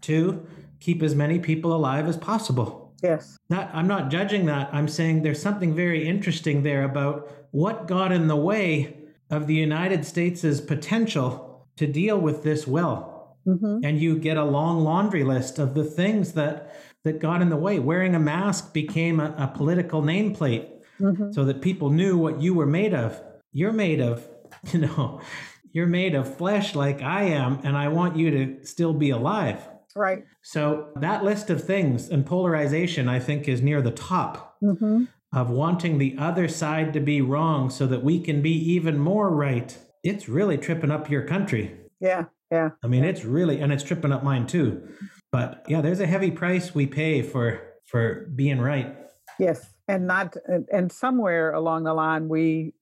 to 0.00 0.46
keep 0.80 1.02
as 1.02 1.14
many 1.14 1.38
people 1.38 1.74
alive 1.74 2.08
as 2.08 2.16
possible. 2.16 2.87
Yes. 3.02 3.38
Not, 3.48 3.70
I'm 3.72 3.86
not 3.86 4.10
judging 4.10 4.46
that. 4.46 4.70
I'm 4.72 4.88
saying 4.88 5.22
there's 5.22 5.40
something 5.40 5.74
very 5.74 6.06
interesting 6.06 6.62
there 6.62 6.82
about 6.84 7.30
what 7.50 7.86
got 7.86 8.12
in 8.12 8.28
the 8.28 8.36
way 8.36 8.96
of 9.30 9.46
the 9.46 9.54
United 9.54 10.04
States' 10.04 10.60
potential 10.60 11.66
to 11.76 11.86
deal 11.86 12.18
with 12.18 12.42
this 12.42 12.66
well. 12.66 13.36
Mm-hmm. 13.46 13.80
And 13.84 14.00
you 14.00 14.18
get 14.18 14.36
a 14.36 14.44
long 14.44 14.80
laundry 14.80 15.24
list 15.24 15.58
of 15.58 15.74
the 15.74 15.84
things 15.84 16.32
that 16.32 16.74
that 17.04 17.20
got 17.20 17.40
in 17.40 17.48
the 17.48 17.56
way. 17.56 17.78
Wearing 17.78 18.14
a 18.14 18.18
mask 18.18 18.72
became 18.72 19.20
a, 19.20 19.34
a 19.38 19.48
political 19.56 20.02
nameplate 20.02 20.68
mm-hmm. 21.00 21.32
so 21.32 21.44
that 21.44 21.62
people 21.62 21.90
knew 21.90 22.18
what 22.18 22.42
you 22.42 22.54
were 22.54 22.66
made 22.66 22.92
of. 22.92 23.22
You're 23.52 23.72
made 23.72 24.00
of, 24.00 24.28
you 24.72 24.80
know, 24.80 25.20
you're 25.72 25.86
made 25.86 26.14
of 26.14 26.36
flesh 26.36 26.74
like 26.74 27.02
I 27.02 27.24
am, 27.24 27.60
and 27.62 27.76
I 27.76 27.88
want 27.88 28.16
you 28.16 28.30
to 28.30 28.66
still 28.66 28.92
be 28.92 29.10
alive. 29.10 29.60
Right. 29.98 30.24
So 30.42 30.90
that 30.96 31.24
list 31.24 31.50
of 31.50 31.64
things 31.64 32.08
and 32.08 32.24
polarization, 32.24 33.08
I 33.08 33.18
think, 33.18 33.48
is 33.48 33.60
near 33.60 33.82
the 33.82 33.90
top 33.90 34.56
mm-hmm. 34.62 35.04
of 35.32 35.50
wanting 35.50 35.98
the 35.98 36.16
other 36.18 36.46
side 36.46 36.92
to 36.92 37.00
be 37.00 37.20
wrong 37.20 37.68
so 37.68 37.86
that 37.88 38.04
we 38.04 38.20
can 38.20 38.40
be 38.40 38.52
even 38.72 38.98
more 38.98 39.28
right. 39.28 39.76
It's 40.04 40.28
really 40.28 40.56
tripping 40.56 40.92
up 40.92 41.10
your 41.10 41.22
country. 41.22 41.76
Yeah. 42.00 42.26
Yeah. 42.50 42.70
I 42.82 42.86
mean, 42.86 43.04
it's 43.04 43.24
really, 43.24 43.60
and 43.60 43.72
it's 43.72 43.82
tripping 43.82 44.12
up 44.12 44.22
mine 44.22 44.46
too. 44.46 44.88
But 45.32 45.64
yeah, 45.68 45.80
there's 45.80 46.00
a 46.00 46.06
heavy 46.06 46.30
price 46.30 46.74
we 46.74 46.86
pay 46.86 47.22
for 47.22 47.60
for 47.84 48.30
being 48.34 48.60
right. 48.60 48.96
Yes, 49.38 49.74
and 49.86 50.06
not 50.06 50.36
and 50.72 50.90
somewhere 50.90 51.52
along 51.52 51.84
the 51.84 51.94
line 51.94 52.28
we 52.28 52.74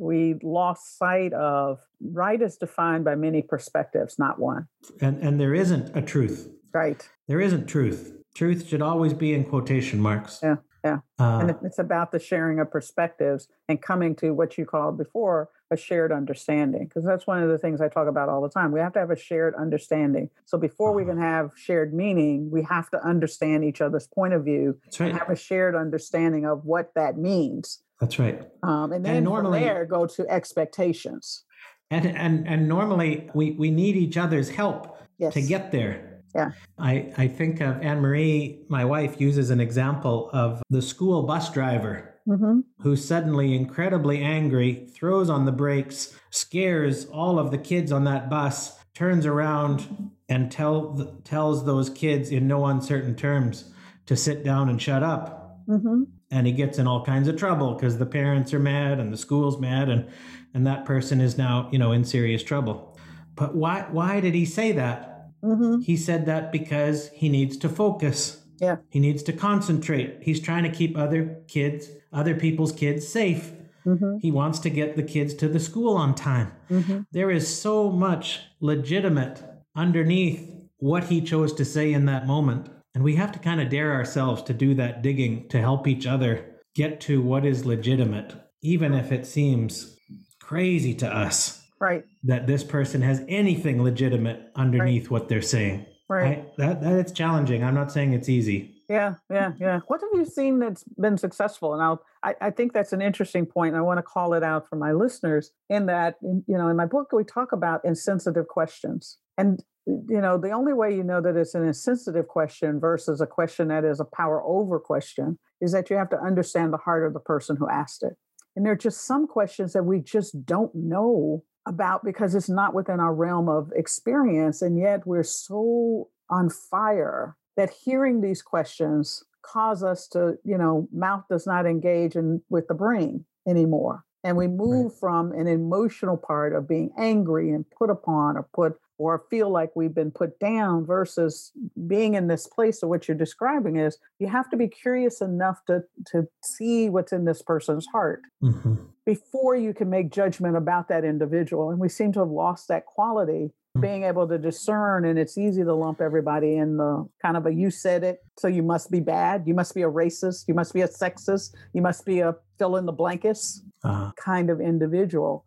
we 0.00 0.36
lost 0.42 0.98
sight 0.98 1.32
of 1.32 1.80
right 2.00 2.40
is 2.40 2.56
defined 2.56 3.04
by 3.04 3.14
many 3.14 3.42
perspectives, 3.42 4.18
not 4.18 4.38
one. 4.38 4.66
And 5.00 5.22
and 5.22 5.40
there 5.40 5.54
isn't 5.54 5.96
a 5.96 6.02
truth. 6.02 6.50
Right. 6.72 7.08
There 7.28 7.40
isn't 7.40 7.66
truth. 7.66 8.16
Truth 8.34 8.68
should 8.68 8.82
always 8.82 9.12
be 9.12 9.34
in 9.34 9.44
quotation 9.44 10.00
marks. 10.00 10.40
Yeah. 10.42 10.56
Yeah. 10.84 11.00
Uh, 11.18 11.40
and 11.40 11.56
it's 11.62 11.78
about 11.78 12.10
the 12.10 12.18
sharing 12.18 12.58
of 12.58 12.70
perspectives 12.70 13.48
and 13.68 13.82
coming 13.82 14.16
to 14.16 14.32
what 14.32 14.56
you 14.56 14.64
called 14.64 14.96
before 14.96 15.50
a 15.70 15.76
shared 15.76 16.10
understanding. 16.10 16.86
Because 16.86 17.04
that's 17.04 17.26
one 17.26 17.42
of 17.42 17.50
the 17.50 17.58
things 17.58 17.82
I 17.82 17.88
talk 17.88 18.08
about 18.08 18.30
all 18.30 18.40
the 18.40 18.48
time. 18.48 18.72
We 18.72 18.80
have 18.80 18.94
to 18.94 18.98
have 18.98 19.10
a 19.10 19.16
shared 19.16 19.54
understanding. 19.56 20.30
So 20.46 20.56
before 20.56 20.94
we 20.94 21.02
Uh-huh. 21.02 21.12
can 21.12 21.20
have 21.20 21.50
shared 21.54 21.92
meaning, 21.92 22.50
we 22.50 22.62
have 22.62 22.88
to 22.90 23.04
understand 23.04 23.62
each 23.64 23.82
other's 23.82 24.06
point 24.06 24.32
of 24.32 24.44
view 24.44 24.78
right. 24.98 25.10
and 25.10 25.18
have 25.18 25.28
a 25.28 25.36
shared 25.36 25.74
understanding 25.74 26.46
of 26.46 26.64
what 26.64 26.94
that 26.94 27.18
means. 27.18 27.82
That's 28.00 28.18
right. 28.18 28.42
Um, 28.62 28.92
and 28.92 29.04
then 29.04 29.24
normally- 29.24 29.60
from 29.60 29.68
there, 29.68 29.84
go 29.86 30.06
to 30.06 30.28
expectations. 30.28 31.44
And 31.92 32.06
and 32.06 32.46
and 32.46 32.68
normally 32.68 33.28
we 33.34 33.50
we 33.52 33.70
need 33.70 33.96
each 33.96 34.16
other's 34.16 34.48
help 34.48 34.96
Yes. 35.18 35.34
to 35.34 35.42
get 35.42 35.70
there. 35.72 36.22
Yeah. 36.34 36.52
I, 36.78 37.12
I 37.18 37.26
think 37.28 37.60
of 37.60 37.82
Anne 37.82 38.00
Marie, 38.00 38.62
my 38.68 38.84
wife, 38.84 39.20
uses 39.20 39.50
an 39.50 39.60
example 39.60 40.30
of 40.32 40.62
the 40.70 40.80
school 40.82 41.24
bus 41.24 41.50
driver 41.52 42.14
hmm 42.26 42.60
who's 42.80 43.04
suddenly 43.04 43.54
incredibly 43.56 44.22
angry, 44.22 44.86
throws 44.94 45.28
on 45.28 45.44
the 45.46 45.52
brakes, 45.52 46.16
scares 46.30 47.06
all 47.06 47.38
of 47.38 47.50
the 47.50 47.58
kids 47.58 47.90
on 47.92 48.04
that 48.04 48.30
bus, 48.30 48.78
turns 48.94 49.26
around 49.26 50.10
and 50.28 50.50
tell, 50.52 51.20
tells 51.24 51.64
those 51.66 51.90
kids 51.90 52.30
in 52.30 52.46
no 52.46 52.66
uncertain 52.66 53.14
terms 53.16 53.72
to 54.06 54.14
sit 54.16 54.44
down 54.44 54.68
and 54.68 54.80
shut 54.80 55.02
up. 55.02 55.58
hmm 55.66 56.04
And 56.30 56.46
he 56.46 56.52
gets 56.52 56.78
in 56.78 56.86
all 56.86 57.04
kinds 57.04 57.26
of 57.28 57.36
trouble 57.36 57.74
because 57.74 57.98
the 57.98 58.06
parents 58.06 58.54
are 58.54 58.60
mad 58.60 59.00
and 59.00 59.12
the 59.12 59.16
school's 59.16 59.58
mad 59.58 59.88
and, 59.88 60.08
and 60.54 60.66
that 60.66 60.84
person 60.84 61.20
is 61.20 61.36
now, 61.36 61.68
you 61.72 61.78
know, 61.78 61.92
in 61.92 62.04
serious 62.04 62.42
trouble. 62.42 62.96
But 63.34 63.54
why 63.54 63.86
why 63.90 64.20
did 64.20 64.34
he 64.34 64.44
say 64.44 64.72
that? 64.72 65.30
hmm 65.42 65.80
He 65.80 65.96
said 65.96 66.26
that 66.26 66.52
because 66.52 67.08
he 67.08 67.28
needs 67.28 67.56
to 67.58 67.68
focus. 67.68 68.42
Yeah. 68.60 68.76
He 68.90 69.00
needs 69.00 69.22
to 69.24 69.32
concentrate. 69.32 70.18
He's 70.22 70.40
trying 70.40 70.64
to 70.64 70.70
keep 70.70 70.96
other 70.96 71.42
kids, 71.48 71.88
other 72.12 72.34
people's 72.34 72.72
kids 72.72 73.08
safe. 73.08 73.52
hmm 73.84 74.16
He 74.20 74.30
wants 74.30 74.58
to 74.60 74.70
get 74.70 74.96
the 74.96 75.02
kids 75.02 75.34
to 75.34 75.48
the 75.48 75.60
school 75.60 75.96
on 75.96 76.14
time. 76.14 76.52
hmm 76.68 77.00
There 77.12 77.30
is 77.30 77.46
so 77.48 77.90
much 77.90 78.40
legitimate 78.60 79.42
underneath 79.74 80.42
what 80.78 81.04
he 81.04 81.20
chose 81.20 81.52
to 81.54 81.64
say 81.64 81.92
in 81.92 82.06
that 82.06 82.26
moment. 82.26 82.68
And 82.94 83.04
we 83.04 83.16
have 83.16 83.32
to 83.32 83.38
kind 83.38 83.60
of 83.60 83.68
dare 83.68 83.92
ourselves 83.92 84.42
to 84.42 84.54
do 84.54 84.74
that 84.74 85.02
digging 85.02 85.48
to 85.50 85.60
help 85.60 85.86
each 85.86 86.06
other 86.06 86.56
get 86.74 87.00
to 87.02 87.22
what 87.22 87.44
is 87.44 87.64
legitimate, 87.66 88.34
even 88.62 88.94
if 88.94 89.12
it 89.12 89.26
seems 89.26 89.96
crazy 90.40 90.94
to 90.94 91.06
us 91.06 91.64
Right. 91.80 92.04
that 92.24 92.46
this 92.46 92.62
person 92.62 93.00
has 93.02 93.24
anything 93.28 93.82
legitimate 93.82 94.50
underneath 94.54 95.10
what 95.10 95.28
they're 95.28 95.40
saying. 95.40 95.86
Right. 96.10 96.38
I, 96.38 96.46
that, 96.58 96.82
that 96.82 96.98
it's 96.98 97.12
challenging. 97.12 97.64
I'm 97.64 97.74
not 97.74 97.90
saying 97.92 98.12
it's 98.12 98.28
easy. 98.28 98.79
Yeah, 98.90 99.14
yeah, 99.30 99.52
yeah. 99.60 99.80
What 99.86 100.00
have 100.00 100.10
you 100.14 100.24
seen 100.24 100.58
that's 100.58 100.82
been 100.98 101.16
successful? 101.16 101.74
And 101.74 101.82
I'll, 101.82 102.02
I, 102.24 102.34
I 102.40 102.50
think 102.50 102.72
that's 102.72 102.92
an 102.92 103.00
interesting 103.00 103.46
point, 103.46 103.74
and 103.74 103.78
I 103.78 103.82
want 103.82 103.98
to 103.98 104.02
call 104.02 104.34
it 104.34 104.42
out 104.42 104.68
for 104.68 104.74
my 104.74 104.90
listeners. 104.90 105.52
In 105.68 105.86
that, 105.86 106.16
you 106.22 106.42
know, 106.48 106.66
in 106.66 106.76
my 106.76 106.86
book, 106.86 107.12
we 107.12 107.22
talk 107.22 107.52
about 107.52 107.84
insensitive 107.84 108.48
questions, 108.48 109.18
and 109.38 109.62
you 109.86 110.20
know, 110.20 110.36
the 110.38 110.50
only 110.50 110.72
way 110.72 110.92
you 110.92 111.04
know 111.04 111.20
that 111.20 111.36
it's 111.36 111.54
an 111.54 111.64
insensitive 111.64 112.26
question 112.26 112.80
versus 112.80 113.20
a 113.20 113.28
question 113.28 113.68
that 113.68 113.84
is 113.84 114.00
a 114.00 114.04
power 114.04 114.42
over 114.42 114.80
question 114.80 115.38
is 115.60 115.70
that 115.70 115.88
you 115.88 115.94
have 115.94 116.10
to 116.10 116.18
understand 116.20 116.72
the 116.72 116.78
heart 116.78 117.06
of 117.06 117.12
the 117.12 117.20
person 117.20 117.56
who 117.56 117.68
asked 117.70 118.02
it. 118.02 118.14
And 118.56 118.66
there 118.66 118.72
are 118.72 118.76
just 118.76 119.06
some 119.06 119.28
questions 119.28 119.72
that 119.72 119.84
we 119.84 120.00
just 120.00 120.44
don't 120.44 120.74
know 120.74 121.44
about 121.64 122.04
because 122.04 122.34
it's 122.34 122.48
not 122.48 122.74
within 122.74 122.98
our 122.98 123.14
realm 123.14 123.48
of 123.48 123.70
experience, 123.76 124.62
and 124.62 124.76
yet 124.76 125.06
we're 125.06 125.22
so 125.22 126.08
on 126.28 126.50
fire 126.50 127.36
that 127.60 127.68
hearing 127.84 128.22
these 128.22 128.40
questions 128.40 129.22
cause 129.42 129.82
us 129.82 130.08
to, 130.08 130.38
you 130.44 130.56
know, 130.56 130.88
mouth 130.92 131.24
does 131.28 131.46
not 131.46 131.66
engage 131.66 132.16
in 132.16 132.40
with 132.48 132.66
the 132.68 132.74
brain 132.74 133.26
anymore. 133.46 134.02
And 134.24 134.34
we 134.38 134.48
move 134.48 134.98
from 134.98 135.32
an 135.32 135.46
emotional 135.46 136.16
part 136.16 136.54
of 136.54 136.66
being 136.66 136.90
angry 136.96 137.50
and 137.50 137.66
put 137.70 137.90
upon 137.90 138.38
or 138.38 138.48
put 138.54 138.78
or 138.96 139.24
feel 139.28 139.50
like 139.50 139.76
we've 139.76 139.94
been 139.94 140.10
put 140.10 140.38
down 140.38 140.86
versus 140.86 141.52
being 141.86 142.14
in 142.14 142.28
this 142.28 142.46
place 142.46 142.82
of 142.82 142.88
what 142.88 143.08
you're 143.08 143.16
describing 143.16 143.76
is 143.76 143.98
you 144.18 144.26
have 144.26 144.48
to 144.50 144.56
be 144.56 144.68
curious 144.68 145.20
enough 145.20 145.58
to 145.66 145.82
to 146.12 146.28
see 146.42 146.88
what's 146.88 147.12
in 147.12 147.24
this 147.26 147.42
person's 147.42 147.86
heart 147.92 148.22
hmm 148.40 148.74
before 149.06 149.56
you 149.56 149.74
can 149.74 149.90
make 149.90 150.12
judgment 150.12 150.56
about 150.56 150.86
that 150.88 151.04
individual. 151.04 151.70
And 151.70 151.80
we 151.80 151.88
seem 151.88 152.12
to 152.12 152.20
have 152.20 152.28
lost 152.28 152.68
that 152.68 152.86
quality. 152.86 153.50
Being 153.78 154.04
able 154.04 154.26
to 154.26 154.38
discern. 154.38 155.04
And 155.04 155.18
it's 155.18 155.38
easy 155.38 155.62
to 155.62 155.74
lump 155.74 156.00
everybody 156.00 156.56
in 156.56 156.76
the 156.76 157.08
kind 157.22 157.36
of 157.36 157.46
a 157.46 157.54
you 157.54 157.70
said 157.70 158.02
it, 158.02 158.18
so 158.36 158.48
you 158.48 158.62
must 158.62 158.90
be 158.90 159.00
bad, 159.00 159.44
you 159.46 159.54
must 159.54 159.74
be 159.74 159.82
a 159.82 159.90
racist, 159.90 160.48
you 160.48 160.54
must 160.54 160.74
be 160.74 160.80
a 160.80 160.88
sexist, 160.88 161.54
you 161.72 161.82
must 161.82 162.04
be 162.04 162.20
a 162.20 162.34
fill 162.58 162.76
in 162.76 162.86
the 162.86 162.92
blankets 162.92 163.62
Uh, 163.82 164.10
kind 164.16 164.50
of 164.50 164.60
individual. 164.60 165.44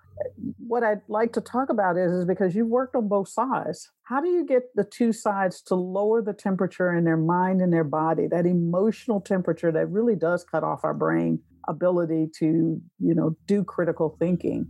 What 0.68 0.84
I'd 0.84 1.02
like 1.08 1.34
to 1.34 1.42
talk 1.42 1.70
about 1.70 1.98
is, 1.98 2.12
is 2.12 2.26
because 2.26 2.56
you've 2.56 2.68
worked 2.70 2.96
on 2.96 3.08
both 3.08 3.28
sides. 3.28 3.92
How 4.04 4.22
do 4.22 4.28
you 4.28 4.46
get 4.46 4.74
the 4.76 4.84
two 4.84 5.12
sides 5.14 5.62
to 5.64 5.76
lower 5.76 6.22
the 6.22 6.34
temperature 6.34 6.94
in 6.94 7.04
their 7.04 7.18
mind 7.18 7.62
and 7.62 7.72
their 7.72 7.84
body, 7.84 8.28
that 8.28 8.46
emotional 8.46 9.22
temperature 9.22 9.72
that 9.72 9.88
really 9.88 10.16
does 10.16 10.44
cut 10.44 10.64
off 10.64 10.84
our 10.84 10.94
brain 10.94 11.40
ability 11.68 12.30
to, 12.40 12.82
you 13.00 13.14
know, 13.14 13.36
do 13.46 13.64
critical 13.64 14.16
thinking? 14.20 14.68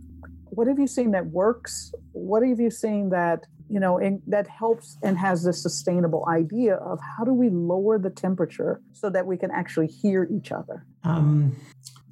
What 0.54 0.68
have 0.68 0.78
you 0.78 0.86
seen 0.86 1.10
that 1.12 1.26
works? 1.26 1.92
What 2.12 2.46
have 2.46 2.60
you 2.60 2.70
seen 2.70 3.10
that, 3.10 3.46
you 3.68 3.80
know, 3.80 3.98
in, 3.98 4.22
that 4.28 4.46
helps 4.46 4.96
and 5.02 5.18
has 5.18 5.44
this 5.44 5.60
sustainable 5.60 6.24
idea 6.28 6.76
of 6.76 7.00
how 7.00 7.24
do 7.24 7.32
we 7.32 7.50
lower 7.50 7.98
the 7.98 8.10
temperature 8.10 8.80
so 8.92 9.10
that 9.10 9.26
we 9.26 9.36
can 9.36 9.50
actually 9.50 9.88
hear 9.88 10.28
each 10.30 10.52
other? 10.52 10.86
um, 11.02 11.56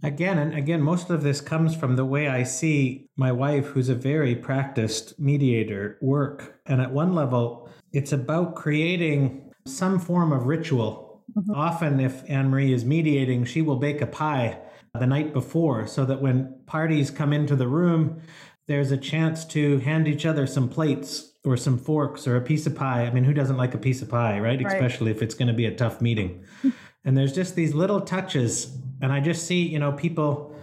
again, 0.03 0.39
and 0.39 0.55
again, 0.55 0.83
most 0.83 1.09
of 1.11 1.23
this 1.23 1.41
comes 1.41 1.75
from 1.75 1.97
the 1.97 2.05
way 2.05 2.29
I 2.29 2.43
see 2.43 3.07
my 3.17 3.33
wife, 3.33 3.67
who's 3.67 3.89
a 3.89 3.95
very 3.95 4.35
practiced 4.35 5.19
mediator, 5.19 5.99
work. 6.03 6.61
And 6.67 6.81
at 6.81 6.93
one 6.93 7.15
level, 7.15 7.71
it's 7.93 8.13
about 8.13 8.55
creating 8.55 9.51
some 9.67 9.99
form 9.99 10.33
of 10.33 10.47
ritual. 10.47 11.25
Mhm. 11.39 11.55
Often, 11.57 12.01
if 12.01 12.29
Anne 12.29 12.51
Marie 12.51 12.73
is 12.73 12.85
mediating, 12.85 13.45
she 13.45 13.63
will 13.63 13.77
bake 13.77 14.03
a 14.03 14.07
pie 14.07 14.59
the 14.99 15.07
night 15.07 15.33
before 15.33 15.87
so 15.87 16.05
that 16.05 16.21
when 16.21 16.55
parties 16.67 17.11
come 17.11 17.33
into 17.33 17.57
the 17.57 17.67
room, 17.67 18.21
there's 18.67 18.91
a 18.91 18.97
chance 18.99 19.47
to 19.47 19.79
hand 19.79 20.07
each 20.07 20.27
other 20.27 20.47
some 20.47 20.69
plates 20.69 21.33
or 21.45 21.57
some 21.57 21.79
forks 21.79 22.27
or 22.27 22.37
a 22.37 22.43
piece 22.43 22.67
of 22.67 22.75
pie. 22.75 23.07
I 23.07 23.11
mean, 23.11 23.25
who 23.25 23.33
doesn't 23.33 23.57
like 23.57 23.75
a 23.75 23.79
piece 23.79 24.03
of 24.03 24.11
pie, 24.11 24.39
right? 24.39 24.63
Right. 24.63 24.67
Especially 24.67 25.11
if 25.11 25.23
it's 25.23 25.35
going 25.35 25.49
to 25.49 25.55
be 25.55 25.65
a 25.65 25.75
tough 25.75 26.03
meeting. 26.03 26.45
and 27.05 27.17
there's 27.17 27.33
just 27.33 27.55
these 27.55 27.73
little 27.73 28.03
touches. 28.03 28.77
And 29.01 29.11
I 29.11 29.21
just 29.21 29.47
see, 29.47 29.63
you 29.63 29.79
know, 29.79 29.93
people 29.93 30.55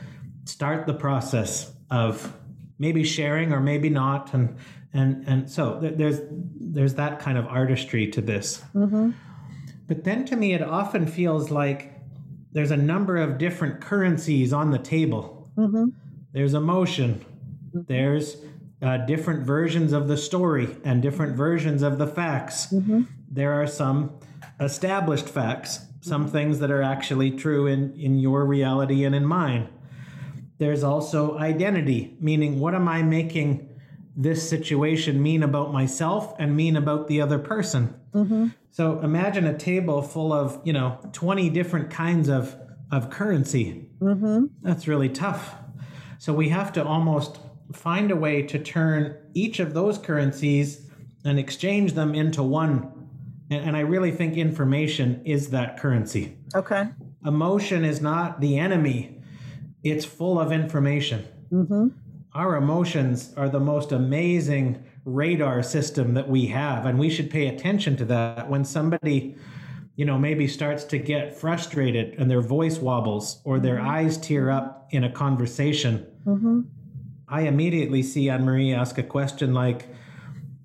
start 0.46 0.86
the 0.86 0.94
process 0.94 1.74
of 1.89 2.32
maybe 2.78 3.04
sharing 3.04 3.52
or 3.52 3.60
maybe 3.60 3.89
not. 3.89 4.32
And, 4.36 4.58
and, 4.94 5.28
and 5.28 5.50
so 5.50 5.80
there's, 5.82 6.22
there's 6.30 6.94
that 6.94 7.20
kind 7.20 7.39
of 7.39 7.48
artistry 7.48 8.08
to 8.12 8.22
this. 8.22 8.62
Mm-hmm. 8.76 9.10
But 9.88 10.04
then 10.04 10.24
to 10.26 10.36
me, 10.36 10.54
it 10.54 10.62
often 10.62 11.08
feels 11.08 11.50
like 11.50 11.99
there's 12.52 12.72
a 12.72 12.78
number 12.78 13.18
of 13.18 13.38
different 13.38 13.82
currencies 13.82 14.54
on 14.54 14.72
the 14.72 14.80
table. 14.80 15.52
Mm-hmm. 15.58 15.86
There's 16.32 16.54
emotion, 16.54 17.26
there's 17.74 18.38
uh, 18.82 18.98
different 18.98 19.46
versions 19.46 19.94
of 19.94 20.08
the 20.08 20.18
story 20.18 20.76
and 20.84 21.02
different 21.02 21.36
versions 21.36 21.84
of 21.84 21.98
the 21.98 22.08
facts. 22.08 22.68
Mm-hmm. 22.68 23.04
There 23.30 23.54
are 23.54 23.68
some 23.68 24.20
established 24.60 25.28
facts, 25.28 25.86
some 26.02 26.28
things 26.28 26.60
that 26.60 26.72
are 26.72 26.82
actually 26.82 27.32
true 27.32 27.68
in, 27.68 27.94
in 28.00 28.20
your 28.20 28.46
reality 28.46 29.04
and 29.04 29.14
in 29.14 29.26
mine. 29.26 29.70
There's 30.58 30.84
also 30.84 31.38
identity, 31.38 32.18
meaning 32.20 32.60
what 32.60 32.76
am 32.76 32.88
I 32.88 33.02
making 33.02 33.70
this 34.16 34.47
situation 34.50 35.22
mean 35.22 35.43
about 35.43 35.72
myself 35.72 36.36
and 36.39 36.56
mean 36.56 36.76
about 36.76 37.08
the 37.08 37.22
other 37.22 37.39
person? 37.39 38.00
Mm-hmm. 38.14 38.47
So 38.72 38.99
imagine 38.99 39.45
a 39.45 39.57
table 39.57 40.01
full 40.01 40.32
of, 40.32 40.61
you 40.63 40.74
know, 40.74 40.99
20 41.13 41.49
different 41.49 41.89
kinds 41.89 42.30
of, 42.30 42.55
of 42.91 43.09
currency. 43.09 43.89
Mm-hmm. 43.99 44.45
That's 44.61 44.88
really 44.88 45.09
tough. 45.09 45.55
So 46.17 46.34
we 46.34 46.49
have 46.49 46.72
to 46.74 46.86
almost 46.86 47.39
find 47.74 48.11
a 48.11 48.15
way 48.15 48.41
to 48.43 48.59
turn 48.59 49.15
each 49.34 49.59
of 49.59 49.74
those 49.74 49.97
currencies 49.97 50.88
and 51.26 51.39
exchange 51.39 51.93
them 51.93 52.15
into 52.15 52.43
one. 52.43 52.91
And, 53.49 53.70
and 53.70 53.78
I 53.78 53.82
really 53.82 54.11
think 54.11 54.38
information 54.38 55.22
is 55.26 55.49
that 55.49 55.80
currency. 55.80 56.38
Okay. 56.55 56.89
Emotion 57.26 57.84
is 57.84 58.01
not 58.01 58.39
the 58.39 58.57
enemy, 58.57 59.22
it's 59.84 60.05
full 60.05 60.39
of 60.39 60.51
information. 60.51 61.28
Mm-hmm. 61.51 61.88
Our 62.34 62.55
emotions 62.55 63.34
are 63.36 63.49
the 63.49 63.59
most 63.59 63.91
amazing 63.91 64.84
radar 65.06 65.64
system 65.64 66.14
that 66.14 66.30
we 66.30 66.47
have 66.47 66.86
and 66.86 67.00
we 67.00 67.10
should 67.10 67.30
pay 67.30 67.47
attention 67.47 67.95
to 67.95 68.06
that 68.06 68.50
when 68.50 68.66
somebody 68.66 69.36
you 69.95 70.06
know 70.06 70.18
maybe 70.18 70.47
starts 70.47 70.84
to 70.84 70.97
get 70.97 71.36
frustrated 71.38 72.16
and 72.18 72.30
their 72.30 72.41
voice 72.41 72.78
wobbles 72.78 73.41
or 73.43 73.60
their 73.60 73.78
mm-hmm. 73.78 73.89
eyes 73.89 74.18
tear 74.18 74.50
up 74.50 74.88
in 74.91 75.04
a 75.06 75.12
conversation 75.12 76.06
mm-hmm. 76.26 76.62
i 77.28 77.41
immediately 77.41 78.04
see 78.04 78.30
anne-marie 78.30 78.74
ask 78.74 78.97
a 78.97 79.04
question 79.04 79.54
like 79.54 79.88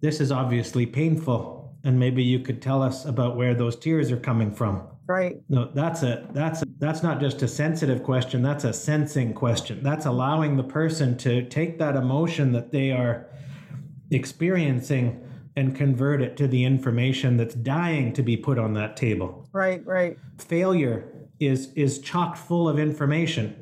this 0.00 0.20
is 0.20 0.32
obviously 0.32 0.84
painful 0.84 1.74
and 1.84 1.98
maybe 1.98 2.22
you 2.22 2.38
could 2.40 2.60
tell 2.60 2.82
us 2.82 3.04
about 3.04 3.36
where 3.36 3.54
those 3.54 3.76
tears 3.76 4.10
are 4.10 4.16
coming 4.16 4.52
from 4.52 4.82
right 5.06 5.40
no 5.48 5.70
that's 5.74 6.02
a 6.02 6.26
that's 6.32 6.62
a, 6.62 6.66
that's 6.78 7.02
not 7.02 7.20
just 7.20 7.40
a 7.42 7.48
sensitive 7.48 8.02
question 8.02 8.42
that's 8.42 8.64
a 8.64 8.72
sensing 8.72 9.32
question 9.32 9.82
that's 9.82 10.06
allowing 10.06 10.56
the 10.56 10.64
person 10.64 11.16
to 11.16 11.46
take 11.48 11.78
that 11.78 11.94
emotion 11.94 12.52
that 12.52 12.72
they 12.72 12.90
are 12.90 13.28
experiencing 14.10 15.20
and 15.56 15.76
convert 15.76 16.20
it 16.20 16.36
to 16.36 16.48
the 16.48 16.64
information 16.64 17.36
that's 17.36 17.54
dying 17.54 18.12
to 18.12 18.22
be 18.22 18.36
put 18.36 18.58
on 18.58 18.74
that 18.74 18.96
table. 18.96 19.48
Right, 19.52 19.84
right. 19.86 20.18
Failure 20.38 21.10
is 21.40 21.72
is 21.74 21.98
chock 22.00 22.36
full 22.36 22.68
of 22.68 22.78
information. 22.78 23.56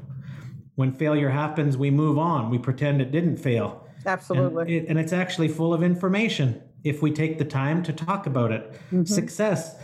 When 0.74 0.92
failure 0.92 1.30
happens, 1.30 1.76
we 1.76 1.90
move 1.90 2.18
on. 2.18 2.50
We 2.50 2.58
pretend 2.58 3.02
it 3.02 3.12
didn't 3.12 3.36
fail. 3.36 3.86
Absolutely. 4.06 4.62
And, 4.62 4.70
it, 4.70 4.88
and 4.88 4.98
it's 4.98 5.12
actually 5.12 5.48
full 5.48 5.74
of 5.74 5.82
information 5.82 6.62
if 6.82 7.02
we 7.02 7.12
take 7.12 7.38
the 7.38 7.44
time 7.44 7.82
to 7.84 7.92
talk 7.92 8.26
about 8.26 8.52
it. 8.52 8.72
Mm-hmm. 8.72 9.04
Success. 9.04 9.76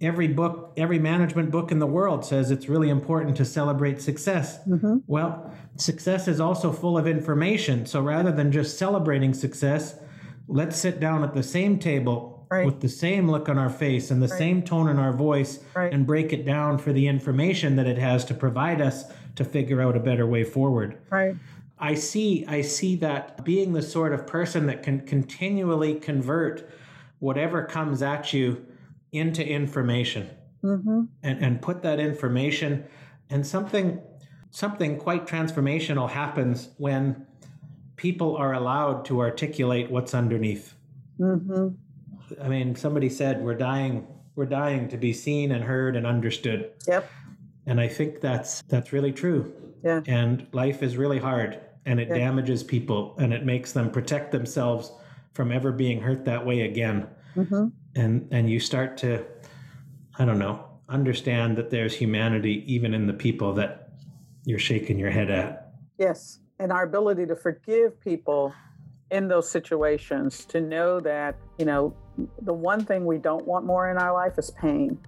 Every 0.00 0.28
book, 0.28 0.72
every 0.76 0.98
management 0.98 1.50
book 1.50 1.72
in 1.72 1.78
the 1.78 1.86
world 1.86 2.24
says 2.24 2.50
it's 2.50 2.68
really 2.68 2.90
important 2.90 3.36
to 3.38 3.44
celebrate 3.44 4.00
success. 4.00 4.58
Mm-hmm. 4.66 4.98
Well, 5.06 5.52
success 5.76 6.28
is 6.28 6.38
also 6.38 6.70
full 6.70 6.98
of 6.98 7.06
information. 7.06 7.86
So 7.86 8.02
rather 8.02 8.30
than 8.30 8.52
just 8.52 8.78
celebrating 8.78 9.32
success, 9.34 9.98
let's 10.48 10.78
sit 10.78 11.00
down 11.00 11.24
at 11.24 11.34
the 11.34 11.42
same 11.42 11.78
table 11.78 12.46
right. 12.50 12.66
with 12.66 12.80
the 12.80 12.88
same 12.88 13.30
look 13.30 13.48
on 13.48 13.58
our 13.58 13.70
face 13.70 14.10
and 14.10 14.22
the 14.22 14.28
right. 14.28 14.38
same 14.38 14.62
tone 14.62 14.88
in 14.88 14.98
our 14.98 15.12
voice 15.12 15.60
right. 15.74 15.92
and 15.92 16.06
break 16.06 16.32
it 16.32 16.44
down 16.44 16.78
for 16.78 16.92
the 16.92 17.06
information 17.06 17.76
that 17.76 17.86
it 17.86 17.98
has 17.98 18.24
to 18.26 18.34
provide 18.34 18.80
us 18.80 19.04
to 19.34 19.44
figure 19.44 19.80
out 19.82 19.96
a 19.96 20.00
better 20.00 20.26
way 20.26 20.44
forward. 20.44 20.98
Right. 21.10 21.36
I 21.78 21.94
see 21.94 22.46
I 22.46 22.62
see 22.62 22.96
that 22.96 23.44
being 23.44 23.72
the 23.72 23.82
sort 23.82 24.14
of 24.14 24.26
person 24.26 24.66
that 24.66 24.82
can 24.82 25.06
continually 25.06 25.94
convert 25.96 26.70
whatever 27.18 27.64
comes 27.64 28.02
at 28.02 28.32
you 28.32 28.64
into 29.12 29.46
information 29.46 30.30
mm-hmm. 30.64 31.02
and, 31.22 31.44
and 31.44 31.62
put 31.62 31.82
that 31.82 32.00
information 32.00 32.84
and 33.28 33.46
something 33.46 34.00
something 34.50 34.98
quite 34.98 35.26
transformational 35.26 36.08
happens 36.08 36.70
when 36.78 37.26
people 37.96 38.36
are 38.36 38.52
allowed 38.54 39.04
to 39.06 39.20
articulate 39.20 39.90
what's 39.90 40.14
underneath. 40.14 40.74
Mm-hmm. 41.18 41.68
I 42.42 42.48
mean, 42.48 42.74
somebody 42.76 43.08
said 43.08 43.42
we're 43.42 43.54
dying. 43.54 44.06
We're 44.34 44.46
dying 44.46 44.88
to 44.88 44.96
be 44.96 45.12
seen 45.12 45.52
and 45.52 45.64
heard 45.64 45.96
and 45.96 46.06
understood. 46.06 46.72
Yep. 46.86 47.10
And 47.66 47.80
I 47.80 47.88
think 47.88 48.20
that's 48.20 48.62
that's 48.62 48.92
really 48.92 49.12
true. 49.12 49.52
Yeah. 49.82 50.02
And 50.06 50.46
life 50.52 50.82
is 50.82 50.96
really 50.96 51.18
hard, 51.18 51.60
and 51.86 51.98
it 51.98 52.08
yeah. 52.08 52.18
damages 52.18 52.62
people, 52.62 53.14
and 53.18 53.32
it 53.32 53.44
makes 53.44 53.72
them 53.72 53.90
protect 53.90 54.32
themselves 54.32 54.92
from 55.32 55.52
ever 55.52 55.72
being 55.72 56.00
hurt 56.00 56.24
that 56.24 56.44
way 56.44 56.62
again. 56.62 57.08
Mm-hmm. 57.34 57.68
And 57.94 58.28
and 58.30 58.50
you 58.50 58.60
start 58.60 58.96
to, 58.98 59.24
I 60.18 60.24
don't 60.24 60.38
know, 60.38 60.64
understand 60.88 61.56
that 61.56 61.70
there's 61.70 61.94
humanity 61.94 62.64
even 62.66 62.92
in 62.92 63.06
the 63.06 63.14
people 63.14 63.54
that 63.54 63.90
you're 64.44 64.58
shaking 64.58 64.98
your 64.98 65.10
head 65.10 65.30
at. 65.30 65.72
Yes 65.98 66.40
and 66.58 66.72
our 66.72 66.84
ability 66.84 67.26
to 67.26 67.36
forgive 67.36 68.00
people 68.00 68.52
in 69.10 69.28
those 69.28 69.48
situations 69.48 70.44
to 70.46 70.60
know 70.60 70.98
that 71.00 71.36
you 71.58 71.64
know 71.64 71.94
the 72.42 72.52
one 72.52 72.84
thing 72.84 73.04
we 73.04 73.18
don't 73.18 73.46
want 73.46 73.64
more 73.64 73.90
in 73.90 73.96
our 73.96 74.12
life 74.12 74.38
is 74.38 74.50
pain 74.50 74.98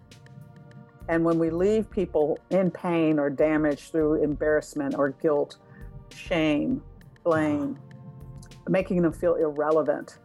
and 1.08 1.24
when 1.24 1.38
we 1.38 1.50
leave 1.50 1.90
people 1.90 2.38
in 2.50 2.70
pain 2.70 3.18
or 3.18 3.28
damage 3.30 3.90
through 3.90 4.22
embarrassment 4.22 4.94
or 4.94 5.10
guilt 5.10 5.56
shame 6.14 6.82
blame 7.24 7.76
making 8.68 9.02
them 9.02 9.12
feel 9.12 9.34
irrelevant 9.34 10.18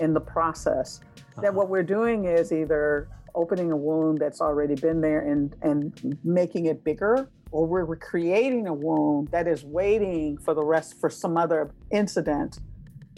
in 0.00 0.14
the 0.14 0.20
process 0.20 1.00
uh-huh. 1.16 1.42
then 1.42 1.54
what 1.54 1.68
we're 1.68 1.82
doing 1.82 2.24
is 2.24 2.52
either 2.52 3.08
opening 3.34 3.70
a 3.70 3.76
wound 3.76 4.18
that's 4.18 4.40
already 4.40 4.76
been 4.76 5.00
there 5.00 5.20
and 5.20 5.56
and 5.62 6.18
making 6.24 6.66
it 6.66 6.82
bigger 6.84 7.28
or 7.54 7.68
we're 7.68 7.94
creating 7.94 8.66
a 8.66 8.74
wound 8.74 9.28
that 9.28 9.46
is 9.46 9.62
waiting 9.62 10.36
for 10.36 10.54
the 10.54 10.64
rest 10.64 10.98
for 10.98 11.08
some 11.08 11.36
other 11.36 11.70
incident 11.92 12.58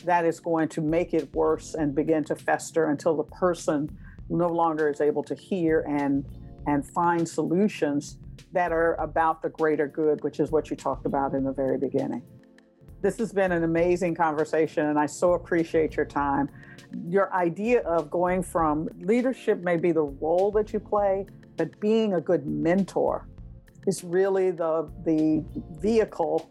that 0.04 0.26
is 0.26 0.40
going 0.40 0.68
to 0.68 0.82
make 0.82 1.14
it 1.14 1.34
worse 1.34 1.72
and 1.72 1.94
begin 1.94 2.22
to 2.22 2.36
fester 2.36 2.90
until 2.90 3.16
the 3.16 3.24
person 3.24 3.88
no 4.28 4.46
longer 4.46 4.90
is 4.90 5.00
able 5.00 5.22
to 5.22 5.34
hear 5.34 5.80
and 5.88 6.26
and 6.66 6.84
find 6.84 7.26
solutions 7.26 8.18
that 8.52 8.72
are 8.72 8.94
about 9.00 9.40
the 9.40 9.48
greater 9.48 9.88
good 9.88 10.22
which 10.22 10.38
is 10.38 10.50
what 10.50 10.68
you 10.68 10.76
talked 10.76 11.06
about 11.06 11.32
in 11.32 11.42
the 11.42 11.52
very 11.52 11.78
beginning. 11.78 12.22
This 13.00 13.16
has 13.16 13.32
been 13.32 13.52
an 13.52 13.64
amazing 13.64 14.14
conversation 14.14 14.84
and 14.84 14.98
i 14.98 15.06
so 15.06 15.32
appreciate 15.32 15.96
your 15.96 16.04
time. 16.04 16.50
Your 17.08 17.32
idea 17.32 17.80
of 17.84 18.10
going 18.10 18.42
from 18.42 18.90
leadership 19.00 19.62
may 19.62 19.78
be 19.78 19.92
the 19.92 20.04
role 20.04 20.50
that 20.50 20.74
you 20.74 20.78
play 20.78 21.24
but 21.56 21.80
being 21.80 22.12
a 22.12 22.20
good 22.20 22.46
mentor 22.46 23.26
is 23.86 24.02
really 24.02 24.50
the, 24.50 24.90
the 25.04 25.44
vehicle 25.80 26.50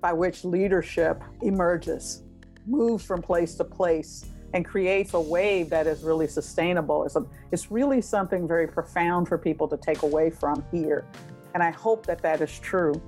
by 0.00 0.12
which 0.12 0.44
leadership 0.44 1.22
emerges, 1.42 2.22
moves 2.66 3.04
from 3.04 3.22
place 3.22 3.54
to 3.54 3.64
place, 3.64 4.24
and 4.54 4.64
creates 4.64 5.14
a 5.14 5.20
wave 5.20 5.70
that 5.70 5.86
is 5.86 6.02
really 6.02 6.26
sustainable. 6.26 7.04
It's, 7.04 7.16
a, 7.16 7.24
it's 7.52 7.70
really 7.70 8.00
something 8.00 8.46
very 8.46 8.66
profound 8.66 9.28
for 9.28 9.38
people 9.38 9.66
to 9.68 9.76
take 9.76 10.02
away 10.02 10.30
from 10.30 10.64
here. 10.70 11.06
And 11.54 11.62
I 11.62 11.70
hope 11.70 12.06
that 12.06 12.20
that 12.22 12.40
is 12.40 12.58
true. 12.58 13.00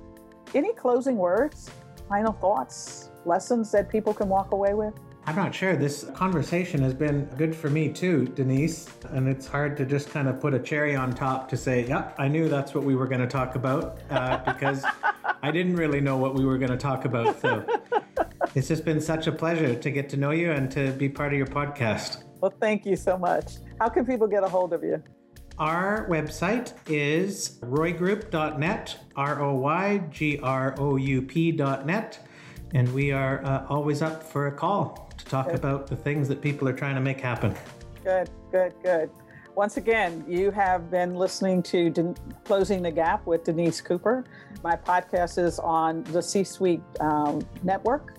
Any 0.53 0.73
closing 0.73 1.17
words, 1.17 1.69
final 2.09 2.33
thoughts, 2.33 3.11
lessons 3.25 3.71
that 3.71 3.89
people 3.89 4.13
can 4.13 4.29
walk 4.29 4.51
away 4.51 4.73
with? 4.73 4.93
I'm 5.27 5.35
not 5.35 5.55
sure. 5.55 5.75
This 5.75 6.03
conversation 6.13 6.81
has 6.83 6.93
been 6.93 7.25
good 7.37 7.55
for 7.55 7.69
me 7.71 7.89
too, 7.89 8.27
Denise. 8.27 8.87
And 9.09 9.27
it's 9.27 9.47
hard 9.47 9.75
to 9.77 9.85
just 9.85 10.09
kind 10.09 10.27
of 10.27 10.39
put 10.39 10.53
a 10.53 10.59
cherry 10.59 10.95
on 10.95 11.13
top 11.13 11.49
to 11.49 11.57
say, 11.57 11.87
yeah, 11.87 12.11
I 12.19 12.27
knew 12.27 12.47
that's 12.47 12.75
what 12.75 12.83
we 12.83 12.95
were 12.95 13.07
going 13.07 13.21
to 13.21 13.27
talk 13.27 13.55
about 13.55 13.97
uh, 14.11 14.37
because 14.45 14.85
I 15.41 15.49
didn't 15.49 15.77
really 15.77 15.99
know 15.99 16.17
what 16.17 16.35
we 16.35 16.45
were 16.45 16.59
going 16.59 16.71
to 16.71 16.77
talk 16.77 17.05
about. 17.05 17.41
So 17.41 17.65
it's 18.53 18.67
just 18.67 18.85
been 18.85 19.01
such 19.01 19.25
a 19.25 19.31
pleasure 19.31 19.73
to 19.73 19.89
get 19.89 20.09
to 20.09 20.17
know 20.17 20.29
you 20.29 20.51
and 20.51 20.69
to 20.71 20.91
be 20.91 21.09
part 21.09 21.33
of 21.33 21.37
your 21.37 21.47
podcast. 21.47 22.23
Well, 22.39 22.53
thank 22.61 22.85
you 22.85 22.95
so 22.95 23.17
much. 23.17 23.53
How 23.79 23.89
can 23.89 24.05
people 24.05 24.27
get 24.27 24.43
a 24.43 24.47
hold 24.47 24.73
of 24.73 24.83
you? 24.83 25.01
Our 25.57 26.07
website 26.09 26.73
is 26.87 27.59
roygroup.net, 27.61 28.97
R 29.15 29.41
O 29.41 29.55
Y 29.55 30.03
G 30.11 30.37
R 30.43 30.75
O 30.77 30.97
U 30.97 31.21
P.net. 31.21 32.19
And 32.73 32.93
we 32.93 33.11
are 33.11 33.43
uh, 33.45 33.65
always 33.69 34.01
up 34.01 34.23
for 34.23 34.47
a 34.47 34.51
call 34.51 35.09
to 35.17 35.25
talk 35.25 35.47
good. 35.47 35.55
about 35.55 35.87
the 35.87 35.95
things 35.95 36.27
that 36.27 36.41
people 36.41 36.67
are 36.67 36.73
trying 36.73 36.95
to 36.95 37.01
make 37.01 37.21
happen. 37.21 37.55
Good, 38.03 38.29
good, 38.51 38.73
good. 38.83 39.09
Once 39.55 39.77
again, 39.77 40.25
you 40.27 40.51
have 40.51 40.91
been 40.91 41.15
listening 41.15 41.63
to 41.63 41.89
Den- 41.89 42.17
Closing 42.43 42.81
the 42.81 42.91
Gap 42.91 43.25
with 43.25 43.45
Denise 43.45 43.79
Cooper. 43.79 44.25
My 44.63 44.75
podcast 44.75 45.41
is 45.41 45.59
on 45.59 46.03
the 46.05 46.21
C 46.21 46.43
Suite 46.43 46.81
um, 46.99 47.41
network. 47.63 48.15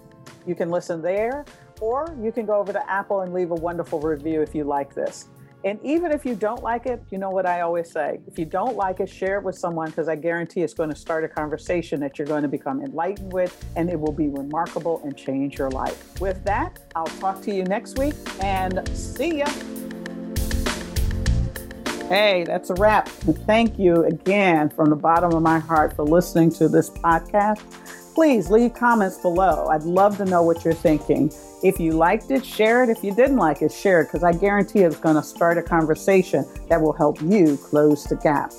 You 0.47 0.55
can 0.55 0.71
listen 0.71 1.03
there, 1.03 1.45
or 1.81 2.17
you 2.23 2.33
can 2.33 2.47
go 2.47 2.55
over 2.55 2.73
to 2.73 2.91
Apple 2.91 3.21
and 3.21 3.35
leave 3.35 3.51
a 3.51 3.55
wonderful 3.55 4.01
review 4.01 4.41
if 4.41 4.55
you 4.55 4.65
like 4.65 4.95
this. 4.95 5.29
And 5.67 5.81
even 5.83 6.13
if 6.13 6.25
you 6.25 6.37
don't 6.37 6.63
like 6.63 6.87
it, 6.87 7.03
you 7.11 7.19
know 7.19 7.31
what 7.31 7.45
I 7.45 7.63
always 7.63 7.91
say 7.91 8.21
if 8.29 8.39
you 8.39 8.45
don't 8.45 8.77
like 8.77 9.01
it, 9.01 9.11
share 9.11 9.37
it 9.37 9.43
with 9.43 9.59
someone 9.59 9.89
because 9.89 10.07
I 10.09 10.15
guarantee 10.15 10.63
it's 10.63 10.75
going 10.75 10.91
to 10.91 10.95
start 10.95 11.25
a 11.25 11.29
conversation 11.29 11.99
that 12.03 12.21
you're 12.21 12.29
going 12.29 12.43
to 12.43 12.49
become 12.49 12.81
enlightened 12.81 13.33
with, 13.33 13.67
and 13.75 13.91
it 13.91 13.99
will 13.99 14.13
be 14.13 14.29
remarkable 14.29 15.01
and 15.03 15.17
change 15.17 15.59
your 15.59 15.69
life. 15.71 16.21
With 16.21 16.45
that, 16.45 16.79
I'll 16.95 17.07
talk 17.07 17.43
to 17.43 17.53
you 17.53 17.65
next 17.65 17.99
week 17.99 18.15
and 18.45 18.89
see 18.97 19.39
ya. 19.39 19.47
Hey, 22.09 22.45
that's 22.47 22.71
a 22.71 22.75
wrap. 22.75 23.09
Thank 23.09 23.77
you 23.77 24.05
again 24.05 24.69
from 24.69 24.91
the 24.91 24.95
bottom 24.95 25.33
of 25.33 25.43
my 25.43 25.59
heart 25.59 25.97
for 25.97 26.05
listening 26.05 26.53
to 26.53 26.69
this 26.69 26.91
podcast. 26.91 28.06
Please 28.17 28.49
leave 28.49 28.73
comments 28.73 29.19
below. 29.19 29.67
I'd 29.67 29.83
love 29.83 30.17
to 30.17 30.25
know 30.25 30.43
what 30.43 30.65
you're 30.65 30.73
thinking. 30.73 31.31
If 31.63 31.79
you 31.79 31.93
liked 31.93 32.31
it, 32.31 32.47
share 32.47 32.83
it. 32.83 32.89
If 32.89 33.05
you 33.05 33.15
didn't 33.15 33.37
like 33.37 33.61
it, 33.61 33.71
share 33.71 34.01
it 34.01 34.07
because 34.07 34.25
I 34.25 34.33
guarantee 34.33 34.79
it's 34.79 34.97
going 34.97 35.17
to 35.17 35.23
start 35.23 35.59
a 35.59 35.63
conversation 35.63 36.47
that 36.71 36.81
will 36.81 36.95
help 36.95 37.21
you 37.21 37.59
close 37.59 38.05
the 38.05 38.17
gap. 38.17 38.55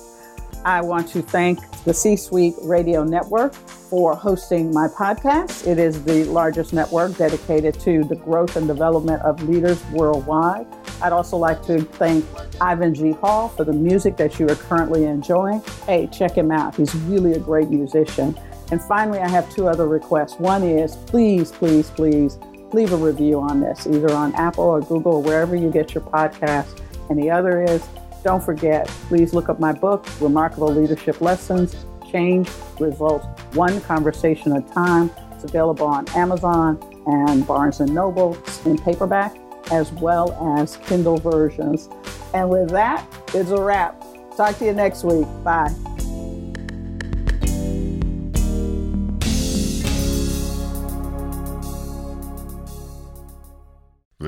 I 0.64 0.80
want 0.80 1.08
to 1.08 1.22
thank 1.22 1.58
the 1.82 1.92
C 1.92 2.14
Suite 2.14 2.54
Radio 2.62 3.02
Network 3.02 3.52
for 3.52 4.14
hosting 4.14 4.72
my 4.72 4.86
podcast. 4.86 5.66
It 5.66 5.80
is 5.80 6.04
the 6.04 6.22
largest 6.26 6.72
network 6.72 7.16
dedicated 7.16 7.80
to 7.80 8.04
the 8.04 8.14
growth 8.14 8.54
and 8.54 8.68
development 8.68 9.22
of 9.22 9.42
leaders 9.42 9.84
worldwide. 9.86 10.68
I'd 11.02 11.12
also 11.12 11.36
like 11.36 11.64
to 11.64 11.80
thank 11.82 12.24
Ivan 12.60 12.94
G. 12.94 13.10
Hall 13.10 13.48
for 13.48 13.64
the 13.64 13.72
music 13.72 14.16
that 14.18 14.38
you 14.38 14.48
are 14.48 14.54
currently 14.54 15.06
enjoying. 15.06 15.62
Hey, 15.84 16.06
check 16.12 16.36
him 16.36 16.52
out. 16.52 16.76
He's 16.76 16.94
really 16.94 17.32
a 17.32 17.40
great 17.40 17.70
musician. 17.70 18.38
And 18.70 18.82
finally, 18.82 19.18
I 19.18 19.28
have 19.28 19.48
two 19.54 19.68
other 19.68 19.86
requests. 19.86 20.38
One 20.38 20.62
is 20.62 20.96
please, 20.96 21.52
please, 21.52 21.90
please 21.90 22.38
leave 22.72 22.92
a 22.92 22.96
review 22.96 23.40
on 23.40 23.60
this, 23.60 23.86
either 23.86 24.12
on 24.12 24.34
Apple 24.34 24.64
or 24.64 24.80
Google 24.80 25.14
or 25.14 25.22
wherever 25.22 25.56
you 25.56 25.70
get 25.70 25.94
your 25.94 26.04
podcast. 26.04 26.80
And 27.08 27.18
the 27.18 27.30
other 27.30 27.62
is, 27.62 27.86
don't 28.24 28.42
forget, 28.42 28.86
please 29.08 29.32
look 29.32 29.48
up 29.48 29.58
my 29.58 29.72
book, 29.72 30.06
Remarkable 30.20 30.72
Leadership 30.74 31.20
Lessons 31.20 31.76
Change 32.10 32.50
Results 32.78 33.26
One 33.54 33.80
Conversation 33.82 34.52
at 34.52 34.68
a 34.68 34.72
Time. 34.72 35.10
It's 35.32 35.44
available 35.44 35.86
on 35.86 36.08
Amazon 36.10 36.78
and 37.06 37.46
Barnes 37.46 37.80
and 37.80 37.94
Noble 37.94 38.36
in 38.64 38.76
paperback, 38.76 39.36
as 39.70 39.92
well 39.92 40.32
as 40.58 40.76
Kindle 40.78 41.18
versions. 41.18 41.88
And 42.34 42.50
with 42.50 42.70
that, 42.70 43.06
it's 43.34 43.50
a 43.50 43.60
wrap. 43.60 44.02
Talk 44.36 44.58
to 44.58 44.66
you 44.66 44.72
next 44.72 45.04
week. 45.04 45.26
Bye. 45.42 45.74